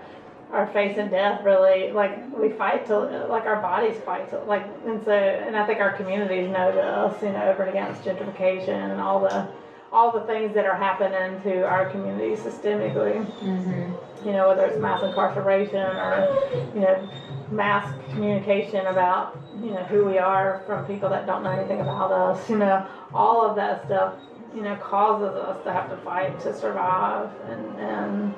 are 0.54 0.68
facing 0.68 1.08
death 1.08 1.42
really 1.44 1.90
like 1.90 2.12
we 2.38 2.48
fight 2.50 2.86
to 2.86 2.96
like 3.26 3.44
our 3.44 3.60
bodies 3.60 4.00
fight 4.04 4.30
to 4.30 4.38
like 4.44 4.64
and 4.86 5.04
so 5.04 5.10
and 5.10 5.56
I 5.56 5.66
think 5.66 5.80
our 5.80 5.96
communities 5.96 6.48
know 6.48 6.70
this, 6.70 7.22
you 7.22 7.30
know, 7.30 7.42
over 7.50 7.64
and 7.64 7.70
against 7.70 8.02
gentrification 8.02 8.92
and 8.92 9.00
all 9.00 9.20
the 9.20 9.48
all 9.90 10.12
the 10.12 10.26
things 10.26 10.54
that 10.54 10.64
are 10.64 10.76
happening 10.76 11.40
to 11.42 11.64
our 11.66 11.90
community 11.90 12.40
systemically. 12.40 13.24
Mm-hmm. 13.40 14.26
You 14.26 14.32
know, 14.32 14.48
whether 14.48 14.64
it's 14.64 14.80
mass 14.80 15.02
incarceration 15.02 15.76
or, 15.76 16.70
you 16.74 16.80
know, 16.80 17.08
mass 17.50 17.92
communication 18.10 18.86
about, 18.86 19.38
you 19.60 19.70
know, 19.70 19.84
who 19.84 20.04
we 20.04 20.18
are 20.18 20.62
from 20.66 20.86
people 20.86 21.10
that 21.10 21.26
don't 21.26 21.42
know 21.42 21.50
anything 21.50 21.80
about 21.80 22.10
us, 22.10 22.48
you 22.48 22.58
know, 22.58 22.86
all 23.12 23.48
of 23.48 23.54
that 23.56 23.84
stuff, 23.86 24.14
you 24.54 24.62
know, 24.62 24.76
causes 24.76 25.36
us 25.36 25.62
to 25.64 25.72
have 25.72 25.90
to 25.90 25.96
fight 25.98 26.40
to 26.40 26.54
survive 26.54 27.28
and 27.48 27.80
and 27.80 28.34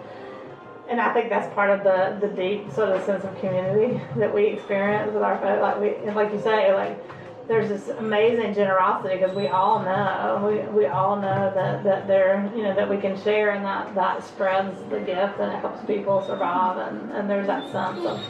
and 0.88 1.00
I 1.00 1.12
think 1.12 1.28
that's 1.30 1.52
part 1.54 1.70
of 1.70 1.82
the 1.84 2.26
the 2.26 2.32
deep 2.34 2.70
sort 2.72 2.90
of 2.90 3.02
sense 3.04 3.24
of 3.24 3.38
community 3.40 4.00
that 4.16 4.32
we 4.32 4.46
experience 4.46 5.12
with 5.12 5.22
our 5.22 5.38
folks. 5.38 5.60
Like 5.60 5.80
we, 5.80 6.10
like 6.12 6.32
you 6.32 6.40
say, 6.40 6.72
like 6.74 7.02
there's 7.48 7.68
this 7.68 7.88
amazing 7.98 8.54
generosity 8.54 9.16
because 9.18 9.34
we 9.34 9.46
all 9.48 9.80
know 9.80 10.48
we, 10.50 10.80
we 10.80 10.86
all 10.86 11.16
know 11.16 11.52
that 11.54 11.84
that 11.84 12.06
there 12.08 12.50
you 12.56 12.62
know 12.62 12.74
that 12.74 12.88
we 12.88 12.96
can 12.98 13.20
share 13.22 13.50
and 13.50 13.64
that 13.64 13.94
that 13.94 14.22
spreads 14.24 14.76
the 14.90 14.98
gift 15.00 15.38
and 15.38 15.52
it 15.52 15.60
helps 15.60 15.84
people 15.86 16.24
survive 16.26 16.76
and 16.78 17.12
and 17.12 17.30
there's 17.30 17.46
that 17.46 17.62
sense 17.70 18.04
of 18.04 18.20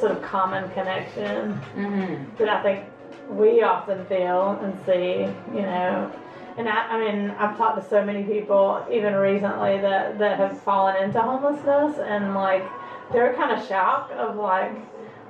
sort 0.00 0.12
of 0.12 0.22
common 0.22 0.68
connection 0.70 1.60
Mm-hmm. 1.76 2.36
that 2.38 2.48
I 2.48 2.62
think 2.62 2.84
we 3.30 3.62
often 3.62 4.04
feel 4.06 4.58
and 4.62 4.78
see, 4.86 5.26
you 5.54 5.62
know. 5.62 6.10
And 6.58 6.68
I, 6.68 6.88
I 6.88 6.98
mean, 6.98 7.30
I've 7.32 7.56
talked 7.56 7.82
to 7.82 7.88
so 7.88 8.04
many 8.04 8.24
people, 8.24 8.84
even 8.90 9.14
recently, 9.14 9.78
that, 9.80 10.18
that 10.18 10.38
have 10.38 10.60
fallen 10.62 10.96
into 11.02 11.20
homelessness, 11.20 11.98
and 11.98 12.34
like, 12.34 12.64
they're 13.12 13.34
kind 13.34 13.52
of 13.52 13.66
shocked 13.66 14.12
of 14.12 14.36
like, 14.36 14.72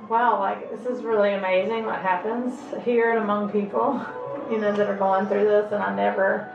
wow, 0.09 0.39
like, 0.39 0.71
this 0.71 0.85
is 0.85 1.03
really 1.03 1.33
amazing 1.33 1.85
what 1.85 1.99
happens 2.01 2.53
here 2.85 3.11
and 3.11 3.19
among 3.19 3.51
people, 3.51 4.03
you 4.51 4.57
know, 4.57 4.71
that 4.73 4.87
are 4.89 4.95
going 4.95 5.27
through 5.27 5.43
this, 5.43 5.71
and 5.73 5.83
I 5.83 5.93
never, 5.93 6.49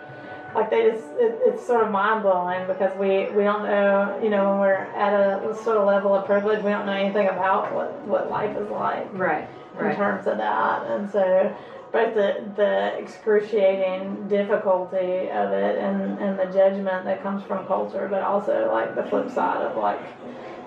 like, 0.55 0.71
they 0.71 0.91
just, 0.91 1.05
it, 1.19 1.39
it's 1.45 1.67
sort 1.67 1.85
of 1.85 1.91
mind 1.91 2.23
blowing 2.23 2.67
because 2.67 2.97
we, 2.99 3.29
we 3.37 3.43
don't 3.45 3.65
know, 3.65 4.19
you 4.23 4.31
know, 4.31 4.49
when 4.51 4.61
we're 4.61 4.75
at 4.75 5.13
a 5.13 5.55
sort 5.55 5.77
of 5.77 5.87
level 5.87 6.15
of 6.15 6.25
privilege, 6.25 6.63
we 6.65 6.71
don't 6.71 6.87
know 6.87 6.93
anything 6.93 7.29
about 7.29 7.75
what, 7.75 7.93
what 8.07 8.31
life 8.31 8.57
is 8.57 8.71
like 8.71 9.07
Right. 9.13 9.47
Right. 9.75 9.93
in 9.93 9.97
terms 9.97 10.27
of 10.27 10.37
that. 10.39 10.87
And 10.87 11.11
so 11.11 11.55
both 11.93 12.15
the, 12.15 12.43
the 12.57 12.99
excruciating 12.99 14.27
difficulty 14.29 15.29
of 15.31 15.53
it 15.53 15.79
and, 15.79 16.19
and 16.19 16.39
the 16.39 16.47
judgment 16.47 17.05
that 17.05 17.23
comes 17.23 17.43
from 17.45 17.67
culture, 17.67 18.09
but 18.11 18.23
also 18.23 18.71
like 18.73 18.95
the 18.95 19.03
flip 19.05 19.31
side 19.31 19.61
of 19.63 19.77
like 19.77 20.01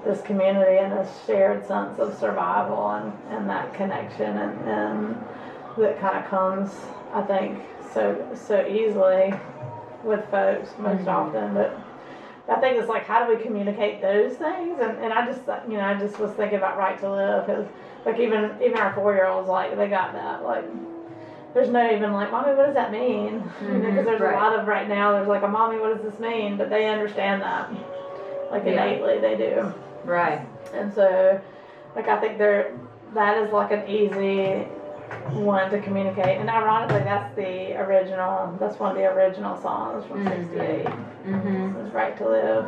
this 0.06 0.22
community 0.22 0.78
and 0.78 0.92
this 0.94 1.10
shared 1.26 1.66
sense 1.66 1.98
of 1.98 2.16
survival 2.16 2.92
and, 2.92 3.12
and 3.30 3.50
that 3.50 3.74
connection 3.74 4.38
and, 4.38 4.70
and 4.70 5.24
that 5.78 6.00
kind 6.00 6.16
of 6.24 6.26
comes, 6.30 6.72
I 7.12 7.24
think, 7.24 7.60
so 7.92 8.28
so 8.36 8.66
easily 8.66 9.34
with 10.04 10.24
folks 10.30 10.70
most 10.78 11.06
Mhm. 11.06 11.08
often. 11.08 11.54
But 11.56 11.78
I 12.48 12.60
think 12.60 12.78
it's 12.78 12.88
like, 12.88 13.06
how 13.06 13.26
do 13.26 13.36
we 13.36 13.42
communicate 13.42 14.02
those 14.02 14.36
things? 14.36 14.80
And, 14.80 15.00
and 15.00 15.12
I 15.12 15.26
just, 15.26 15.42
you 15.68 15.78
know, 15.78 15.84
I 15.84 15.96
just 15.96 16.20
was 16.20 16.32
thinking 16.34 16.60
about 16.60 16.78
right 16.78 17.00
to 17.00 17.10
live 17.12 17.48
because, 17.48 17.66
like, 18.06 18.20
even 18.20 18.52
even 18.62 18.78
our 18.78 18.94
four 18.94 19.16
year 19.16 19.26
olds, 19.26 19.50
like, 19.50 19.76
they 19.76 19.88
got 19.90 20.14
that. 20.14 20.44
Like, 20.44 20.66
there's 21.56 21.70
no 21.70 21.90
even 21.90 22.12
like, 22.12 22.32
mommy, 22.32 22.54
what 22.54 22.66
does 22.66 22.76
that 22.76 22.92
mean? 22.92 23.42
You 23.62 23.78
know, 23.78 23.90
because 23.90 24.06
there's 24.06 24.20
right. 24.20 24.36
a 24.36 24.38
lot 24.38 24.60
of 24.60 24.68
right 24.68 24.90
now. 24.90 25.14
There's 25.14 25.28
like 25.30 25.42
a 25.42 25.48
mommy, 25.48 25.80
what 25.80 25.96
does 25.96 26.04
this 26.04 26.20
mean? 26.20 26.58
But 26.58 26.70
they 26.70 26.86
understand 26.88 27.42
that, 27.42 27.72
like 28.52 28.66
Yeah. 28.66 28.72
innately, 28.84 29.20
they 29.20 29.38
do. 29.38 29.74
Right. 30.04 30.46
And 30.74 30.94
so, 30.94 31.40
like, 31.96 32.10
I 32.10 32.20
think 32.20 32.38
there, 32.38 32.74
that 33.14 33.38
is 33.38 33.54
like 33.54 33.72
an 33.72 33.88
easy 33.88 34.68
one 35.32 35.72
to 35.72 35.80
communicate. 35.80 36.40
And 36.40 36.50
ironically, 36.50 37.00
that's 37.00 37.34
the 37.38 37.80
original. 37.82 38.54
That's 38.60 38.78
one 38.78 38.92
of 38.92 38.98
the 38.98 39.06
original 39.06 39.56
songs 39.62 40.06
from 40.06 40.26
Mhm. 40.26 40.30
'68. 40.50 40.86
Mm-hmm. 41.26 41.86
It's 41.86 41.94
"Right 41.96 42.18
to 42.18 42.28
Live." 42.28 42.66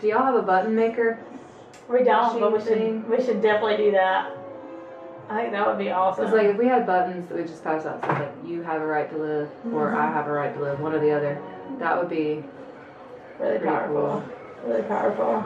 Do 0.00 0.08
y'all 0.08 0.24
have 0.24 0.34
a 0.34 0.42
button 0.42 0.74
maker? 0.74 1.18
We 1.88 2.02
don't, 2.02 2.40
but 2.40 2.52
we 2.52 2.60
should. 2.60 3.08
We 3.08 3.22
should 3.24 3.40
definitely 3.40 3.76
do 3.76 3.90
that. 3.92 4.32
I 5.28 5.40
think 5.40 5.52
that 5.52 5.66
would 5.66 5.78
be 5.78 5.90
awesome. 5.90 6.24
It's 6.24 6.32
like 6.34 6.46
if 6.46 6.56
we 6.56 6.66
had 6.66 6.86
buttons 6.86 7.28
that 7.28 7.36
we 7.36 7.42
just 7.42 7.64
pass 7.64 7.84
out, 7.84 8.00
so 8.00 8.08
like 8.08 8.32
you 8.44 8.62
have 8.62 8.80
a 8.80 8.86
right 8.86 9.10
to 9.10 9.16
live, 9.16 9.48
or 9.72 9.90
Mhm. 9.90 9.94
I 9.96 10.06
have 10.06 10.28
a 10.28 10.32
right 10.32 10.54
to 10.54 10.60
live, 10.60 10.80
one 10.80 10.92
or 10.94 11.00
the 11.00 11.10
other. 11.10 11.38
That 11.78 11.98
would 11.98 12.08
be 12.08 12.44
really 13.40 13.58
powerful. 13.58 14.22
Really 14.64 14.82
powerful. 14.82 15.42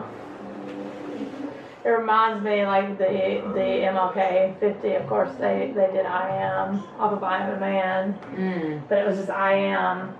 It 1.82 1.88
reminds 1.88 2.44
me 2.44 2.66
like 2.66 2.98
the 2.98 3.40
the 3.54 3.84
MLK 3.86 4.54
50. 4.60 4.94
Of 4.96 5.06
course, 5.06 5.30
they 5.40 5.72
they 5.74 5.90
did 5.92 6.04
"I 6.04 6.28
Am" 6.28 6.82
off 6.98 7.12
of 7.12 7.24
"I 7.24 7.38
Am 7.38 7.54
a 7.54 7.60
Man," 7.60 8.18
Mm. 8.36 8.80
but 8.86 8.98
it 8.98 9.06
was 9.06 9.16
just 9.16 9.30
"I 9.30 9.52
Am" 9.54 10.14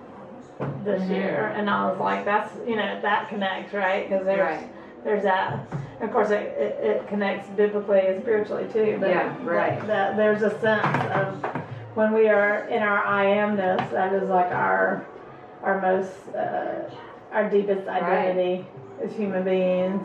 this 0.83 1.03
Mhm. 1.03 1.09
year, 1.15 1.53
and 1.55 1.69
I 1.69 1.85
was 1.87 1.99
like, 1.99 2.25
that's 2.25 2.49
you 2.65 2.75
know 2.75 2.99
that 3.01 3.29
connects 3.29 3.73
right 3.75 4.09
because 4.09 4.25
there's 4.25 4.39
Right. 4.39 4.67
there's 5.03 5.21
that. 5.23 5.59
And 6.01 6.09
of 6.09 6.15
course, 6.15 6.31
it, 6.31 6.41
it, 6.57 6.83
it 6.83 7.07
connects 7.07 7.47
biblically 7.49 7.99
and 7.99 8.23
spiritually 8.23 8.67
too. 8.73 8.97
But 8.99 9.11
Yeah, 9.11 9.37
right. 9.43 9.79
That, 9.81 9.87
that 9.87 10.17
there's 10.17 10.41
a 10.41 10.49
sense 10.59 11.11
of 11.13 11.43
when 11.95 12.11
we 12.11 12.27
are 12.27 12.67
in 12.69 12.81
our 12.81 13.05
I 13.05 13.25
amness, 13.25 13.91
that 13.91 14.11
is 14.13 14.27
like 14.27 14.47
our 14.47 15.05
our 15.61 15.79
most 15.79 16.35
uh, 16.35 16.89
our 17.31 17.47
deepest 17.51 17.87
identity 17.87 18.65
as 19.03 19.13
human 19.13 19.43
beings. 19.43 20.01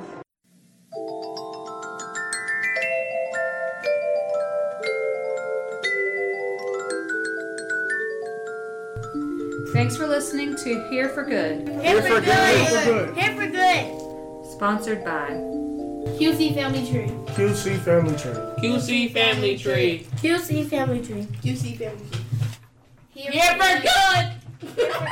Thanks 9.73 9.97
for 9.97 10.07
listening 10.07 10.57
to 10.57 10.89
Here 10.91 11.09
for 11.09 11.25
Good, 11.25 11.69
Here 11.69 12.03
for 12.03 12.21
good. 12.21 13.17
Here 13.17 13.35
for 13.35 13.47
good. 13.47 14.47
sponsored 14.53 15.03
by 15.03 15.66
QC 16.15 16.55
Family 16.55 16.87
Tree. 16.87 17.09
QC 17.35 17.79
Family 17.81 18.17
Tree. 18.17 18.33
QC 18.33 19.13
Family 19.13 19.59
Tree. 19.59 20.07
QC 20.17 20.67
Family 20.69 21.03
Tree. 21.05 21.27
QC 21.43 21.77
Family 21.77 22.07
Tree. 22.11 22.25
Here, 23.11 23.33
for 23.53 23.81
good. 23.83 24.25
Here 24.77 24.93
for 24.93 25.05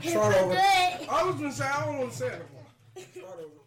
good. 0.00 0.10
Start 0.10 0.36
over. 0.36 0.54
I 0.56 1.22
was 1.24 1.34
gonna 1.34 1.52
say 1.52 1.64
I 1.64 1.84
don't 1.84 1.98
want 1.98 2.10
to 2.12 2.16
say 2.16 2.26
it. 2.28 3.08
Start 3.12 3.38
over. 3.38 3.59